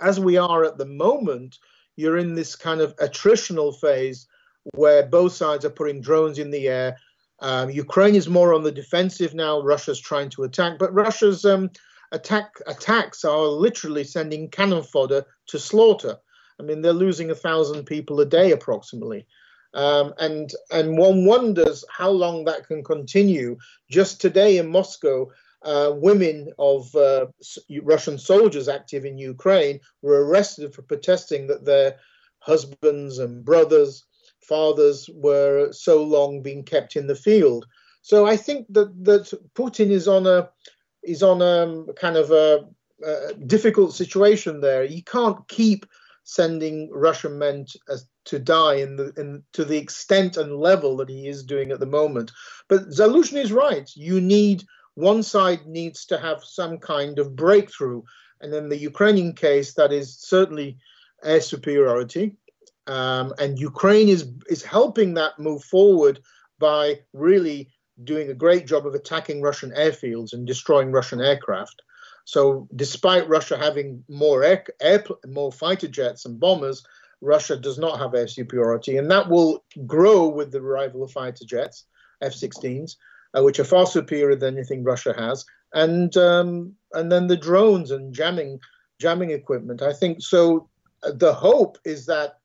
as 0.00 0.20
we 0.20 0.36
are 0.36 0.64
at 0.64 0.78
the 0.78 0.86
moment, 0.86 1.58
you're 1.96 2.18
in 2.18 2.34
this 2.34 2.54
kind 2.54 2.80
of 2.80 2.94
attritional 2.96 3.78
phase 3.78 4.26
where 4.74 5.06
both 5.06 5.32
sides 5.32 5.64
are 5.64 5.70
putting 5.70 6.00
drones 6.00 6.38
in 6.38 6.50
the 6.50 6.68
air. 6.68 6.96
Um, 7.40 7.70
Ukraine 7.70 8.16
is 8.16 8.28
more 8.28 8.54
on 8.54 8.62
the 8.62 8.72
defensive 8.72 9.34
now. 9.34 9.60
Russia's 9.60 10.00
trying 10.00 10.30
to 10.30 10.42
attack, 10.44 10.78
but 10.78 10.92
Russia's 10.92 11.44
um, 11.44 11.70
attack 12.12 12.54
attacks 12.66 13.24
are 13.24 13.46
literally 13.46 14.04
sending 14.04 14.48
cannon 14.50 14.82
fodder 14.82 15.24
to 15.46 15.58
slaughter. 15.58 16.16
I 16.58 16.62
mean, 16.64 16.82
they're 16.82 16.92
losing 16.92 17.30
a 17.30 17.36
thousand 17.36 17.84
people 17.84 18.20
a 18.20 18.26
day 18.26 18.52
approximately. 18.52 19.26
Um, 19.74 20.14
and 20.18 20.50
and 20.72 20.96
one 20.96 21.26
wonders 21.26 21.84
how 21.90 22.10
long 22.10 22.44
that 22.44 22.66
can 22.66 22.82
continue. 22.82 23.58
Just 23.90 24.20
today 24.20 24.58
in 24.58 24.70
Moscow, 24.70 25.30
uh, 25.62 25.92
women 25.94 26.52
of 26.58 26.94
uh, 26.96 27.26
Russian 27.82 28.18
soldiers 28.18 28.68
active 28.68 29.04
in 29.04 29.18
Ukraine 29.18 29.80
were 30.02 30.24
arrested 30.24 30.74
for 30.74 30.82
protesting 30.82 31.46
that 31.48 31.64
their 31.64 31.96
husbands 32.40 33.18
and 33.18 33.44
brothers, 33.44 34.04
fathers 34.48 35.08
were 35.14 35.72
so 35.72 36.02
long 36.02 36.42
being 36.42 36.64
kept 36.64 36.96
in 36.96 37.06
the 37.06 37.14
field. 37.14 37.66
So 38.02 38.26
I 38.26 38.36
think 38.36 38.66
that 38.70 39.04
that 39.04 39.32
Putin 39.54 39.90
is 39.90 40.08
on 40.08 40.26
a 40.26 40.48
is 41.02 41.22
on 41.22 41.42
a 41.42 41.92
kind 41.94 42.16
of 42.16 42.30
a, 42.30 42.66
a 43.04 43.34
difficult 43.34 43.94
situation 43.94 44.60
there. 44.60 44.86
He 44.86 45.02
can't 45.02 45.46
keep 45.48 45.86
sending 46.24 46.90
Russian 46.92 47.38
men 47.38 47.64
to, 47.64 47.78
uh, 47.90 47.96
to 48.26 48.38
die 48.38 48.74
in 48.74 48.96
the 48.96 49.12
in, 49.16 49.42
to 49.52 49.64
the 49.64 49.78
extent 49.78 50.36
and 50.36 50.56
level 50.56 50.96
that 50.96 51.08
he 51.08 51.28
is 51.28 51.42
doing 51.42 51.70
at 51.70 51.80
the 51.80 51.86
moment. 52.00 52.32
But 52.68 52.88
Zaluzhny 52.90 53.42
is 53.42 53.52
right. 53.52 53.88
You 53.94 54.20
need 54.20 54.64
one 54.94 55.22
side 55.22 55.66
needs 55.66 56.04
to 56.06 56.18
have 56.18 56.42
some 56.42 56.78
kind 56.78 57.18
of 57.18 57.36
breakthrough. 57.36 58.02
And 58.40 58.52
in 58.54 58.68
the 58.68 58.76
Ukrainian 58.76 59.32
case, 59.32 59.74
that 59.74 59.92
is 59.92 60.18
certainly 60.18 60.78
air 61.22 61.40
superiority. 61.40 62.36
Um, 62.88 63.34
and 63.38 63.58
Ukraine 63.58 64.08
is, 64.08 64.28
is 64.48 64.62
helping 64.62 65.14
that 65.14 65.38
move 65.38 65.62
forward 65.62 66.20
by 66.58 67.00
really 67.12 67.68
doing 68.04 68.30
a 68.30 68.34
great 68.34 68.66
job 68.66 68.86
of 68.86 68.94
attacking 68.94 69.42
Russian 69.42 69.70
airfields 69.70 70.32
and 70.32 70.46
destroying 70.46 70.90
Russian 70.90 71.20
aircraft. 71.20 71.82
So, 72.24 72.68
despite 72.76 73.28
Russia 73.28 73.56
having 73.56 74.04
more 74.08 74.42
air, 74.42 74.64
air, 74.80 75.04
more 75.26 75.52
fighter 75.52 75.88
jets 75.88 76.26
and 76.26 76.38
bombers, 76.40 76.84
Russia 77.20 77.56
does 77.56 77.78
not 77.78 77.98
have 77.98 78.14
air 78.14 78.28
superiority, 78.28 78.96
and 78.96 79.10
that 79.10 79.28
will 79.28 79.64
grow 79.86 80.28
with 80.28 80.52
the 80.52 80.58
arrival 80.58 81.02
of 81.02 81.10
fighter 81.10 81.44
jets, 81.44 81.84
F-16s 82.20 82.96
uh, 83.36 83.42
which 83.42 83.58
are 83.58 83.64
far 83.64 83.86
superior 83.86 84.36
than 84.36 84.56
anything 84.56 84.84
Russia 84.84 85.14
has, 85.16 85.44
and 85.74 86.16
um, 86.16 86.74
and 86.92 87.10
then 87.10 87.26
the 87.26 87.36
drones 87.36 87.90
and 87.90 88.14
jamming 88.14 88.58
jamming 88.98 89.30
equipment. 89.30 89.82
I 89.82 89.92
think 89.92 90.22
so. 90.22 90.68
Uh, 91.02 91.12
the 91.14 91.32
hope 91.32 91.78
is 91.84 92.06
that, 92.06 92.37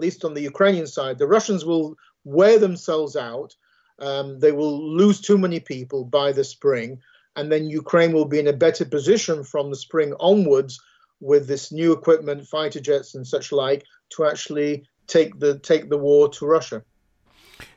at 0.00 0.02
least 0.02 0.24
on 0.24 0.32
the 0.32 0.40
Ukrainian 0.40 0.86
side, 0.86 1.18
the 1.18 1.26
Russians 1.26 1.66
will 1.66 1.94
wear 2.24 2.58
themselves 2.58 3.16
out. 3.16 3.54
Um, 3.98 4.40
they 4.40 4.52
will 4.52 4.96
lose 4.96 5.20
too 5.20 5.36
many 5.36 5.60
people 5.60 6.04
by 6.06 6.32
the 6.32 6.42
spring, 6.42 6.98
and 7.36 7.52
then 7.52 7.68
Ukraine 7.68 8.14
will 8.14 8.24
be 8.24 8.38
in 8.38 8.46
a 8.46 8.62
better 8.66 8.86
position 8.86 9.44
from 9.44 9.68
the 9.68 9.76
spring 9.76 10.14
onwards 10.18 10.80
with 11.20 11.46
this 11.48 11.70
new 11.70 11.92
equipment, 11.92 12.46
fighter 12.46 12.80
jets 12.80 13.14
and 13.14 13.26
such 13.26 13.52
like, 13.52 13.84
to 14.14 14.24
actually 14.24 14.88
take 15.06 15.38
the 15.38 15.58
take 15.58 15.90
the 15.90 15.98
war 15.98 16.30
to 16.30 16.46
Russia. 16.46 16.82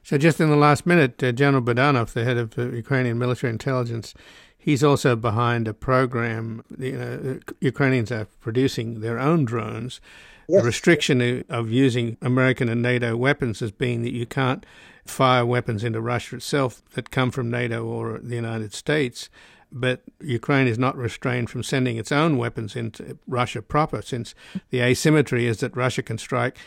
So, 0.02 0.18
just 0.18 0.40
in 0.40 0.50
the 0.50 0.56
last 0.68 0.86
minute, 0.86 1.22
uh, 1.22 1.34
General 1.34 1.62
Budanov, 1.62 2.14
the 2.14 2.24
head 2.24 2.38
of 2.38 2.58
uh, 2.58 2.70
Ukrainian 2.70 3.18
military 3.20 3.52
intelligence, 3.52 4.14
he's 4.58 4.82
also 4.82 5.18
behind 5.18 5.68
a 5.68 5.74
program. 5.74 6.64
You 6.80 6.98
know, 6.98 7.40
Ukrainians 7.60 8.14
are 8.14 8.28
producing 8.40 9.02
their 9.02 9.20
own 9.20 9.44
drones. 9.44 10.00
Yes. 10.48 10.62
The 10.62 10.66
restriction 10.66 11.44
of 11.50 11.72
using 11.72 12.18
American 12.22 12.70
and 12.70 12.82
NATO 12.82 13.16
weapons 13.16 13.60
has 13.62 13.72
been 13.72 14.02
that 14.04 14.14
you 14.14 14.26
can't 14.26 14.66
fire 15.06 15.46
weapons 15.46 15.84
into 15.84 16.02
Russia 16.02 16.36
itself 16.36 16.82
that 16.94 17.12
come 17.12 17.32
from 17.32 17.50
NATO 17.50 17.86
or 17.86 18.20
the 18.20 18.36
United 18.36 18.74
States. 18.74 19.30
But 19.72 20.04
Ukraine 20.22 20.68
is 20.68 20.78
not 20.78 20.96
restrained 20.96 21.50
from 21.50 21.64
sending 21.64 21.98
its 21.98 22.12
own 22.12 22.38
weapons 22.38 22.76
into 22.76 23.18
Russia 23.28 23.62
proper, 23.62 24.02
since 24.02 24.36
the 24.70 24.82
asymmetry 24.82 25.48
is 25.48 25.58
that 25.62 25.76
Russia 25.76 26.04
can 26.04 26.20
strike 26.20 26.58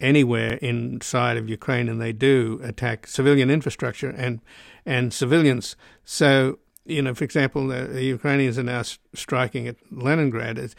anywhere 0.00 0.54
inside 0.54 1.36
of 1.36 1.48
Ukraine, 1.48 1.88
and 1.88 2.00
they 2.00 2.12
do 2.12 2.60
attack 2.64 3.06
civilian 3.06 3.50
infrastructure 3.50 4.08
and 4.10 4.40
and 4.86 5.12
civilians. 5.12 5.76
So, 6.04 6.58
you 6.86 7.02
know, 7.02 7.14
for 7.14 7.24
example, 7.24 7.68
the, 7.68 7.84
the 7.84 8.04
Ukrainians 8.04 8.58
are 8.58 8.62
now 8.62 8.82
striking 9.14 9.68
at 9.68 9.76
Leningrad. 9.92 10.58
Is, 10.58 10.74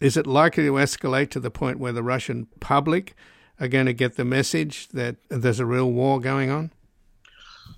is 0.00 0.16
it 0.16 0.26
likely 0.26 0.64
to 0.64 0.72
escalate 0.72 1.30
to 1.30 1.40
the 1.40 1.50
point 1.50 1.78
where 1.78 1.92
the 1.92 2.02
Russian 2.02 2.46
public 2.58 3.14
are 3.60 3.68
going 3.68 3.86
to 3.86 3.92
get 3.92 4.16
the 4.16 4.24
message 4.24 4.88
that 4.88 5.16
there's 5.28 5.60
a 5.60 5.66
real 5.66 5.90
war 5.92 6.18
going 6.18 6.50
on? 6.50 6.70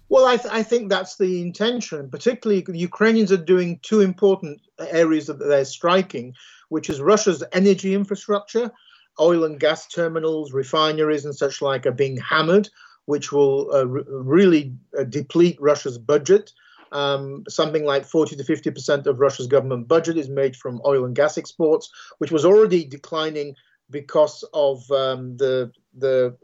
Well, 0.09 0.27
I, 0.27 0.37
th- 0.37 0.53
I, 0.53 0.63
think 0.63 0.89
that's 0.89 1.17
the 1.17 1.41
intention. 1.41 2.11
Particularly, 2.11 2.63
the 2.63 2.79
Ukrainians 2.79 3.33
are 3.33 3.37
doing 3.39 3.81
two 3.83 4.01
important 4.01 4.61
areas 4.79 5.27
that 5.27 5.39
they're 5.39 5.65
striking, 5.65 6.35
which 6.69 6.91
is 6.91 7.01
Russia's 7.01 7.43
energy 7.53 7.95
infrastructure, 7.95 8.71
oil 9.19 9.45
and 9.45 9.59
gas 9.59 9.89
terminals, 9.89 10.53
refineries, 10.53 11.25
and 11.25 11.35
such 11.35 11.63
like 11.63 11.87
are 11.87 11.93
being 11.93 12.19
hammered, 12.19 12.69
which 13.07 13.33
will 13.33 13.75
uh, 13.75 13.87
re- 13.87 14.05
really 14.07 14.75
uh, 14.99 15.05
deplete 15.05 15.57
Russia's 15.61 15.99
budget. 15.99 16.53
Um, 16.93 17.45
something 17.49 17.85
like 17.85 18.05
40 18.05 18.37
to 18.37 18.45
50 18.45 18.71
percent 18.71 19.07
of 19.07 19.19
Russia's 19.19 19.47
government 19.47 19.89
budget 19.89 20.17
is 20.17 20.29
made 20.29 20.55
from 20.57 20.81
oil 20.87 21.05
and 21.05 21.17
gas 21.17 21.39
exports, 21.39 21.91
which 22.19 22.31
was 22.31 22.45
already 22.45 22.85
declining 22.85 23.55
because 23.91 24.45
of 24.55 24.91
um, 24.91 25.37
the 25.37 25.73
the 25.97 26.37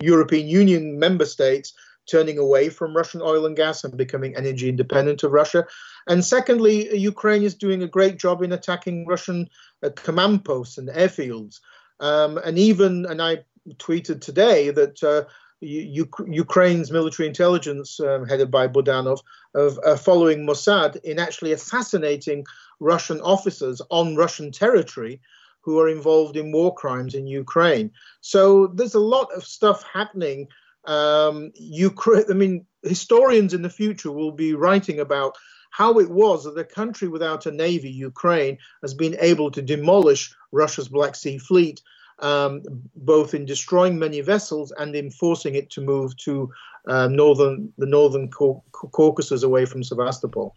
European 0.00 0.46
Union 0.46 0.98
member 0.98 1.24
states 1.24 1.72
turning 2.06 2.38
away 2.38 2.68
from 2.68 2.96
Russian 2.96 3.22
oil 3.22 3.46
and 3.46 3.56
gas 3.56 3.84
and 3.84 3.96
becoming 3.96 4.36
energy 4.36 4.68
independent 4.68 5.22
of 5.22 5.32
Russia. 5.32 5.66
And 6.06 6.24
secondly, 6.24 6.94
Ukraine 6.96 7.42
is 7.42 7.54
doing 7.54 7.82
a 7.82 7.88
great 7.88 8.18
job 8.18 8.42
in 8.42 8.52
attacking 8.52 9.06
Russian 9.06 9.48
uh, 9.82 9.90
command 9.96 10.44
posts 10.44 10.78
and 10.78 10.88
airfields. 10.88 11.60
Um, 12.00 12.38
and 12.38 12.58
even, 12.58 13.06
and 13.06 13.22
I 13.22 13.44
tweeted 13.76 14.20
today 14.20 14.70
that 14.70 15.02
uh, 15.02 15.24
U- 15.60 16.08
Ukraine's 16.26 16.90
military 16.90 17.28
intelligence, 17.28 18.00
um, 18.00 18.26
headed 18.26 18.50
by 18.50 18.68
Budanov, 18.68 19.20
of 19.54 19.78
uh, 19.84 19.96
following 19.96 20.46
Mossad 20.46 20.96
in 21.04 21.18
actually 21.18 21.52
assassinating 21.52 22.44
Russian 22.80 23.20
officers 23.20 23.80
on 23.90 24.16
Russian 24.16 24.52
territory 24.52 25.20
who 25.60 25.80
are 25.80 25.88
involved 25.88 26.36
in 26.36 26.52
war 26.52 26.74
crimes 26.74 27.14
in 27.14 27.26
Ukraine. 27.26 27.90
So 28.20 28.66
there's 28.66 28.94
a 28.94 29.00
lot 29.00 29.32
of 29.34 29.44
stuff 29.44 29.82
happening. 29.90 30.48
Um, 30.84 31.52
Ukraine, 31.54 32.24
I 32.28 32.34
mean, 32.34 32.66
historians 32.82 33.54
in 33.54 33.62
the 33.62 33.70
future 33.70 34.12
will 34.12 34.32
be 34.32 34.54
writing 34.54 35.00
about 35.00 35.36
how 35.70 35.98
it 35.98 36.10
was 36.10 36.44
that 36.44 36.56
a 36.58 36.64
country 36.64 37.08
without 37.08 37.46
a 37.46 37.50
navy, 37.50 37.90
Ukraine, 37.90 38.58
has 38.82 38.94
been 38.94 39.16
able 39.20 39.50
to 39.50 39.62
demolish 39.62 40.32
Russia's 40.52 40.88
Black 40.88 41.16
Sea 41.16 41.38
Fleet, 41.38 41.80
um, 42.20 42.62
both 42.96 43.34
in 43.34 43.44
destroying 43.44 43.98
many 43.98 44.20
vessels 44.20 44.72
and 44.78 44.94
in 44.94 45.10
forcing 45.10 45.54
it 45.54 45.70
to 45.70 45.80
move 45.80 46.16
to 46.18 46.50
uh, 46.86 47.08
northern 47.08 47.72
the 47.78 47.86
northern 47.86 48.30
Caucasus 48.30 49.42
away 49.42 49.64
from 49.64 49.82
Sevastopol. 49.82 50.54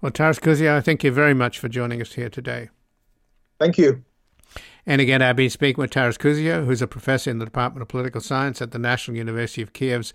Well, 0.00 0.12
Taras 0.12 0.38
Kuzio, 0.38 0.76
I 0.76 0.80
thank 0.80 1.04
you 1.04 1.12
very 1.12 1.34
much 1.34 1.58
for 1.58 1.68
joining 1.68 2.00
us 2.00 2.14
here 2.14 2.30
today. 2.30 2.70
Thank 3.58 3.76
you. 3.76 4.02
And 4.86 5.00
again, 5.00 5.20
I've 5.20 5.36
been 5.36 5.50
speaking 5.50 5.80
with 5.82 5.90
Taras 5.90 6.16
Kuzio, 6.16 6.64
who's 6.64 6.80
a 6.80 6.86
professor 6.86 7.30
in 7.30 7.38
the 7.38 7.44
Department 7.44 7.82
of 7.82 7.88
Political 7.88 8.22
Science 8.22 8.62
at 8.62 8.70
the 8.70 8.78
National 8.78 9.16
University 9.16 9.60
of 9.60 9.72
Kiev's 9.72 10.14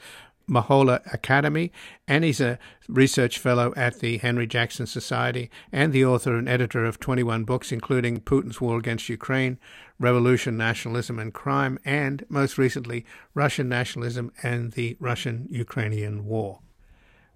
Mohyla 0.50 1.02
Academy, 1.14 1.72
and 2.08 2.24
he's 2.24 2.41
a 2.41 2.60
research 2.88 3.39
fellow 3.39 3.74
at 3.76 4.00
the 4.00 4.18
Henry 4.18 4.48
Jackson 4.48 4.86
Society 4.86 5.50
and 5.72 5.91
the 5.91 6.06
author 6.06 6.36
and 6.36 6.48
editor 6.48 6.86
of 6.86 7.00
21 7.00 7.43
books, 7.43 7.72
including 7.72 8.22
Putin's 8.22 8.62
War 8.62 8.78
Against 8.78 9.10
Ukraine, 9.10 9.58
Revolution, 10.00 10.58
Nationalism, 10.58 11.20
and 11.20 11.34
Crime, 11.34 11.80
and 11.86 12.26
most 12.30 12.58
recently, 12.58 13.06
Russian 13.34 13.70
Nationalism 13.70 14.32
and 14.43 14.74
the 14.74 14.98
Russian 15.00 15.48
Ukrainian 15.50 16.26
War. 16.26 16.60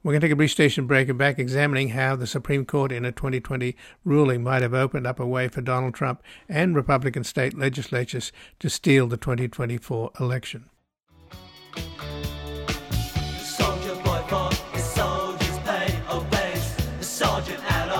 We're 0.01 0.13
going 0.13 0.21
to 0.21 0.27
take 0.27 0.33
a 0.33 0.37
brief 0.37 0.51
station 0.51 0.87
break 0.87 1.09
and 1.09 1.17
back 1.17 1.39
examining 1.39 1.89
how 1.89 2.15
the 2.15 2.25
Supreme 2.25 2.63
Court 2.63 2.93
in 2.93 3.03
a 3.03 3.11
2020 3.11 3.75
ruling 4.05 4.41
might 4.41 4.61
have 4.61 4.73
opened 4.73 5.05
up 5.05 5.19
a 5.19 5.25
way 5.25 5.49
for 5.49 5.59
Donald 5.59 5.93
Trump 5.93 6.23
and 6.47 6.73
Republican 6.73 7.25
state 7.25 7.57
legislatures 7.57 8.31
to 8.59 8.69
steal 8.69 9.07
the 9.07 9.17
2024 9.17 10.11
election. 10.17 10.69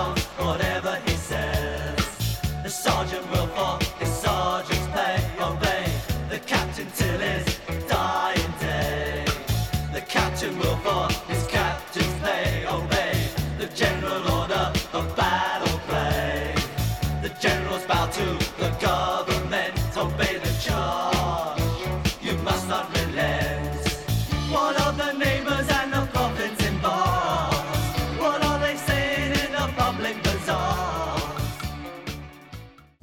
down, 0.00 0.69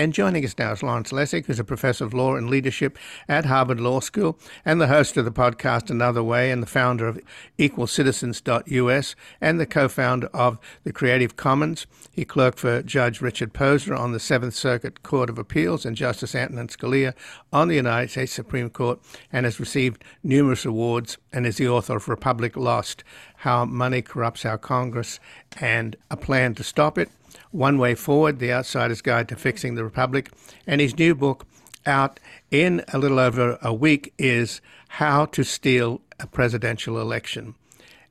And 0.00 0.14
joining 0.14 0.44
us 0.44 0.56
now 0.56 0.70
is 0.70 0.84
Lawrence 0.84 1.10
Lessig, 1.10 1.46
who's 1.46 1.58
a 1.58 1.64
professor 1.64 2.04
of 2.04 2.14
law 2.14 2.36
and 2.36 2.48
leadership 2.48 2.96
at 3.28 3.46
Harvard 3.46 3.80
Law 3.80 3.98
School 3.98 4.38
and 4.64 4.80
the 4.80 4.86
host 4.86 5.16
of 5.16 5.24
the 5.24 5.32
podcast 5.32 5.90
Another 5.90 6.22
Way 6.22 6.52
and 6.52 6.62
the 6.62 6.68
founder 6.68 7.08
of 7.08 7.20
EqualCitizens.us 7.58 9.16
and 9.40 9.58
the 9.58 9.66
co 9.66 9.88
founder 9.88 10.28
of 10.28 10.60
the 10.84 10.92
Creative 10.92 11.34
Commons. 11.34 11.88
He 12.12 12.24
clerked 12.24 12.60
for 12.60 12.80
Judge 12.82 13.20
Richard 13.20 13.52
Posner 13.52 13.98
on 13.98 14.12
the 14.12 14.20
Seventh 14.20 14.54
Circuit 14.54 15.02
Court 15.02 15.28
of 15.28 15.36
Appeals 15.36 15.84
and 15.84 15.96
Justice 15.96 16.32
Antonin 16.32 16.68
Scalia 16.68 17.12
on 17.52 17.66
the 17.66 17.74
United 17.74 18.12
States 18.12 18.30
Supreme 18.30 18.70
Court 18.70 19.00
and 19.32 19.46
has 19.46 19.58
received 19.58 20.04
numerous 20.22 20.64
awards 20.64 21.18
and 21.32 21.44
is 21.44 21.56
the 21.56 21.66
author 21.66 21.96
of 21.96 22.08
Republic 22.08 22.56
Lost 22.56 23.02
How 23.38 23.64
Money 23.64 24.02
Corrupts 24.02 24.44
Our 24.44 24.58
Congress 24.58 25.18
and 25.60 25.96
a 26.08 26.16
Plan 26.16 26.54
to 26.54 26.62
Stop 26.62 26.98
It. 26.98 27.10
One 27.50 27.78
Way 27.78 27.94
Forward, 27.94 28.38
The 28.38 28.52
Outsider's 28.52 29.00
Guide 29.00 29.28
to 29.28 29.36
Fixing 29.36 29.74
the 29.74 29.84
Republic. 29.84 30.30
And 30.66 30.80
his 30.80 30.98
new 30.98 31.14
book, 31.14 31.46
out 31.86 32.20
in 32.50 32.84
a 32.92 32.98
little 32.98 33.18
over 33.18 33.58
a 33.62 33.72
week, 33.72 34.12
is 34.18 34.60
How 34.88 35.26
to 35.26 35.42
Steal 35.42 36.00
a 36.20 36.26
Presidential 36.26 37.00
Election. 37.00 37.54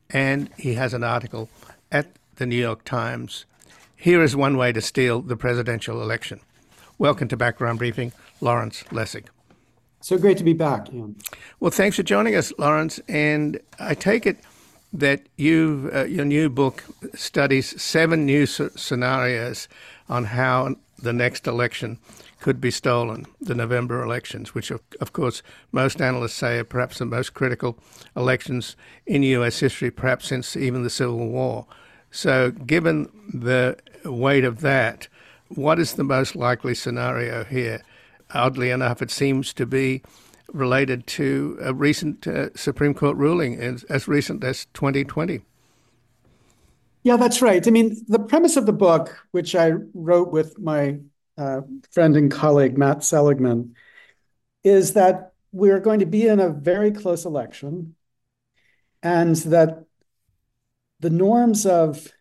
And 0.10 0.50
he 0.58 0.74
has 0.76 0.94
an 0.94 1.04
article 1.04 1.50
at 1.92 2.08
the 2.38 2.46
New 2.46 2.56
York 2.56 2.84
Times. 2.84 3.46
Here 3.96 4.22
is 4.22 4.36
one 4.36 4.58
way 4.58 4.72
to 4.72 4.82
steal 4.82 5.22
the 5.22 5.36
presidential 5.36 6.02
election. 6.02 6.40
Welcome 6.98 7.28
to 7.30 7.38
Background 7.38 7.80
Briefing, 7.80 8.14
Lawrence 8.42 8.84
Lessig. 8.92 9.26
So 10.02 10.18
great 10.18 10.38
to 10.38 10.44
be 10.44 10.54
back. 10.54 10.94
Ian. 10.94 11.16
Well, 11.60 11.72
thanks 11.72 11.98
for 11.98 12.04
joining 12.04 12.36
us, 12.36 12.54
Lawrence. 12.58 13.00
And 13.08 13.60
I 13.80 13.94
take 13.96 14.26
it 14.26 14.38
that 14.94 15.28
you 15.36 15.90
uh, 15.94 16.06
your 16.06 16.26
new 16.26 16.50
book 16.50 16.84
studies 17.14 17.80
seven 17.82 18.26
new 18.26 18.46
scenarios 18.46 19.68
on 20.10 20.26
how 20.26 20.76
the 20.98 21.14
next 21.14 21.46
election 21.48 22.00
could 22.40 22.62
be 22.62 22.72
stolen, 22.72 23.26
the 23.42 23.56
November 23.56 24.02
elections, 24.04 24.54
which 24.54 24.72
of, 24.72 24.82
of 25.02 25.12
course 25.14 25.42
most 25.72 26.02
analysts 26.02 26.36
say 26.36 26.60
are 26.60 26.64
perhaps 26.64 27.00
the 27.00 27.06
most 27.06 27.34
critical 27.34 27.78
elections 28.16 28.76
in 29.06 29.24
U.S. 29.24 29.60
history, 29.60 29.92
perhaps 29.92 30.28
since 30.28 30.56
even 30.56 30.84
the 30.84 30.90
Civil 30.90 31.28
War. 31.28 31.66
So, 32.12 32.52
given 32.52 33.10
the 33.34 33.78
weight 34.06 34.44
of 34.44 34.62
that, 34.62 35.08
what 35.50 35.80
is 35.80 35.94
the 35.94 36.04
most 36.04 36.36
likely 36.36 36.76
scenario 36.76 37.44
here? 37.44 37.84
Oddly 38.34 38.70
enough, 38.70 39.02
it 39.02 39.12
seems 39.12 39.54
to 39.54 39.66
be 39.66 40.04
related 40.54 41.08
to 41.08 41.58
a 41.62 41.74
recent 41.74 42.28
uh, 42.28 42.54
Supreme 42.56 42.94
Court 42.94 43.18
ruling 43.18 43.60
as, 43.60 43.84
as 43.86 44.08
recent 44.08 44.44
as 44.44 44.68
2020. 44.74 45.42
Yeah, 47.04 47.18
that's 47.18 47.42
right. 47.42 47.66
I 47.66 47.72
mean, 47.72 48.04
the 48.08 48.20
premise 48.20 48.58
of 48.58 48.66
the 48.66 48.74
book, 48.74 49.18
which 49.32 49.56
I 49.56 49.74
wrote 49.94 50.32
with 50.32 50.60
my 50.60 51.00
uh, 51.38 51.62
friend 51.92 52.18
and 52.18 52.32
colleague 52.32 52.78
Matt 52.78 53.04
Seligman, 53.04 53.76
is 54.64 54.94
that 54.94 55.34
we're 55.52 55.80
going 55.80 56.00
to 56.00 56.06
be 56.06 56.28
in 56.28 56.40
a 56.40 56.50
very 56.50 56.92
close 56.92 57.26
election 57.26 57.96
and 59.02 59.36
that 59.38 59.86
the 61.00 61.10
norms 61.10 61.66
of 61.66 62.12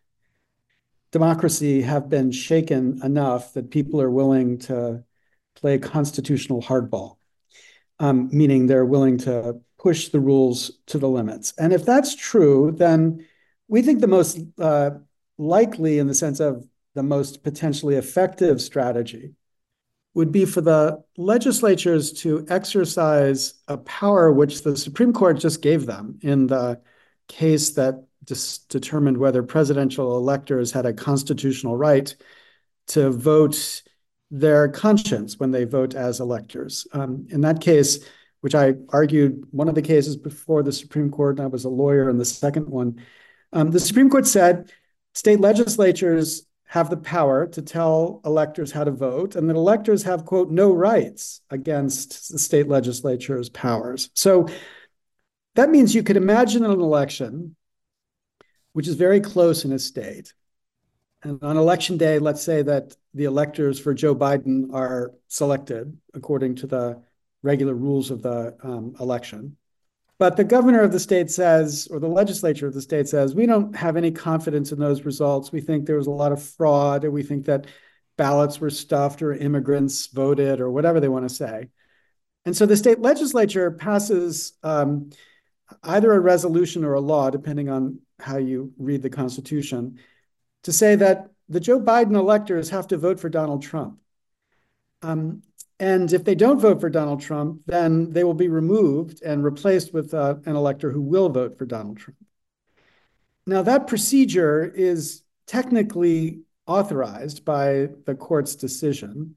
democracy 1.11 1.83
have 1.83 2.09
been 2.09 2.31
shaken 2.31 3.01
enough 3.03 3.55
that 3.55 3.71
people 3.71 4.01
are 4.01 4.11
willing 4.11 4.59
to 4.59 5.03
play 5.55 5.79
constitutional 5.79 6.63
hardball, 6.63 7.17
um, 7.99 8.29
meaning 8.33 8.67
they're 8.67 8.85
willing 8.85 9.19
to 9.19 9.61
push 9.79 10.09
the 10.09 10.21
rules 10.21 10.73
to 10.87 10.99
the 10.99 11.09
limits. 11.09 11.53
And 11.59 11.73
if 11.73 11.85
that's 11.85 12.15
true, 12.15 12.75
then 12.77 13.27
we 13.69 13.83
think 13.83 14.01
the 14.01 14.07
most 14.07 14.39
uh, 14.59 14.91
likely, 15.39 15.99
in 15.99 16.07
the 16.07 16.15
sense 16.15 16.41
of 16.41 16.67
the 16.95 17.03
most 17.03 17.43
potentially 17.43 17.97
effective 17.97 18.61
strategy, 18.61 19.35
would 20.15 20.33
be 20.33 20.47
for 20.47 20.63
the 20.63 21.03
legislatures 21.19 22.11
to 22.11 22.47
exercise 22.49 23.55
a 23.69 23.77
power 23.77 24.33
which 24.33 24.63
the 24.63 24.77
Supreme 24.77 25.13
Court 25.13 25.39
just 25.39 25.61
gave 25.61 25.85
them 25.85 26.19
in 26.23 26.47
the 26.47 26.81
case 27.29 27.71
that 27.73 28.03
determined 28.25 29.19
whether 29.19 29.43
presidential 29.43 30.17
electors 30.17 30.73
had 30.73 30.87
a 30.87 30.93
constitutional 30.93 31.77
right 31.77 32.15
to 32.89 33.11
vote 33.11 33.83
their 34.31 34.69
conscience 34.69 35.39
when 35.39 35.51
they 35.51 35.65
vote 35.65 35.95
as 35.95 36.21
electors. 36.21 36.87
Um, 36.93 37.27
in 37.31 37.43
that 37.43 37.61
case, 37.61 38.05
which 38.41 38.55
I 38.55 38.75
argued 38.91 39.47
one 39.51 39.69
of 39.69 39.75
the 39.75 39.83
cases 39.83 40.17
before 40.17 40.63
the 40.63 40.73
Supreme 40.73 41.11
Court, 41.11 41.39
and 41.39 41.45
I 41.45 41.49
was 41.49 41.65
a 41.65 41.69
lawyer 41.69 42.11
in 42.11 42.19
the 42.19 42.25
second 42.25 42.69
one, 42.69 43.01
um, 43.53 43.71
the 43.71 43.81
Supreme 43.81 44.11
Court 44.11 44.27
said 44.27 44.71
state 45.15 45.41
legislatures 45.41 46.47
have 46.69 46.91
the 46.91 46.97
power 46.97 47.47
to 47.47 47.63
tell 47.63 48.21
electors 48.25 48.73
how 48.73 48.85
to 48.85 48.91
vote, 48.91 49.37
and 49.37 49.49
that 49.49 49.57
electors 49.57 50.03
have, 50.03 50.25
quote, 50.25 50.51
no 50.51 50.73
rights 50.73 51.41
against 51.51 52.33
the 52.33 52.39
state 52.39 52.67
legislature's 52.69 53.49
powers. 53.49 54.11
So 54.15 54.49
that 55.55 55.71
means 55.71 55.95
you 55.95 56.03
could 56.03 56.17
imagine 56.17 56.65
an 56.65 56.73
election 56.73 57.57
which 58.73 58.89
is 58.89 58.95
very 58.97 59.21
close 59.21 59.65
in 59.65 59.73
a 59.73 59.79
state. 59.79 60.35
And 61.27 61.43
on 61.43 61.57
election 61.57 61.97
day, 61.97 62.21
let's 62.21 62.43
say 62.43 62.63
that 62.63 62.97
the 63.13 63.25
electors 63.25 63.81
for 63.81 63.93
Joe 63.93 64.15
Biden 64.15 64.73
are 64.73 65.13
selected 65.27 65.99
according 66.15 66.55
to 66.57 66.69
the 66.69 67.03
regular 67.43 67.75
rules 67.75 68.13
of 68.13 68.23
the 68.23 68.57
um, 68.63 68.95
election. 69.01 69.57
But 70.21 70.37
the 70.37 70.45
governor 70.45 70.83
of 70.83 70.93
the 70.93 71.01
state 71.01 71.29
says, 71.33 71.89
or 71.91 71.99
the 71.99 72.07
legislature 72.07 72.69
of 72.69 72.75
the 72.75 72.81
state 72.81 73.09
says, 73.09 73.35
we 73.35 73.45
don't 73.45 73.75
have 73.75 73.97
any 73.97 74.13
confidence 74.13 74.71
in 74.71 74.79
those 74.79 75.05
results. 75.05 75.51
We 75.51 75.61
think 75.61 75.85
there 75.85 75.97
was 75.97 76.07
a 76.07 76.13
lot 76.13 76.31
of 76.31 76.41
fraud, 76.41 77.05
or 77.05 77.11
we 77.11 77.25
think 77.25 77.47
that 77.47 77.67
ballots 78.17 78.61
were 78.61 78.71
stuffed, 78.71 79.21
or 79.21 79.33
immigrants 79.35 80.07
voted, 80.07 80.61
or 80.61 80.71
whatever 80.71 81.01
they 81.01 81.09
want 81.09 81.29
to 81.29 81.35
say. 81.35 81.71
And 82.45 82.57
so 82.57 82.67
the 82.67 82.77
state 82.77 83.01
legislature 83.01 83.73
passes 83.73 84.53
um, 84.63 85.11
either 85.83 86.13
a 86.13 86.21
resolution 86.21 86.85
or 86.85 86.95
a 86.95 87.01
law, 87.01 87.31
depending 87.31 87.69
on 87.69 87.99
how 88.21 88.37
you 88.37 88.73
read 88.79 89.03
the 89.03 89.11
Constitution, 89.11 89.99
to 90.67 90.73
say 90.73 90.97
that 90.97 91.29
the 91.49 91.61
Joe 91.61 91.81
Biden 91.81 92.17
electors 92.17 92.71
have 92.71 92.89
to 92.89 92.97
vote 92.97 93.21
for 93.21 93.29
Donald 93.29 93.63
Trump. 93.63 94.01
Um, 95.01 95.43
and 95.79 96.13
if 96.13 96.25
they 96.25 96.35
don't 96.35 96.59
vote 96.59 96.81
for 96.81 96.91
Donald 96.91 97.21
Trump, 97.21 97.61
then 97.67 98.11
they 98.11 98.25
will 98.25 98.35
be 98.35 98.49
removed 98.49 99.23
and 99.23 99.45
replaced 99.45 99.95
with 99.95 100.13
uh, 100.13 100.35
an 100.45 100.57
elector 100.57 100.91
who 100.91 101.01
will 101.01 101.29
vote 101.29 101.57
for 101.57 101.67
Donald 101.67 101.99
Trump. 101.99 102.19
Now, 103.47 103.63
that 103.63 103.87
procedure 103.87 104.65
is 104.65 105.23
technically 105.47 106.41
authorized 106.67 107.45
by 107.45 107.91
the 108.05 108.17
court's 108.17 108.57
decision. 108.57 109.37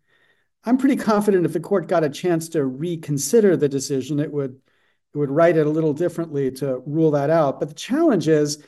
I'm 0.64 0.80
pretty 0.80 0.96
confident 0.96 1.46
if 1.46 1.54
the 1.54 1.60
court 1.60 1.88
got 1.88 2.04
a 2.04 2.10
chance 2.10 2.50
to 2.50 2.66
reconsider 2.66 3.56
the 3.56 3.70
decision, 3.70 4.20
it 4.20 4.34
would 4.34 4.60
it 5.14 5.18
would 5.18 5.30
write 5.30 5.58
it 5.58 5.68
a 5.68 5.70
little 5.70 5.94
differently 5.94 6.50
to 6.54 6.82
rule 6.88 7.12
that 7.12 7.30
out. 7.30 7.60
But 7.60 7.70
the 7.70 7.76
challenge 7.76 8.28
is 8.28 8.64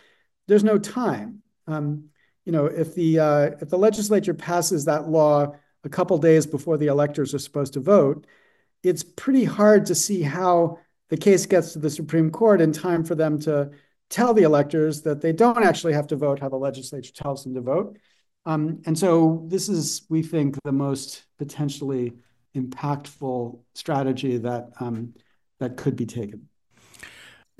there's 0.47 0.63
no 0.63 0.77
time. 0.77 1.41
Um, 1.65 2.09
you 2.45 2.51
know, 2.51 2.65
if 2.65 2.95
the 2.95 3.19
uh, 3.19 3.41
if 3.61 3.69
the 3.69 3.77
legislature 3.77 4.33
passes 4.33 4.85
that 4.85 5.09
law 5.09 5.55
a 5.83 5.89
couple 5.89 6.17
days 6.17 6.45
before 6.45 6.77
the 6.77 6.87
electors 6.87 7.33
are 7.33 7.39
supposed 7.39 7.73
to 7.73 7.79
vote, 7.79 8.25
it's 8.83 9.03
pretty 9.03 9.43
hard 9.43 9.85
to 9.87 9.95
see 9.95 10.21
how 10.21 10.79
the 11.09 11.17
case 11.17 11.45
gets 11.45 11.73
to 11.73 11.79
the 11.79 11.89
Supreme 11.89 12.31
Court 12.31 12.61
in 12.61 12.71
time 12.71 13.03
for 13.03 13.15
them 13.15 13.39
to 13.41 13.71
tell 14.09 14.33
the 14.33 14.43
electors 14.43 15.01
that 15.01 15.21
they 15.21 15.31
don't 15.31 15.63
actually 15.63 15.93
have 15.93 16.07
to 16.07 16.15
vote 16.15 16.39
how 16.39 16.49
the 16.49 16.55
legislature 16.55 17.13
tells 17.13 17.43
them 17.43 17.53
to 17.55 17.61
vote. 17.61 17.97
Um, 18.45 18.81
and 18.85 18.97
so 18.97 19.43
this 19.47 19.69
is, 19.69 20.03
we 20.09 20.23
think, 20.23 20.57
the 20.63 20.71
most 20.71 21.23
potentially 21.37 22.13
impactful 22.55 23.59
strategy 23.75 24.37
that 24.37 24.71
um, 24.79 25.13
that 25.59 25.77
could 25.77 25.95
be 25.95 26.05
taken. 26.05 26.49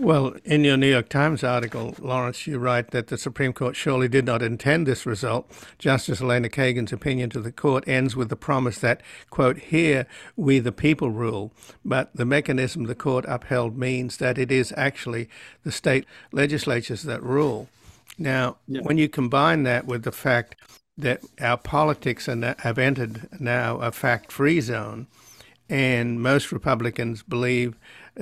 Well, 0.01 0.33
in 0.45 0.63
your 0.63 0.77
New 0.77 0.89
York 0.89 1.09
Times 1.09 1.43
article, 1.43 1.93
Lawrence, 1.99 2.47
you 2.47 2.57
write 2.57 2.89
that 2.89 3.09
the 3.09 3.19
Supreme 3.19 3.53
Court 3.53 3.75
surely 3.75 4.07
did 4.07 4.25
not 4.25 4.41
intend 4.41 4.87
this 4.87 5.05
result. 5.05 5.47
Justice 5.77 6.21
Elena 6.21 6.49
Kagan's 6.49 6.91
opinion 6.91 7.29
to 7.29 7.39
the 7.39 7.51
court 7.51 7.87
ends 7.87 8.15
with 8.15 8.29
the 8.29 8.35
promise 8.35 8.79
that, 8.79 9.03
quote, 9.29 9.59
here 9.59 10.07
we 10.35 10.57
the 10.57 10.71
people 10.71 11.11
rule. 11.11 11.51
But 11.85 12.09
the 12.15 12.25
mechanism 12.25 12.85
the 12.85 12.95
court 12.95 13.25
upheld 13.27 13.77
means 13.77 14.17
that 14.17 14.39
it 14.39 14.51
is 14.51 14.73
actually 14.75 15.29
the 15.63 15.71
state 15.71 16.07
legislatures 16.31 17.03
that 17.03 17.21
rule. 17.21 17.69
Now, 18.17 18.57
yeah. 18.67 18.81
when 18.81 18.97
you 18.97 19.07
combine 19.07 19.61
that 19.63 19.85
with 19.85 20.01
the 20.01 20.11
fact 20.11 20.55
that 20.97 21.21
our 21.39 21.57
politics 21.57 22.25
have 22.25 22.79
entered 22.79 23.29
now 23.39 23.77
a 23.77 23.91
fact 23.91 24.31
free 24.31 24.61
zone, 24.61 25.05
and 25.69 26.19
most 26.19 26.51
Republicans 26.51 27.21
believe 27.21 27.77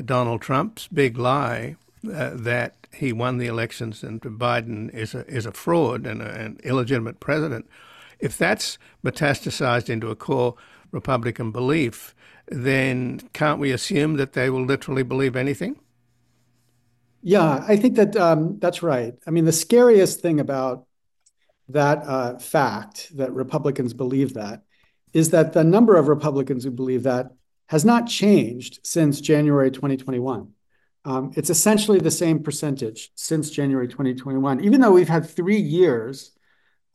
Donald 0.06 0.42
Trump's 0.42 0.88
big 0.88 1.18
lie 1.18 1.76
uh, 2.06 2.32
that 2.34 2.76
he 2.94 3.14
won 3.14 3.38
the 3.38 3.48
elections 3.48 4.04
and 4.04 4.22
Biden 4.22 4.94
is 4.94 5.14
a, 5.14 5.26
is 5.28 5.46
a 5.46 5.52
fraud 5.52 6.06
and 6.06 6.22
a, 6.22 6.30
an 6.30 6.60
illegitimate 6.64 7.20
president. 7.20 7.68
If 8.20 8.38
that's 8.38 8.78
metastasized 9.04 9.90
into 9.90 10.10
a 10.10 10.16
core 10.16 10.56
Republican 10.92 11.52
belief, 11.52 12.16
then 12.48 13.22
can't 13.34 13.60
we 13.60 13.72
assume 13.72 14.16
that 14.16 14.34
they 14.34 14.50
will 14.50 14.66
literally 14.66 15.04
believe 15.04 15.36
anything? 15.36 15.80
Yeah, 17.22 17.64
I 17.68 17.76
think 17.76 17.96
that 17.96 18.16
um, 18.16 18.60
that's 18.60 18.82
right. 18.82 19.14
I 19.28 19.32
mean, 19.32 19.46
the 19.46 19.52
scariest 19.52 20.22
thing 20.22 20.40
about 20.40 20.86
that 21.68 22.00
uh, 22.06 22.40
fact 22.40 23.16
that 23.18 23.34
Republicans 23.34 23.94
believe 23.94 24.34
that 24.34 24.64
is 25.14 25.32
that 25.32 25.54
the 25.54 25.64
number 25.64 25.98
of 25.98 26.08
Republicans 26.08 26.64
who 26.64 26.72
believe 26.72 27.04
that 27.04 27.32
has 27.70 27.86
not 27.86 28.08
changed 28.08 28.80
since 28.84 29.22
January 29.22 29.70
2021. 29.70 30.52
Um, 31.06 31.32
it's 31.36 31.52
essentially 31.52 32.00
the 32.00 32.10
same 32.10 32.42
percentage 32.42 33.12
since 33.14 33.52
January 33.52 33.88
2021, 33.88 34.64
even 34.64 34.82
though 34.82 34.92
we've 34.92 35.08
had 35.08 35.30
three 35.30 35.60
years 35.60 36.32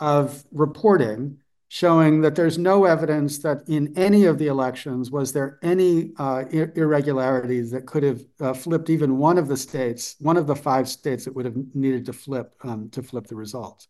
of 0.01 0.45
reporting 0.51 1.39
showing 1.69 2.21
that 2.23 2.35
there's 2.35 2.59
no 2.59 2.87
evidence 2.87 3.39
that 3.39 3.69
in 3.69 3.97
any 3.97 4.25
of 4.25 4.39
the 4.39 4.49
elections 4.49 5.13
was 5.13 5.33
there 5.33 5.61
any 5.63 6.13
uh, 6.19 6.45
irregularities 6.51 7.71
that 7.71 7.87
could 7.87 8.03
have 8.03 8.25
uh, 8.41 8.53
flipped 8.53 8.91
even 8.91 9.17
one 9.17 9.39
of 9.39 9.47
the 9.47 9.57
states, 9.57 10.17
one 10.19 10.37
of 10.37 10.49
the 10.49 10.57
five 10.57 10.89
states 10.89 11.25
that 11.25 11.35
would 11.35 11.45
have 11.45 11.57
needed 11.75 12.05
to 12.05 12.13
flip 12.13 12.53
um, 12.65 12.89
to 12.91 13.01
flip 13.01 13.29
the 13.29 13.37
results. 13.37 13.87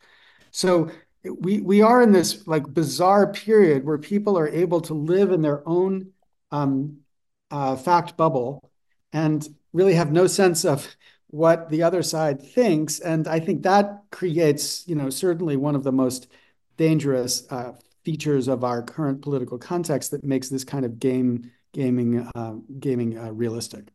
So 0.51 0.91
we 1.24 1.61
we 1.61 1.80
are 1.80 2.03
in 2.03 2.12
this 2.12 2.47
like 2.47 2.72
bizarre 2.72 3.32
period 3.32 3.85
where 3.85 3.99
people 3.99 4.39
are 4.39 4.49
able 4.49 4.82
to 4.82 4.95
live 4.95 5.32
in 5.32 5.41
their 5.41 5.66
own 5.66 6.12
um, 6.55 6.98
uh, 7.50 7.76
fact 7.76 8.16
bubble 8.16 8.70
and 9.12 9.48
really 9.72 9.94
have 9.94 10.12
no 10.12 10.26
sense 10.26 10.64
of 10.64 10.96
what 11.28 11.68
the 11.68 11.82
other 11.82 12.02
side 12.02 12.40
thinks. 12.40 13.00
And 13.00 13.26
I 13.26 13.40
think 13.40 13.62
that 13.62 14.02
creates, 14.12 14.86
you 14.86 14.94
know, 14.94 15.11
certainly 15.11 15.57
one 15.57 15.74
of 15.74 15.82
the 15.82 15.92
most 15.92 16.28
dangerous 16.76 17.44
uh, 17.50 17.72
features 18.05 18.48
of 18.48 18.62
our 18.62 18.82
current 18.82 19.22
political 19.22 19.59
context 19.59 20.11
that 20.12 20.24
makes 20.24 20.48
this 20.48 20.64
kind 20.64 20.84
of 20.84 20.98
game 20.98 21.50
gaming 21.72 22.30
uh, 22.36 22.55
gaming 22.78 23.18
uh, 23.18 23.32
realistic. 23.32 23.88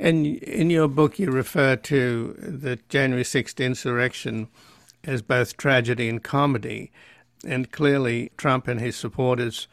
And 0.00 0.26
in 0.26 0.70
your 0.70 0.88
book, 0.88 1.18
you 1.18 1.30
refer 1.30 1.76
to 1.76 2.34
the 2.38 2.78
January 2.88 3.24
6th 3.24 3.62
insurrection 3.62 4.48
as 5.04 5.20
both 5.20 5.58
tragedy 5.58 6.08
and 6.08 6.22
comedy. 6.22 6.90
And 7.46 7.70
clearly, 7.70 8.32
Trump 8.38 8.68
and 8.68 8.80
his 8.80 8.96
supporters 8.96 9.68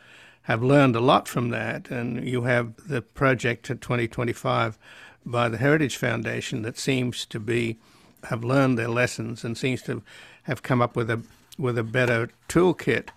have 0.50 0.64
learned 0.64 0.95
a 0.95 1.00
lot 1.00 1.28
from 1.28 1.50
that. 1.50 1.91
And 1.91 2.28
you 2.28 2.41
have 2.41 2.74
the 2.88 3.04
project 3.04 3.68
to 3.68 3.76
2025 3.76 4.80
by 5.24 5.47
the 5.47 5.58
Heritage 5.58 5.95
Foundation 5.95 6.64
that 6.64 6.76
seems 6.76 7.24
to 7.28 7.39
be 7.39 7.78
have 8.24 8.43
learned 8.43 8.78
their 8.78 8.88
lessons 8.88 9.43
and 9.43 9.56
seems 9.56 9.84
to 9.84 10.02
have 10.43 10.64
come 10.64 10.82
up 10.82 10.95
with 10.95 11.10
a 11.12 11.22
with 11.60 11.78
a 11.78 11.84
better 11.84 12.30
toolkit. 12.47 13.10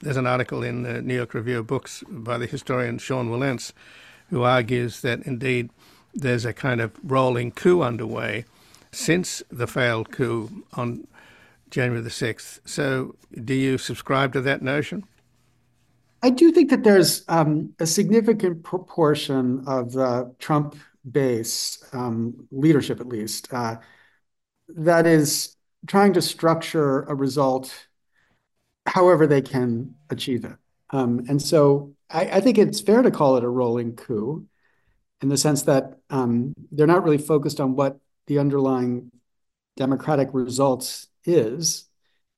There's 0.00 0.16
an 0.16 0.26
article 0.26 0.62
in 0.62 0.84
the 0.84 1.02
New 1.02 1.16
York 1.16 1.34
Review 1.34 1.58
of 1.58 1.66
Books 1.66 2.04
by 2.08 2.38
the 2.38 2.46
historian 2.46 2.98
Sean 2.98 3.28
Wilentz, 3.28 3.72
who 4.30 4.44
argues 4.44 5.00
that 5.00 5.22
indeed 5.22 5.70
there's 6.14 6.44
a 6.44 6.52
kind 6.52 6.80
of 6.80 6.92
rolling 7.02 7.50
coup 7.50 7.82
underway 7.82 8.44
since 8.92 9.42
the 9.50 9.66
failed 9.66 10.12
coup 10.12 10.64
on 10.74 11.08
January 11.70 12.02
the 12.02 12.08
6th. 12.08 12.60
So, 12.64 13.16
do 13.44 13.54
you 13.54 13.78
subscribe 13.78 14.32
to 14.34 14.40
that 14.42 14.62
notion? 14.62 15.04
I 16.22 16.30
do 16.30 16.50
think 16.50 16.70
that 16.70 16.82
there's 16.82 17.24
um, 17.28 17.74
a 17.78 17.86
significant 17.86 18.64
proportion 18.64 19.64
of 19.66 19.92
the 19.92 20.34
Trump 20.38 20.76
base, 21.08 21.82
um, 21.92 22.48
leadership 22.50 23.00
at 23.00 23.06
least, 23.06 23.52
uh, 23.52 23.76
that 24.68 25.06
is 25.06 25.56
trying 25.86 26.12
to 26.14 26.22
structure 26.22 27.02
a 27.02 27.14
result 27.14 27.88
however 28.86 29.26
they 29.26 29.42
can 29.42 29.94
achieve 30.10 30.44
it. 30.44 30.56
Um, 30.90 31.24
and 31.28 31.40
so 31.40 31.94
I, 32.10 32.24
I, 32.24 32.40
think 32.40 32.56
it's 32.56 32.80
fair 32.80 33.02
to 33.02 33.10
call 33.10 33.36
it 33.36 33.44
a 33.44 33.48
rolling 33.48 33.94
coup 33.94 34.46
in 35.20 35.28
the 35.28 35.36
sense 35.36 35.62
that 35.62 35.98
um, 36.08 36.54
they're 36.72 36.86
not 36.86 37.04
really 37.04 37.18
focused 37.18 37.60
on 37.60 37.76
what 37.76 37.98
the 38.26 38.38
underlying 38.38 39.10
democratic 39.76 40.30
results 40.32 41.08
is. 41.24 41.87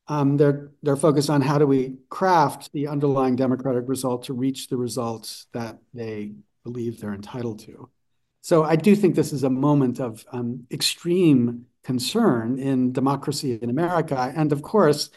Um, 0.08 0.36
they're 0.36 0.70
they're 0.82 0.96
focused 0.96 1.30
on 1.30 1.40
how 1.40 1.58
do 1.58 1.66
we 1.66 1.98
craft 2.08 2.72
the 2.72 2.88
underlying 2.88 3.36
democratic 3.36 3.84
result 3.88 4.24
to 4.24 4.32
reach 4.34 4.68
the 4.68 4.76
results 4.76 5.46
that 5.52 5.78
they 5.94 6.32
believe 6.64 7.00
they're 7.00 7.14
entitled 7.14 7.60
to. 7.60 7.88
So 8.42 8.64
I 8.64 8.76
do 8.76 8.96
think 8.96 9.14
this 9.14 9.32
is 9.32 9.44
a 9.44 9.50
moment 9.50 10.00
of 10.00 10.24
um, 10.32 10.66
extreme 10.70 11.66
concern 11.84 12.58
in 12.58 12.92
democracy 12.92 13.58
in 13.60 13.70
America, 13.70 14.32
and 14.34 14.52
of 14.52 14.62
course, 14.62 15.10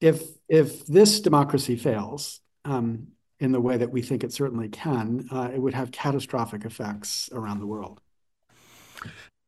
if 0.00 0.22
if 0.48 0.86
this 0.86 1.20
democracy 1.20 1.76
fails 1.76 2.40
um, 2.64 3.08
in 3.38 3.52
the 3.52 3.60
way 3.60 3.76
that 3.76 3.90
we 3.90 4.02
think 4.02 4.24
it 4.24 4.32
certainly 4.32 4.68
can, 4.68 5.28
uh, 5.30 5.50
it 5.52 5.58
would 5.58 5.74
have 5.74 5.90
catastrophic 5.90 6.64
effects 6.64 7.28
around 7.32 7.60
the 7.60 7.66
world. 7.66 8.00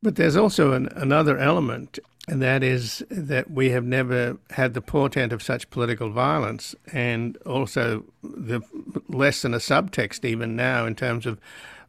But 0.01 0.15
there's 0.15 0.35
also 0.35 0.73
an, 0.73 0.89
another 0.95 1.37
element, 1.37 1.99
and 2.27 2.41
that 2.41 2.63
is 2.63 3.03
that 3.09 3.51
we 3.51 3.71
have 3.71 3.83
never 3.83 4.37
had 4.51 4.73
the 4.73 4.81
portent 4.81 5.33
of 5.33 5.43
such 5.43 5.69
political 5.69 6.09
violence, 6.09 6.73
and 6.91 7.37
also 7.45 8.05
the 8.21 8.61
less 9.09 9.41
than 9.41 9.53
a 9.53 9.57
subtext 9.57 10.23
even 10.23 10.55
now 10.55 10.85
in 10.85 10.95
terms 10.95 11.25
of 11.25 11.39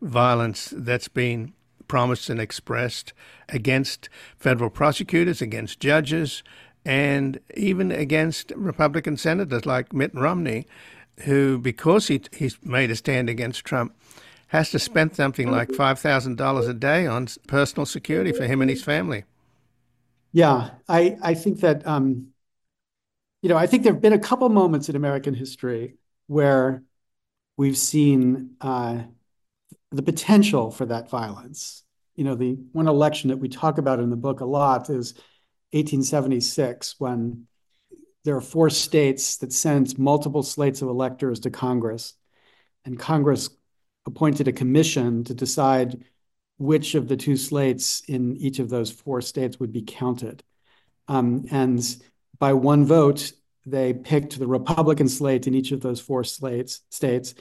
violence 0.03 0.72
that's 0.76 1.09
been 1.09 1.53
promised 1.87 2.28
and 2.30 2.41
expressed 2.41 3.12
against 3.49 4.09
federal 4.37 4.70
prosecutors, 4.70 5.41
against 5.41 5.78
judges, 5.78 6.43
and 6.85 7.39
even 7.55 7.93
against 7.93 8.51
Republican 8.57 9.16
senators 9.16 9.64
like 9.64 9.93
Mitt 9.93 10.12
Romney, 10.14 10.66
who, 11.20 11.59
because 11.59 12.09
he 12.09 12.20
he's 12.32 12.59
made 12.64 12.91
a 12.91 12.97
stand 12.97 13.30
against 13.30 13.64
Trump, 13.64 13.95
has 14.49 14.70
to 14.70 14.80
spend 14.80 15.14
something 15.14 15.49
like 15.49 15.72
five 15.72 16.01
thousand 16.01 16.37
dollars 16.37 16.66
a 16.66 16.74
day 16.74 17.07
on 17.07 17.28
personal 17.47 17.87
security 17.87 18.32
for 18.32 18.47
him 18.47 18.61
and 18.61 18.70
his 18.70 18.82
family. 18.82 19.22
Yeah, 20.35 20.70
I 20.89 21.16
I 21.22 21.35
think 21.35 21.61
that 21.61 21.87
um, 21.87 22.32
you 23.41 23.49
know 23.49 23.57
I 23.57 23.68
think 23.68 23.85
there 23.85 23.93
have 23.93 24.03
been 24.03 24.12
a 24.12 24.18
couple 24.18 24.49
moments 24.49 24.89
in 24.89 24.97
American 24.97 25.32
history 25.32 25.95
where 26.26 26.82
we've 27.57 27.78
seen 27.78 28.57
uh, 28.61 29.05
the 29.93 30.03
potential 30.03 30.72
for 30.72 30.87
that 30.87 31.09
violence. 31.09 31.85
You 32.16 32.24
know, 32.24 32.35
the 32.35 32.55
one 32.72 32.89
election 32.89 33.30
that 33.30 33.37
we 33.37 33.49
talk 33.49 33.78
about 33.78 34.01
in 34.01 34.11
the 34.11 34.16
book 34.16 34.41
a 34.41 34.45
lot 34.45 34.91
is 34.91 35.14
1876 35.70 36.97
when 36.99 37.47
there 38.24 38.35
are 38.35 38.41
four 38.41 38.70
states 38.70 39.37
that 39.37 39.53
sent 39.53 40.01
multiple 40.01 40.43
slates 40.43 40.82
of 40.82 40.89
electors 40.89 41.39
to 41.41 41.51
Congress, 41.51 42.14
and 42.85 42.99
Congress 42.99 43.51
appointed 44.05 44.49
a 44.49 44.53
commission 44.53 45.22
to 45.24 45.35
decide 45.35 46.05
which 46.59 46.95
of 46.95 47.09
the 47.09 47.17
two 47.17 47.37
slates 47.37 48.03
in 48.07 48.37
each 48.37 48.59
of 48.59 48.69
those 48.69 48.91
four 48.91 49.21
states 49.21 49.59
would 49.59 49.73
be 49.73 49.83
counted. 49.83 50.43
Um, 51.09 51.47
and 51.51 51.83
by 52.39 52.53
one 52.53 52.85
vote, 52.85 53.33
they 53.67 53.93
picked 53.93 54.39
the 54.39 54.47
Republican 54.47 55.09
slate 55.09 55.47
in 55.47 55.55
each 55.55 55.73
of 55.73 55.81
those 55.81 56.01
four 56.01 56.25
slates, 56.25 56.83
states. 56.91 57.35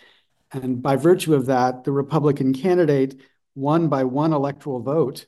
And 0.51 0.81
by 0.81 0.95
virtue 0.95 1.33
of 1.33 1.47
that, 1.47 1.83
the 1.83 1.91
Republican 1.91 2.53
candidate 2.53 3.21
won 3.55 3.87
by 3.87 4.03
one 4.03 4.33
electoral 4.33 4.79
vote 4.79 5.27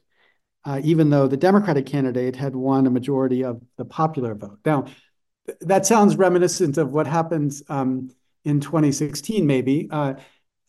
uh, 0.66 0.82
even 0.84 1.10
though 1.10 1.28
the 1.28 1.38
Democratic 1.38 1.86
candidate 1.86 2.36
had 2.36 2.56
won 2.56 2.88
a 2.88 2.90
majority 2.90 3.44
of 3.44 3.62
the 3.78 3.86
popular 3.86 4.34
vote. 4.34 4.60
Now, 4.66 4.86
that 5.62 5.86
sounds 5.86 6.16
reminiscent 6.16 6.78
of 6.78 6.92
what 6.92 7.06
happened 7.06 7.54
um, 7.70 8.10
in 8.44 8.60
2016, 8.60 9.46
maybe. 9.46 9.88
Uh, 9.92 10.16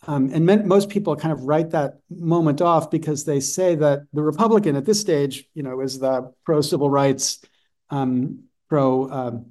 um, 0.06 0.30
and 0.32 0.66
most 0.66 0.88
people 0.88 1.16
kind 1.16 1.32
of 1.32 1.42
write 1.42 1.70
that 1.70 1.98
moment 2.08 2.62
off 2.62 2.90
because 2.90 3.24
they 3.24 3.40
say 3.40 3.74
that 3.74 4.02
the 4.12 4.22
Republican 4.22 4.76
at 4.76 4.84
this 4.84 5.00
stage, 5.00 5.48
you 5.54 5.62
know, 5.62 5.80
is 5.80 5.98
the 5.98 6.32
pro 6.44 6.60
civil 6.60 6.88
rights, 6.88 7.40
um, 7.90 8.44
pro 8.68 9.10
um, 9.10 9.46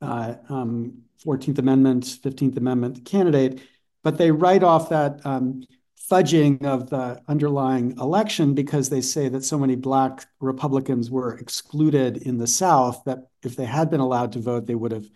uh, 0.00 0.34
14th 0.50 1.48
um, 1.48 1.58
Amendment, 1.58 2.04
15th 2.04 2.56
Amendment 2.56 3.04
candidate, 3.04 3.60
but 4.02 4.16
they 4.16 4.30
write 4.30 4.62
off 4.62 4.88
that 4.88 5.24
um, 5.24 5.64
fudging 6.10 6.64
of 6.64 6.90
the 6.90 7.20
underlying 7.28 7.96
election 7.98 8.54
because 8.54 8.88
they 8.88 9.00
say 9.00 9.28
that 9.28 9.44
so 9.44 9.58
many 9.58 9.76
black 9.76 10.26
Republicans 10.40 11.10
were 11.10 11.36
excluded 11.38 12.18
in 12.18 12.38
the 12.38 12.46
South 12.46 13.02
that 13.04 13.18
if 13.42 13.56
they 13.56 13.64
had 13.64 13.90
been 13.90 14.00
allowed 14.00 14.32
to 14.32 14.38
vote, 14.38 14.66
they 14.66 14.74
would 14.74 14.92
have 14.92 15.06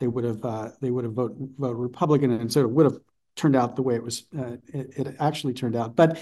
they 0.00 0.06
would 0.06 0.24
have 0.24 0.44
uh, 0.44 0.70
they 0.80 0.90
would 0.90 1.04
have 1.04 1.12
vote 1.12 1.34
vote 1.58 1.76
Republican, 1.76 2.30
and 2.30 2.52
so 2.52 2.60
it 2.60 2.70
would 2.70 2.84
have 2.84 2.98
turned 3.38 3.56
out 3.56 3.76
the 3.76 3.82
way 3.82 3.94
it 3.94 4.02
was 4.02 4.24
uh, 4.38 4.56
it, 4.66 4.98
it, 4.98 5.16
actually 5.18 5.54
turned 5.54 5.76
out. 5.76 5.96
But 5.96 6.20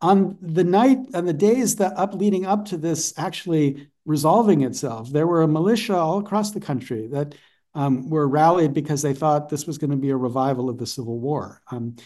on 0.00 0.36
the 0.42 0.64
night 0.64 0.98
on 1.14 1.24
the 1.24 1.32
days 1.32 1.76
that 1.76 1.96
up 1.96 2.12
leading 2.14 2.44
up 2.44 2.66
to 2.66 2.76
this 2.76 3.14
actually 3.16 3.88
resolving 4.04 4.62
itself, 4.62 5.10
there 5.10 5.26
were 5.26 5.42
a 5.42 5.48
militia 5.48 5.96
all 5.96 6.18
across 6.18 6.50
the 6.50 6.60
country 6.60 7.06
that 7.08 7.34
um, 7.74 8.10
were 8.10 8.28
rallied 8.28 8.74
because 8.74 9.02
they 9.02 9.14
thought 9.14 9.48
this 9.48 9.66
was 9.66 9.78
going 9.78 9.90
to 9.90 9.96
be 9.96 10.10
a 10.10 10.16
revival 10.16 10.68
of 10.68 10.78
the 10.78 10.86
Civil 10.86 11.18
War. 11.18 11.62
Um, 11.70 11.96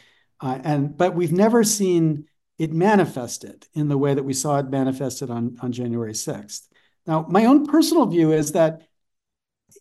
uh, 0.41 0.59
and 0.63 0.97
but 0.97 1.15
we've 1.15 1.33
never 1.33 1.65
seen 1.65 2.27
it 2.59 2.73
manifested 2.73 3.67
in 3.75 3.89
the 3.89 3.97
way 3.97 4.13
that 4.13 4.23
we 4.23 4.35
saw 4.35 4.59
it 4.59 4.69
manifested 4.69 5.31
on, 5.31 5.57
on 5.63 5.73
January 5.73 6.13
6th. 6.13 6.69
Now, 7.07 7.25
my 7.29 7.47
own 7.47 7.67
personal 7.67 8.05
view 8.05 8.33
is 8.33 8.53
that 8.53 8.83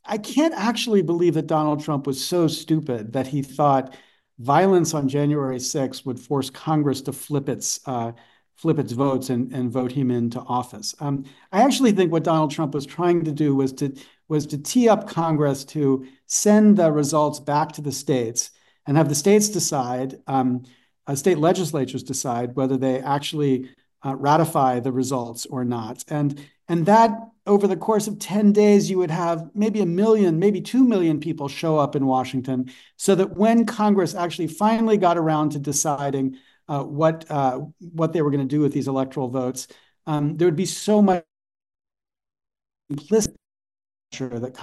I 0.05 0.17
can't 0.17 0.53
actually 0.53 1.01
believe 1.01 1.33
that 1.33 1.47
Donald 1.47 1.83
Trump 1.83 2.07
was 2.07 2.23
so 2.23 2.47
stupid 2.47 3.13
that 3.13 3.27
he 3.27 3.41
thought 3.41 3.95
violence 4.39 4.93
on 4.93 5.07
January 5.07 5.57
6th 5.57 6.05
would 6.05 6.19
force 6.19 6.49
Congress 6.49 7.01
to 7.01 7.13
flip 7.13 7.49
its 7.49 7.79
uh, 7.85 8.13
flip 8.55 8.77
its 8.77 8.91
votes 8.91 9.29
and, 9.29 9.53
and 9.53 9.71
vote 9.71 9.91
him 9.91 10.11
into 10.11 10.41
office. 10.41 10.93
Um, 10.99 11.23
I 11.49 11.63
actually 11.63 11.93
think 11.93 12.11
what 12.11 12.25
Donald 12.25 12.51
Trump 12.51 12.73
was 12.73 12.85
trying 12.85 13.23
to 13.23 13.31
do 13.31 13.55
was 13.55 13.71
to 13.73 13.95
was 14.27 14.45
to 14.47 14.57
tee 14.57 14.89
up 14.89 15.07
Congress 15.07 15.63
to 15.65 16.05
send 16.25 16.77
the 16.77 16.91
results 16.91 17.39
back 17.39 17.71
to 17.73 17.81
the 17.81 17.91
states 17.91 18.51
and 18.85 18.97
have 18.97 19.09
the 19.09 19.15
states 19.15 19.49
decide, 19.49 20.15
um, 20.27 20.63
uh, 21.07 21.15
state 21.15 21.37
legislatures 21.37 22.03
decide 22.03 22.55
whether 22.55 22.77
they 22.77 22.99
actually 22.99 23.69
uh, 24.05 24.15
ratify 24.15 24.79
the 24.79 24.91
results 24.91 25.45
or 25.45 25.63
not. 25.65 26.03
And, 26.07 26.43
and 26.67 26.85
that 26.85 27.11
over 27.49 27.67
the 27.67 27.75
course 27.75 28.07
of 28.07 28.19
10 28.19 28.53
days, 28.53 28.89
you 28.89 28.99
would 28.99 29.11
have 29.11 29.49
maybe 29.55 29.81
a 29.81 29.85
million, 29.85 30.39
maybe 30.39 30.61
2 30.61 30.83
million 30.83 31.19
people 31.19 31.47
show 31.47 31.77
up 31.77 31.95
in 31.95 32.05
Washington 32.05 32.71
so 32.95 33.15
that 33.15 33.35
when 33.35 33.65
Congress 33.65 34.15
actually 34.15 34.47
finally 34.47 34.97
got 34.97 35.17
around 35.17 35.51
to 35.51 35.59
deciding 35.59 36.37
uh, 36.67 36.83
what, 36.83 37.29
uh, 37.29 37.59
what 37.79 38.13
they 38.13 38.21
were 38.21 38.29
going 38.29 38.47
to 38.47 38.55
do 38.55 38.61
with 38.61 38.71
these 38.71 38.87
electoral 38.87 39.27
votes, 39.27 39.67
um, 40.05 40.37
there 40.37 40.47
would 40.47 40.55
be 40.55 40.65
so 40.65 41.01
much 41.01 41.25
implicit 42.89 43.35
pressure 44.11 44.39
that 44.39 44.55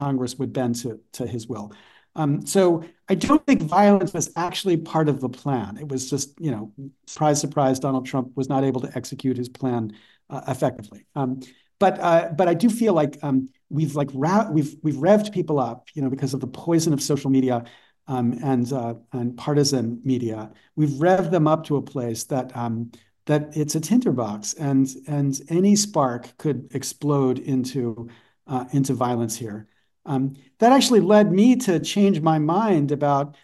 Congress 0.00 0.36
would 0.36 0.52
bend 0.52 0.76
to, 0.76 0.98
to 1.12 1.26
his 1.26 1.46
will. 1.46 1.72
Um, 2.14 2.46
so 2.46 2.82
I 3.10 3.14
don't 3.14 3.46
think 3.46 3.62
violence 3.62 4.14
was 4.14 4.30
actually 4.36 4.78
part 4.78 5.10
of 5.10 5.20
the 5.20 5.28
plan. 5.28 5.76
It 5.76 5.88
was 5.88 6.08
just, 6.08 6.40
you 6.40 6.50
know, 6.50 6.72
surprise, 7.06 7.40
surprise, 7.40 7.78
Donald 7.78 8.06
Trump 8.06 8.32
was 8.36 8.48
not 8.48 8.64
able 8.64 8.80
to 8.80 8.90
execute 8.96 9.36
his 9.36 9.50
plan 9.50 9.92
uh, 10.30 10.40
effectively. 10.48 11.04
Um, 11.14 11.40
but 11.78 11.98
uh, 12.00 12.30
but 12.36 12.48
I 12.48 12.54
do 12.54 12.70
feel 12.70 12.94
like 12.94 13.18
um, 13.22 13.48
we've 13.68 13.94
like 13.94 14.10
ra- 14.14 14.50
we've 14.50 14.76
we've 14.82 14.96
revved 14.96 15.32
people 15.32 15.58
up, 15.58 15.88
you 15.94 16.02
know, 16.02 16.10
because 16.10 16.34
of 16.34 16.40
the 16.40 16.46
poison 16.46 16.92
of 16.92 17.02
social 17.02 17.30
media 17.30 17.64
um, 18.06 18.38
and 18.42 18.72
uh, 18.72 18.94
and 19.12 19.36
partisan 19.36 20.00
media. 20.04 20.50
We've 20.74 20.90
revved 20.90 21.30
them 21.30 21.46
up 21.46 21.64
to 21.66 21.76
a 21.76 21.82
place 21.82 22.24
that 22.24 22.56
um, 22.56 22.92
that 23.26 23.56
it's 23.56 23.74
a 23.74 23.80
tinderbox, 23.80 24.54
and 24.54 24.88
and 25.06 25.38
any 25.48 25.76
spark 25.76 26.36
could 26.38 26.68
explode 26.72 27.38
into 27.38 28.08
uh, 28.46 28.64
into 28.72 28.94
violence 28.94 29.36
here. 29.36 29.68
Um, 30.06 30.34
that 30.58 30.72
actually 30.72 31.00
led 31.00 31.32
me 31.32 31.56
to 31.56 31.80
change 31.80 32.20
my 32.20 32.38
mind 32.38 32.92
about 32.92 33.36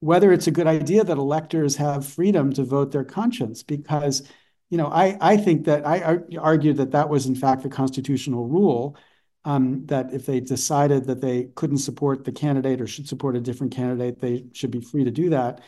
whether 0.00 0.32
it's 0.32 0.46
a 0.46 0.50
good 0.50 0.66
idea 0.66 1.04
that 1.04 1.18
electors 1.18 1.76
have 1.76 2.06
freedom 2.06 2.52
to 2.54 2.64
vote 2.64 2.90
their 2.90 3.04
conscience 3.04 3.62
because 3.62 4.26
you 4.70 4.78
know 4.78 4.86
i, 4.86 5.16
I 5.20 5.36
think 5.36 5.66
that 5.66 5.86
i 5.86 6.18
argued 6.38 6.78
that 6.78 6.92
that 6.92 7.08
was 7.08 7.26
in 7.26 7.34
fact 7.34 7.62
the 7.62 7.68
constitutional 7.68 8.46
rule 8.46 8.96
um, 9.44 9.86
that 9.86 10.12
if 10.12 10.26
they 10.26 10.40
decided 10.40 11.06
that 11.06 11.20
they 11.20 11.44
couldn't 11.54 11.78
support 11.78 12.24
the 12.24 12.32
candidate 12.32 12.80
or 12.80 12.86
should 12.86 13.08
support 13.08 13.36
a 13.36 13.40
different 13.40 13.74
candidate 13.74 14.20
they 14.20 14.44
should 14.52 14.70
be 14.70 14.80
free 14.80 15.04
to 15.04 15.10
do 15.10 15.30
that. 15.30 15.62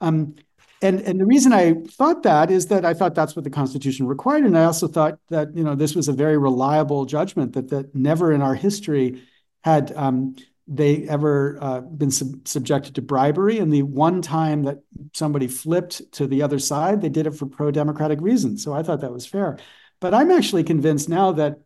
Um, 0.00 0.34
and 0.82 1.00
and 1.00 1.18
the 1.18 1.24
reason 1.24 1.52
I 1.52 1.74
thought 1.92 2.22
that 2.24 2.50
is 2.50 2.66
that 2.66 2.84
I 2.84 2.92
thought 2.92 3.14
that's 3.14 3.34
what 3.34 3.44
the 3.44 3.50
Constitution 3.50 4.06
required, 4.06 4.44
and 4.44 4.58
I 4.58 4.64
also 4.64 4.86
thought 4.86 5.18
that 5.30 5.56
you 5.56 5.64
know 5.64 5.74
this 5.74 5.94
was 5.94 6.08
a 6.08 6.12
very 6.12 6.36
reliable 6.36 7.06
judgment 7.06 7.54
that 7.54 7.70
that 7.70 7.94
never 7.94 8.32
in 8.32 8.42
our 8.42 8.54
history 8.54 9.22
had 9.62 9.92
um, 9.96 10.36
they 10.66 11.06
ever 11.08 11.58
uh, 11.60 11.80
been 11.80 12.10
sub- 12.10 12.46
subjected 12.48 12.94
to 12.94 13.02
bribery. 13.02 13.58
And 13.58 13.72
the 13.72 13.82
one 13.82 14.22
time 14.22 14.62
that 14.64 14.78
somebody 15.12 15.46
flipped 15.46 16.12
to 16.12 16.26
the 16.26 16.42
other 16.42 16.58
side, 16.58 17.00
they 17.00 17.10
did 17.10 17.26
it 17.26 17.34
for 17.34 17.46
pro-democratic 17.46 18.20
reasons. 18.20 18.64
So 18.64 18.72
I 18.72 18.82
thought 18.82 19.00
that 19.02 19.12
was 19.12 19.26
fair. 19.26 19.58
But 20.00 20.14
I'm 20.14 20.30
actually 20.30 20.64
convinced 20.64 21.08
now 21.08 21.32
that 21.32 21.60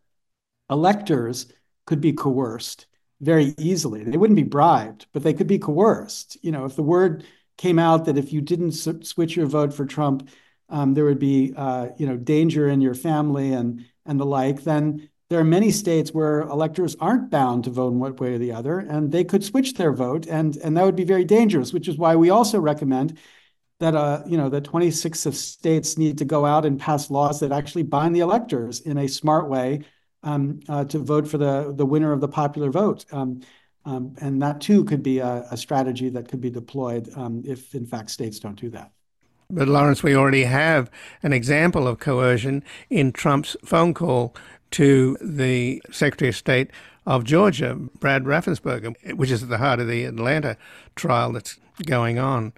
electors 0.71 1.47
could 1.87 2.01
be 2.01 2.13
coerced 2.13 2.87
very 3.21 3.55
easily. 3.59 4.05
They 4.05 4.17
wouldn't 4.17 4.37
be 4.37 4.43
bribed, 4.43 5.07
but 5.13 5.23
they 5.23 5.35
could 5.35 5.47
be 5.47 5.59
coerced. 5.59 6.37
You 6.43 6.53
know, 6.53 6.65
if 6.65 6.77
the 6.77 6.83
word 6.83 7.25
came 7.57 7.79
out 7.79 8.05
that 8.05 8.19
if 8.19 8.33
you 8.33 8.41
didn't 8.41 8.73
switch 8.73 9.37
your 9.37 9.47
vote 9.47 9.75
for 9.75 9.87
Trump, 9.87 10.29
um, 10.69 10.95
there 10.95 11.05
would 11.05 11.19
be 11.19 11.53
uh, 11.57 11.89
you 11.97 12.07
know 12.07 12.17
danger 12.17 12.69
in 12.69 12.81
your 12.81 12.95
family 12.95 13.53
and 13.53 13.85
and 14.05 14.21
the 14.21 14.27
like, 14.27 14.63
then 14.65 15.09
there 15.31 15.39
are 15.39 15.45
many 15.45 15.71
states 15.71 16.13
where 16.13 16.41
electors 16.41 16.97
aren't 17.01 17.31
bound 17.31 17.65
to 17.65 17.71
vote 17.71 17.93
in 17.93 17.99
one 17.99 18.17
way 18.17 18.35
or 18.35 18.39
the 18.39 18.53
other, 18.53 18.79
and 18.79 19.13
they 19.13 19.25
could 19.25 19.45
switch 19.45 19.75
their 19.75 19.93
vote, 19.93 20.27
and 20.27 20.57
and 20.59 20.77
that 20.77 20.85
would 20.85 20.97
be 20.97 21.05
very 21.05 21.25
dangerous. 21.25 21.73
Which 21.73 21.89
is 21.89 21.99
why 21.99 22.17
we 22.17 22.31
also 22.31 22.59
recommend 22.59 23.19
that 23.81 23.95
uh, 23.95 24.23
you 24.27 24.39
know 24.39 24.49
the 24.49 24.61
26 24.61 25.27
of 25.27 25.37
states 25.37 25.99
need 25.99 26.19
to 26.19 26.25
go 26.25 26.47
out 26.47 26.65
and 26.65 26.81
pass 26.81 27.11
laws 27.11 27.41
that 27.41 27.53
actually 27.53 27.83
bind 27.83 28.17
the 28.17 28.21
electors 28.21 28.81
in 28.81 28.97
a 28.99 29.07
smart 29.07 29.49
way 29.49 29.83
um, 30.23 30.61
uh, 30.69 30.85
to 30.85 30.99
vote 30.99 31.29
for 31.29 31.39
the 31.39 31.75
the 31.77 31.87
winner 31.87 32.13
of 32.13 32.21
the 32.21 32.29
popular 32.29 32.71
vote. 32.71 33.05
Um, 33.13 33.43
um, 33.85 34.15
and 34.21 34.43
that 34.43 34.61
too 34.61 34.85
could 34.85 35.03
be 35.03 35.19
a, 35.19 35.47
a 35.51 35.57
strategy 35.57 36.11
that 36.11 36.29
could 36.29 36.43
be 36.43 36.51
deployed 36.51 37.09
um, 37.17 37.43
if, 37.47 37.75
in 37.75 37.87
fact, 37.87 38.11
states 38.11 38.39
don't 38.39 38.61
do 38.61 38.69
that. 38.71 38.93
But 39.51 39.67
Lawrence, 39.67 40.03
we 40.03 40.15
already 40.15 40.45
have 40.45 40.91
an 41.23 41.33
example 41.33 41.89
of 41.89 41.99
coercion 41.99 42.63
in 42.91 43.13
Trump's 43.13 43.57
phone 43.65 43.95
call 43.95 44.37
to 44.73 45.17
the 45.21 45.83
Secretary 45.91 46.29
of 46.29 46.37
State 46.37 46.71
of 47.07 47.25
Georgia, 47.25 47.75
Brad 47.75 48.25
Raffensperger, 48.25 48.95
which 49.17 49.31
is 49.31 49.43
at 49.43 49.49
the 49.49 49.59
heart 49.59 49.81
of 49.81 49.89
the 49.89 50.05
Atlanta 50.05 50.57
trial 50.95 51.33
that's 51.33 51.59
going 51.87 52.19
on. 52.19 52.53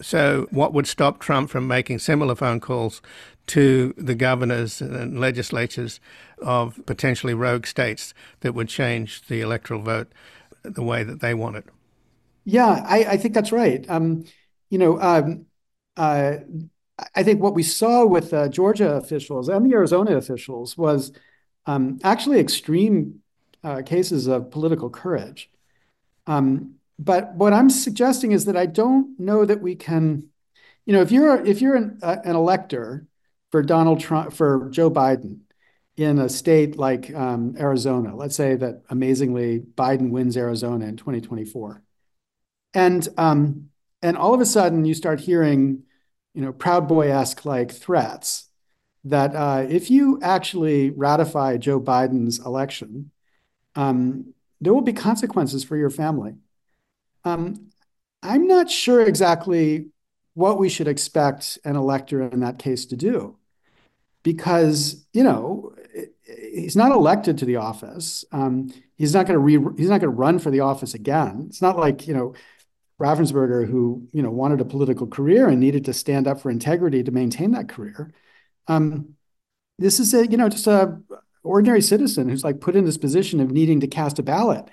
So, 0.00 0.46
what 0.50 0.72
would 0.74 0.86
stop 0.86 1.18
Trump 1.18 1.50
from 1.50 1.66
making 1.66 1.98
similar 1.98 2.34
phone 2.34 2.60
calls 2.60 3.02
to 3.48 3.94
the 3.96 4.14
governors 4.14 4.80
and 4.80 5.18
legislatures 5.18 6.00
of 6.40 6.78
potentially 6.86 7.34
rogue 7.34 7.66
states 7.66 8.14
that 8.40 8.54
would 8.54 8.68
change 8.68 9.26
the 9.26 9.40
electoral 9.40 9.82
vote 9.82 10.12
the 10.62 10.82
way 10.82 11.02
that 11.02 11.20
they 11.20 11.34
want 11.34 11.56
it? 11.56 11.64
Yeah, 12.44 12.84
I, 12.86 13.04
I 13.04 13.16
think 13.16 13.34
that's 13.34 13.52
right. 13.52 13.84
Um, 13.88 14.24
you 14.70 14.78
know, 14.78 15.00
um, 15.00 15.46
uh, 15.96 16.36
I 17.14 17.22
think 17.22 17.42
what 17.42 17.54
we 17.54 17.62
saw 17.62 18.06
with 18.06 18.32
uh, 18.32 18.48
Georgia 18.48 18.94
officials 18.94 19.48
and 19.48 19.68
the 19.68 19.74
Arizona 19.74 20.16
officials 20.16 20.76
was 20.76 21.12
um, 21.68 21.98
actually 22.02 22.40
extreme 22.40 23.20
uh, 23.62 23.82
cases 23.82 24.26
of 24.26 24.50
political 24.50 24.88
courage. 24.88 25.50
Um, 26.26 26.76
but 26.98 27.34
what 27.34 27.52
I'm 27.52 27.68
suggesting 27.68 28.32
is 28.32 28.46
that 28.46 28.56
I 28.56 28.64
don't 28.64 29.20
know 29.20 29.44
that 29.44 29.60
we 29.60 29.76
can, 29.76 30.30
you 30.86 30.94
know, 30.94 31.02
if 31.02 31.12
you're 31.12 31.44
if 31.44 31.60
you're 31.60 31.76
an, 31.76 31.98
uh, 32.02 32.16
an 32.24 32.34
elector 32.34 33.06
for 33.52 33.62
Donald 33.62 34.00
Trump 34.00 34.32
for 34.32 34.68
Joe 34.70 34.90
Biden 34.90 35.40
in 35.98 36.18
a 36.18 36.28
state 36.30 36.76
like 36.76 37.14
um, 37.14 37.54
Arizona, 37.58 38.16
let's 38.16 38.34
say 38.34 38.54
that 38.56 38.82
amazingly 38.88 39.60
Biden 39.60 40.10
wins 40.10 40.38
Arizona 40.38 40.86
in 40.86 40.96
2024, 40.96 41.82
and 42.72 43.06
um, 43.18 43.68
and 44.00 44.16
all 44.16 44.32
of 44.32 44.40
a 44.40 44.46
sudden 44.46 44.86
you 44.86 44.94
start 44.94 45.20
hearing, 45.20 45.82
you 46.32 46.40
know, 46.40 46.52
Proud 46.52 46.88
Boy 46.88 47.12
esque 47.12 47.44
like 47.44 47.72
threats 47.72 48.47
that 49.10 49.34
uh, 49.34 49.66
if 49.68 49.90
you 49.90 50.18
actually 50.22 50.90
ratify 50.90 51.56
Joe 51.56 51.80
Biden's 51.80 52.38
election, 52.38 53.10
um, 53.74 54.34
there 54.60 54.74
will 54.74 54.82
be 54.82 54.92
consequences 54.92 55.64
for 55.64 55.76
your 55.76 55.90
family. 55.90 56.34
Um, 57.24 57.70
I'm 58.22 58.46
not 58.46 58.70
sure 58.70 59.00
exactly 59.00 59.88
what 60.34 60.58
we 60.58 60.68
should 60.68 60.88
expect 60.88 61.58
an 61.64 61.76
elector 61.76 62.22
in 62.22 62.40
that 62.40 62.58
case 62.58 62.86
to 62.86 62.96
do, 62.96 63.36
because 64.22 65.06
you 65.12 65.22
know 65.22 65.74
he's 66.52 66.76
not 66.76 66.92
elected 66.92 67.38
to 67.38 67.44
the 67.44 67.56
office. 67.56 68.24
Um, 68.32 68.72
he's 68.96 69.14
not 69.14 69.26
going 69.26 69.38
to 69.38 69.74
he's 69.76 69.88
not 69.88 70.00
going 70.00 70.12
to 70.12 70.16
run 70.16 70.38
for 70.38 70.50
the 70.50 70.60
office 70.60 70.94
again. 70.94 71.46
It's 71.48 71.62
not 71.62 71.78
like 71.78 72.06
you 72.06 72.14
know 72.14 72.34
Raffensperger, 73.00 73.68
who 73.68 74.08
you 74.12 74.22
know 74.22 74.30
wanted 74.30 74.60
a 74.60 74.64
political 74.64 75.06
career 75.06 75.48
and 75.48 75.60
needed 75.60 75.84
to 75.86 75.92
stand 75.92 76.26
up 76.26 76.40
for 76.40 76.50
integrity 76.50 77.02
to 77.02 77.10
maintain 77.10 77.52
that 77.52 77.68
career. 77.68 78.10
Um, 78.68 79.14
this 79.78 79.98
is 79.98 80.14
a, 80.14 80.26
you 80.26 80.36
know, 80.36 80.48
just 80.48 80.66
a 80.66 81.00
ordinary 81.42 81.82
citizen 81.82 82.28
who's 82.28 82.44
like 82.44 82.60
put 82.60 82.76
in 82.76 82.84
this 82.84 82.98
position 82.98 83.40
of 83.40 83.50
needing 83.50 83.80
to 83.80 83.86
cast 83.86 84.18
a 84.18 84.22
ballot. 84.22 84.68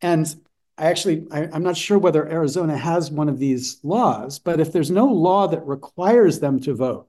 And 0.00 0.34
I 0.78 0.86
actually, 0.86 1.26
I, 1.30 1.44
am 1.54 1.62
not 1.62 1.76
sure 1.76 1.98
whether 1.98 2.28
Arizona 2.28 2.76
has 2.76 3.10
one 3.10 3.28
of 3.28 3.38
these 3.38 3.78
laws, 3.82 4.38
but 4.38 4.60
if 4.60 4.72
there's 4.72 4.90
no 4.90 5.06
law 5.06 5.48
that 5.48 5.66
requires 5.66 6.40
them 6.40 6.60
to 6.60 6.74
vote 6.74 7.08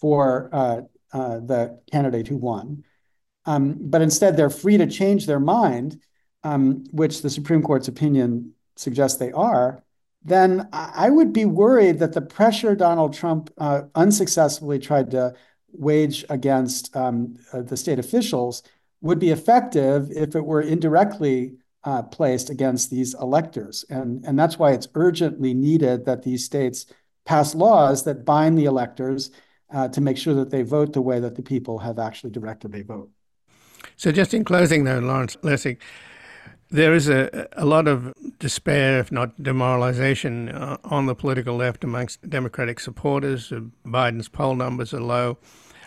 for 0.00 0.50
uh, 0.52 0.80
uh, 1.12 1.38
the 1.38 1.80
candidate 1.90 2.26
who 2.28 2.36
won, 2.36 2.84
um, 3.44 3.76
but 3.80 4.02
instead 4.02 4.36
they're 4.36 4.50
free 4.50 4.76
to 4.76 4.86
change 4.86 5.26
their 5.26 5.40
mind, 5.40 6.00
um, 6.42 6.84
which 6.90 7.22
the 7.22 7.30
Supreme 7.30 7.62
Court's 7.62 7.88
opinion 7.88 8.52
suggests 8.76 9.18
they 9.18 9.32
are, 9.32 9.82
then 10.26 10.68
I 10.72 11.08
would 11.08 11.32
be 11.32 11.44
worried 11.44 12.00
that 12.00 12.12
the 12.12 12.20
pressure 12.20 12.74
Donald 12.74 13.14
Trump 13.14 13.48
uh, 13.58 13.82
unsuccessfully 13.94 14.80
tried 14.80 15.12
to 15.12 15.34
wage 15.72 16.24
against 16.28 16.94
um, 16.96 17.36
uh, 17.52 17.62
the 17.62 17.76
state 17.76 18.00
officials 18.00 18.64
would 19.00 19.20
be 19.20 19.30
effective 19.30 20.10
if 20.10 20.34
it 20.34 20.44
were 20.44 20.62
indirectly 20.62 21.54
uh, 21.84 22.02
placed 22.02 22.50
against 22.50 22.90
these 22.90 23.14
electors. 23.14 23.84
And, 23.88 24.24
and 24.24 24.36
that's 24.36 24.58
why 24.58 24.72
it's 24.72 24.88
urgently 24.94 25.54
needed 25.54 26.04
that 26.06 26.24
these 26.24 26.44
states 26.44 26.86
pass 27.24 27.54
laws 27.54 28.02
that 28.04 28.24
bind 28.24 28.58
the 28.58 28.64
electors 28.64 29.30
uh, 29.72 29.86
to 29.88 30.00
make 30.00 30.16
sure 30.16 30.34
that 30.34 30.50
they 30.50 30.62
vote 30.62 30.92
the 30.92 31.02
way 31.02 31.20
that 31.20 31.36
the 31.36 31.42
people 31.42 31.78
have 31.78 32.00
actually 32.00 32.30
directed 32.30 32.72
they 32.72 32.82
vote. 32.82 33.10
So, 33.96 34.10
just 34.10 34.34
in 34.34 34.44
closing, 34.44 34.84
though, 34.84 34.98
Lawrence 34.98 35.36
Lessig, 35.36 35.78
there 36.70 36.94
is 36.94 37.08
a, 37.08 37.48
a 37.52 37.64
lot 37.64 37.86
of 37.86 38.12
despair, 38.38 38.98
if 38.98 39.12
not 39.12 39.42
demoralization, 39.42 40.48
uh, 40.48 40.78
on 40.84 41.06
the 41.06 41.14
political 41.14 41.56
left 41.56 41.84
amongst 41.84 42.28
Democratic 42.28 42.80
supporters. 42.80 43.52
Uh, 43.52 43.60
Biden's 43.84 44.28
poll 44.28 44.54
numbers 44.54 44.92
are 44.92 45.00
low. 45.00 45.38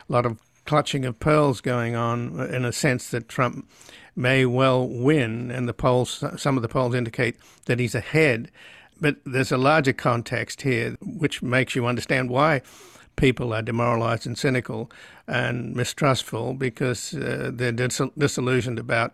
A 0.10 0.12
lot 0.12 0.26
of 0.26 0.40
clutching 0.66 1.06
of 1.06 1.20
pearls 1.20 1.62
going 1.62 1.96
on 1.96 2.40
in 2.54 2.64
a 2.64 2.72
sense 2.72 3.10
that 3.10 3.28
Trump 3.28 3.68
may 4.16 4.46
well 4.46 4.88
win, 4.88 5.52
and 5.52 5.68
the 5.68 5.74
polls, 5.74 6.24
some 6.38 6.58
of 6.58 6.62
the 6.62 6.70
polls 6.70 6.94
indicate 6.94 7.36
that 7.66 7.80
he's 7.80 7.96
ahead. 7.96 8.52
But 9.02 9.18
there's 9.26 9.52
a 9.52 9.58
larger 9.58 9.94
context 9.94 10.62
here 10.62 10.98
which 11.02 11.42
makes 11.42 11.76
you 11.76 11.86
understand 11.86 12.30
why 12.30 12.62
people 13.20 13.54
are 13.54 13.62
demoralized 13.62 14.26
and 14.26 14.38
cynical 14.38 14.90
and 15.28 15.76
mistrustful 15.76 16.54
because 16.54 17.14
uh, 17.14 17.52
they're 17.54 17.72
dis- 17.72 18.02
disillusioned 18.18 18.80
about 18.80 19.14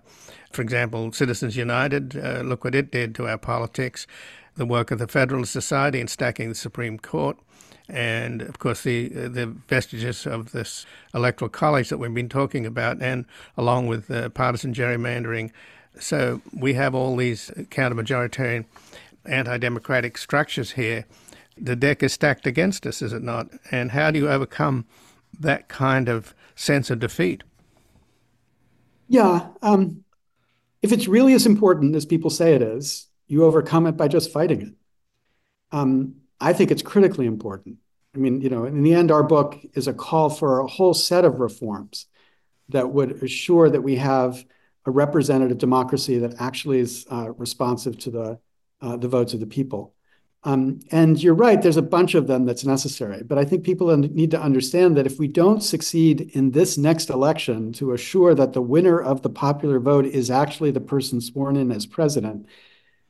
for 0.56 0.62
example, 0.62 1.12
Citizens 1.12 1.58
United, 1.58 2.16
uh, 2.16 2.39
look 2.39 2.64
what 2.64 2.74
it 2.74 2.89
did 2.89 3.14
to 3.16 3.28
our 3.28 3.38
politics, 3.38 4.08
the 4.56 4.66
work 4.66 4.89
of 4.89 4.99
the 4.99 5.08
Federalist 5.08 5.51
Society 5.51 5.99
in 5.99 6.08
stacking 6.08 6.47
the 6.47 6.56
Supreme 6.56 6.97
Court, 6.97 7.38
and 7.89 8.41
of 8.41 8.58
course 8.58 8.82
the 8.84 9.10
the 9.10 9.47
vestiges 9.68 10.26
of 10.26 10.53
this 10.53 10.86
electoral 11.14 11.49
college 11.49 11.89
that 11.89 11.97
we've 11.97 12.14
been 12.14 12.30
talking 12.30 12.66
about, 12.66 13.01
and 13.01 13.26
along 13.58 13.88
with 13.88 14.10
uh, 14.10 14.30
partisan 14.30 14.74
gerrymandering. 14.74 15.51
So 15.99 16.41
we 16.53 16.74
have 16.76 16.95
all 16.95 17.18
these 17.18 17.51
counter-majoritarian, 17.70 18.66
anti-democratic 19.26 20.18
structures 20.18 20.72
here. 20.72 21.06
The 21.58 21.76
deck 21.76 22.03
is 22.03 22.14
stacked 22.14 22.45
against 22.45 22.86
us, 22.86 23.01
is 23.01 23.14
it 23.14 23.24
not? 23.24 23.47
And 23.72 23.91
how 23.91 24.12
do 24.12 24.20
you 24.20 24.30
overcome 24.30 24.86
that 25.39 25.68
kind 25.68 26.10
of 26.10 26.34
sense 26.56 26.89
of 26.89 26.99
defeat? 26.99 27.43
Yeah, 29.08 29.47
um, 29.62 30.03
if 30.82 30.91
it's 30.91 31.08
really 31.08 31.34
as 31.34 31.45
important 31.45 31.95
as 31.95 32.06
people 32.06 32.30
say 32.30 32.53
it 32.53 32.62
is, 32.62 33.08
you 33.28 33.43
overcome 33.43 33.88
it 33.88 33.93
by 33.93 34.08
just 34.08 34.32
fighting 34.32 34.62
it. 34.62 34.74
Um, 35.72 36.16
I 36.39 36.53
think 36.53 36.72
it's 36.72 36.82
critically 36.82 37.26
important. 37.26 37.78
I 38.16 38.18
mean, 38.20 38.41
you 38.41 38.49
know, 38.49 38.66
in 38.66 38.84
the 38.84 38.93
end, 38.93 39.12
our 39.12 39.24
book 39.24 39.58
is 39.74 39.88
a 39.88 39.93
call 39.93 40.30
for 40.30 40.60
a 40.60 40.68
whole 40.68 40.93
set 40.93 41.26
of 41.26 41.39
reforms 41.39 42.06
that 42.70 42.89
would 42.91 43.24
assure 43.24 43.70
that 43.70 43.82
we 43.82 43.95
have 43.95 44.45
a 44.86 44.91
representative 44.91 45.58
democracy 45.58 46.20
that 46.20 46.36
actually 46.39 46.80
is 46.80 47.06
uh, 47.12 47.32
responsive 47.34 47.97
to 47.99 48.12
the 48.12 48.39
uh, 48.82 48.97
the 48.97 49.08
votes 49.08 49.34
of 49.34 49.39
the 49.39 49.47
people. 49.47 49.94
Um, 50.45 50.79
and 50.91 51.21
you're 51.21 51.33
right, 51.33 51.59
there's 51.59 51.75
a 51.75 51.81
bunch 51.81 52.13
of 52.13 52.27
them 52.27 52.45
that's 52.45 52.63
necessary. 52.63 53.23
But 53.23 53.39
I 53.39 53.45
think 53.45 53.63
people 53.63 53.95
need 53.97 54.29
to 54.31 54.39
understand 54.39 54.95
that 54.95 55.07
if 55.07 55.17
we 55.17 55.27
don't 55.27 55.61
succeed 55.61 56.21
in 56.35 56.51
this 56.51 56.77
next 56.77 57.09
election 57.09 57.73
to 57.73 57.93
assure 57.93 58.35
that 58.35 58.53
the 58.53 58.61
winner 58.61 59.01
of 59.01 59.23
the 59.23 59.29
popular 59.29 59.79
vote 59.79 60.05
is 60.05 60.29
actually 60.29 60.69
the 60.69 60.79
person 60.79 61.19
sworn 61.19 61.55
in 61.55 61.71
as 61.71 61.87
president, 61.87 62.45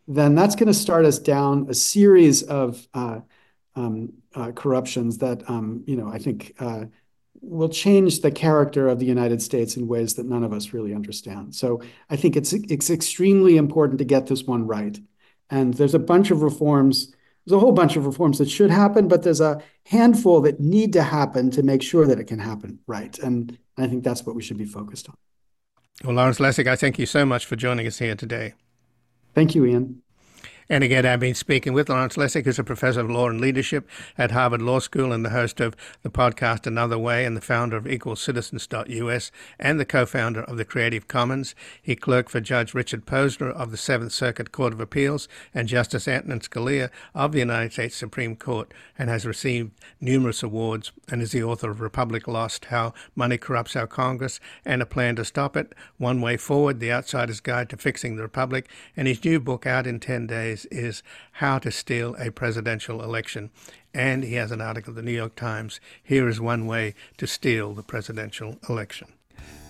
then 0.08 0.34
that's 0.34 0.56
going 0.56 0.68
to 0.68 0.74
start 0.74 1.04
us 1.04 1.20
down 1.20 1.68
a 1.70 1.74
series 1.74 2.42
of 2.44 2.88
uh, 2.94 3.20
um, 3.76 4.14
uh, 4.34 4.52
corruptions 4.54 5.18
that 5.18 5.48
um, 5.50 5.84
you 5.86 5.98
know 5.98 6.08
I 6.08 6.20
think 6.20 6.54
uh, 6.60 6.86
will 7.42 7.70
change 7.70 8.22
the 8.22 8.32
character 8.32 8.88
of 8.88 9.00
the 9.00 9.06
United 9.06 9.42
States 9.42 9.76
in 9.76 9.88
ways 9.88 10.14
that 10.14 10.26
none 10.26 10.44
of 10.44 10.54
us 10.54 10.74
really 10.74 10.94
understand. 10.94 11.54
So 11.54 11.82
I 12.10 12.16
think 12.16 12.38
it's 12.38 12.54
it's 12.54 12.90
extremely 12.90 13.58
important 13.58 14.00
to 14.00 14.06
get 14.06 14.28
this 14.28 14.44
one 14.44 14.66
right. 14.68 14.98
And 15.50 15.74
there's 15.74 15.96
a 15.96 16.00
bunch 16.00 16.32
of 16.32 16.42
reforms. 16.42 17.14
There's 17.46 17.58
a 17.58 17.60
whole 17.60 17.72
bunch 17.72 17.96
of 17.96 18.06
reforms 18.06 18.40
that 18.40 18.50
should 18.50 18.72
happen, 18.72 19.08
but 19.08 19.24
there's 19.24 19.42
a 19.42 19.62
handful 19.86 20.42
that 20.42 20.60
need 20.60 20.94
to 20.94 21.04
happen 21.04 21.52
to 21.52 21.62
make 21.62 21.84
sure 21.84 22.08
that 22.08 22.20
it 22.20 22.26
can 22.26 22.40
happen 22.40 22.80
right. 22.88 23.18
And 23.20 23.58
I 23.78 23.88
think 23.88 24.04
that's 24.04 24.26
what 24.26 24.36
we 24.36 24.42
should 24.42 24.58
be 24.58 24.66
focused 24.66 25.10
on. 25.10 25.16
Well, 26.04 26.16
Lawrence 26.16 26.40
Lessig, 26.40 26.68
I 26.68 26.76
thank 26.76 26.98
you 26.98 27.06
so 27.06 27.26
much 27.26 27.46
for 27.46 27.56
joining 27.56 27.86
us 27.86 28.00
here 28.00 28.16
today. 28.16 28.54
Thank 29.34 29.54
you, 29.54 29.66
Ian. 29.66 30.02
And 30.68 30.84
again, 30.84 31.06
I've 31.06 31.20
been 31.20 31.36
speaking 31.36 31.74
with 31.74 31.90
Lawrence 31.90 32.16
Lessig, 32.16 32.46
who's 32.46 32.58
a 32.58 32.64
professor 32.64 33.02
of 33.02 33.10
law 33.12 33.30
and 33.30 33.40
leadership 33.40 33.88
at 34.18 34.32
Harvard 34.32 34.64
Law 34.64 34.80
School 34.80 35.12
and 35.12 35.24
the 35.24 35.30
host 35.30 35.60
of 35.60 35.76
the 36.02 36.10
podcast 36.10 36.66
Another 36.66 36.98
Way 36.98 37.24
and 37.24 37.38
the 37.38 37.42
founder 37.42 37.78
of 37.78 37.84
EqualCitizens.us 37.84 39.32
and 39.60 39.80
the 39.80 39.86
co-founder 39.86 40.42
of 40.42 40.58
the 40.58 40.66
Creative 40.66 41.08
Commons. 41.08 41.54
He 41.80 41.96
clerked 41.96 42.32
for 42.32 42.42
Judge 42.42 42.74
Richard 42.74 43.06
Posner 43.06 43.52
of 43.52 43.70
the 43.70 43.78
Seventh 43.78 44.12
Circuit 44.12 44.52
Court 44.52 44.74
of 44.74 44.80
Appeals 44.80 45.28
and 45.54 45.68
Justice 45.68 46.08
Antonin 46.08 46.40
Scalia 46.40 46.90
of 47.14 47.32
the 47.32 47.40
United 47.40 47.74
States 47.74 47.96
Supreme 47.96 48.36
Court 48.36 48.74
and 48.98 49.08
has 49.08 49.24
received 49.24 49.70
numerous 50.02 50.42
awards 50.42 50.92
and 51.08 51.22
is 51.22 51.32
the 51.32 51.44
author 51.44 51.70
of 51.70 51.80
Republic 51.80 52.28
Lost, 52.28 52.66
How 52.66 52.92
Money 53.16 53.38
Corrupts 53.38 53.76
Our 53.76 53.86
Congress 53.86 54.40
and 54.66 54.82
a 54.82 54.88
Plan 54.88 55.16
to 55.18 55.26
Stop 55.26 55.56
It, 55.56 55.74
One 56.00 56.22
Way 56.22 56.38
Forward, 56.38 56.80
The 56.80 56.92
Outsider's 56.92 57.40
Guide 57.40 57.70
to 57.70 57.78
Fixing 57.78 58.16
the 58.16 58.24
Republic, 58.24 58.68
and 58.98 59.08
his 59.08 59.24
new 59.24 59.40
book 59.40 59.68
out 59.68 59.86
in 59.86 60.00
10 60.00 60.26
days 60.26 60.55
is, 60.56 60.66
is 60.72 61.04
How 61.34 61.60
to 61.60 61.72
Steal 61.72 62.16
a 62.18 62.32
Presidential 62.32 63.04
Election. 63.04 63.52
And 63.94 64.24
he 64.24 64.36
has 64.36 64.52
an 64.52 64.62
article 64.62 64.92
in 64.92 64.96
the 64.96 65.02
New 65.02 65.12
York 65.12 65.36
Times 65.36 65.80
Here 66.04 66.28
is 66.28 66.40
one 66.40 66.66
way 66.66 66.96
to 67.18 67.28
steal 67.28 67.74
the 67.74 67.84
presidential 67.84 68.58
election. 68.70 69.10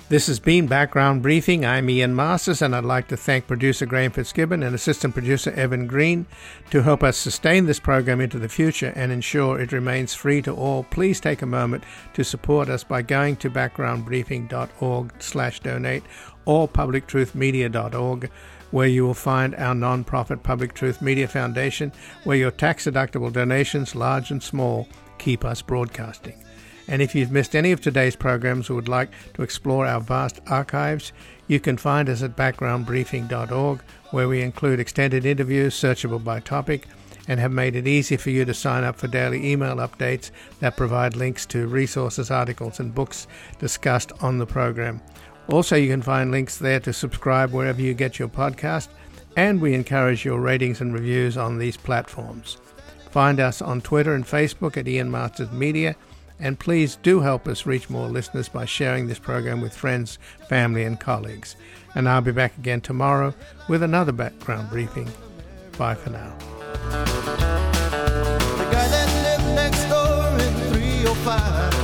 This 0.07 0.27
has 0.27 0.39
been 0.39 0.67
Background 0.67 1.23
Briefing. 1.23 1.65
I'm 1.65 1.89
Ian 1.89 2.15
Masters, 2.15 2.61
and 2.61 2.75
I'd 2.75 2.85
like 2.85 3.07
to 3.07 3.17
thank 3.17 3.47
producer 3.47 3.87
Graham 3.87 4.11
Fitzgibbon 4.11 4.61
and 4.61 4.75
assistant 4.75 5.15
producer 5.15 5.49
Evan 5.53 5.87
Green 5.87 6.27
to 6.69 6.83
help 6.83 7.01
us 7.01 7.17
sustain 7.17 7.65
this 7.65 7.79
program 7.79 8.21
into 8.21 8.37
the 8.37 8.47
future 8.47 8.93
and 8.95 9.11
ensure 9.11 9.59
it 9.59 9.71
remains 9.71 10.13
free 10.13 10.43
to 10.43 10.53
all. 10.53 10.83
Please 10.83 11.19
take 11.19 11.41
a 11.41 11.47
moment 11.47 11.83
to 12.13 12.23
support 12.23 12.69
us 12.69 12.83
by 12.83 13.01
going 13.01 13.35
to 13.37 13.49
backgroundbriefing.org 13.49 15.13
slash 15.17 15.59
donate 15.61 16.03
or 16.45 16.67
publictruthmedia.org 16.67 18.29
where 18.75 18.89
you 18.89 19.05
will 19.05 19.13
find 19.13 19.55
our 19.55 19.73
non-profit 19.73 20.43
Public 20.43 20.73
Truth 20.73 21.01
Media 21.01 21.29
Foundation, 21.29 21.93
where 22.25 22.35
your 22.35 22.51
tax-deductible 22.51 23.31
donations, 23.31 23.95
large 23.95 24.31
and 24.31 24.43
small, 24.43 24.85
keep 25.17 25.45
us 25.45 25.61
broadcasting. 25.61 26.43
And 26.89 27.01
if 27.01 27.15
you've 27.15 27.31
missed 27.31 27.55
any 27.55 27.71
of 27.71 27.79
today's 27.79 28.17
programs 28.17 28.69
or 28.69 28.73
would 28.73 28.89
like 28.89 29.11
to 29.35 29.43
explore 29.43 29.87
our 29.87 30.01
vast 30.01 30.41
archives, 30.47 31.13
you 31.47 31.61
can 31.61 31.77
find 31.77 32.09
us 32.09 32.21
at 32.21 32.35
backgroundbriefing.org, 32.35 33.81
where 34.11 34.27
we 34.27 34.41
include 34.41 34.81
extended 34.81 35.25
interviews 35.25 35.73
searchable 35.73 36.21
by 36.21 36.41
topic 36.41 36.85
and 37.29 37.39
have 37.39 37.53
made 37.53 37.77
it 37.77 37.87
easy 37.87 38.17
for 38.17 38.29
you 38.29 38.43
to 38.43 38.53
sign 38.53 38.83
up 38.83 38.97
for 38.97 39.07
daily 39.07 39.49
email 39.49 39.77
updates 39.77 40.31
that 40.59 40.75
provide 40.75 41.15
links 41.15 41.45
to 41.45 41.65
resources, 41.67 42.29
articles, 42.29 42.81
and 42.81 42.93
books 42.93 43.25
discussed 43.57 44.11
on 44.19 44.37
the 44.37 44.45
program. 44.45 44.99
Also, 45.47 45.75
you 45.75 45.87
can 45.87 46.01
find 46.01 46.31
links 46.31 46.57
there 46.57 46.79
to 46.79 46.91
subscribe 46.91 47.51
wherever 47.51 47.81
you 47.81 47.93
get 47.93 48.17
your 48.17 48.27
podcast, 48.27 48.87
and 49.37 49.61
we 49.61 49.73
encourage 49.73 50.25
your 50.25 50.39
ratings 50.39 50.81
and 50.81 50.93
reviews 50.93 51.37
on 51.37 51.57
these 51.57 51.77
platforms. 51.77 52.57
Find 53.11 53.39
us 53.39 53.61
on 53.61 53.81
Twitter 53.81 54.13
and 54.13 54.25
Facebook 54.25 54.75
at 54.75 54.87
Ian 54.87 55.11
Masters 55.11 55.51
Media, 55.51 55.95
and 56.39 56.59
please 56.59 56.97
do 56.97 57.21
help 57.21 57.47
us 57.47 57.65
reach 57.65 57.89
more 57.89 58.07
listeners 58.07 58.49
by 58.49 58.65
sharing 58.65 59.07
this 59.07 59.19
program 59.19 59.61
with 59.61 59.75
friends, 59.75 60.19
family, 60.49 60.83
and 60.83 60.99
colleagues. 60.99 61.55
And 61.93 62.09
I'll 62.09 62.21
be 62.21 62.31
back 62.31 62.57
again 62.57 62.81
tomorrow 62.81 63.33
with 63.69 63.83
another 63.83 64.11
background 64.11 64.69
briefing. 64.69 65.09
Bye 65.77 65.95
for 65.95 66.09
now. 66.09 66.35
The 68.57 68.67
guy 68.71 68.87
that 68.87 69.39
lived 69.39 69.55
next 69.55 69.85
door 69.87 70.33
in 70.45 70.53
305 70.73 71.74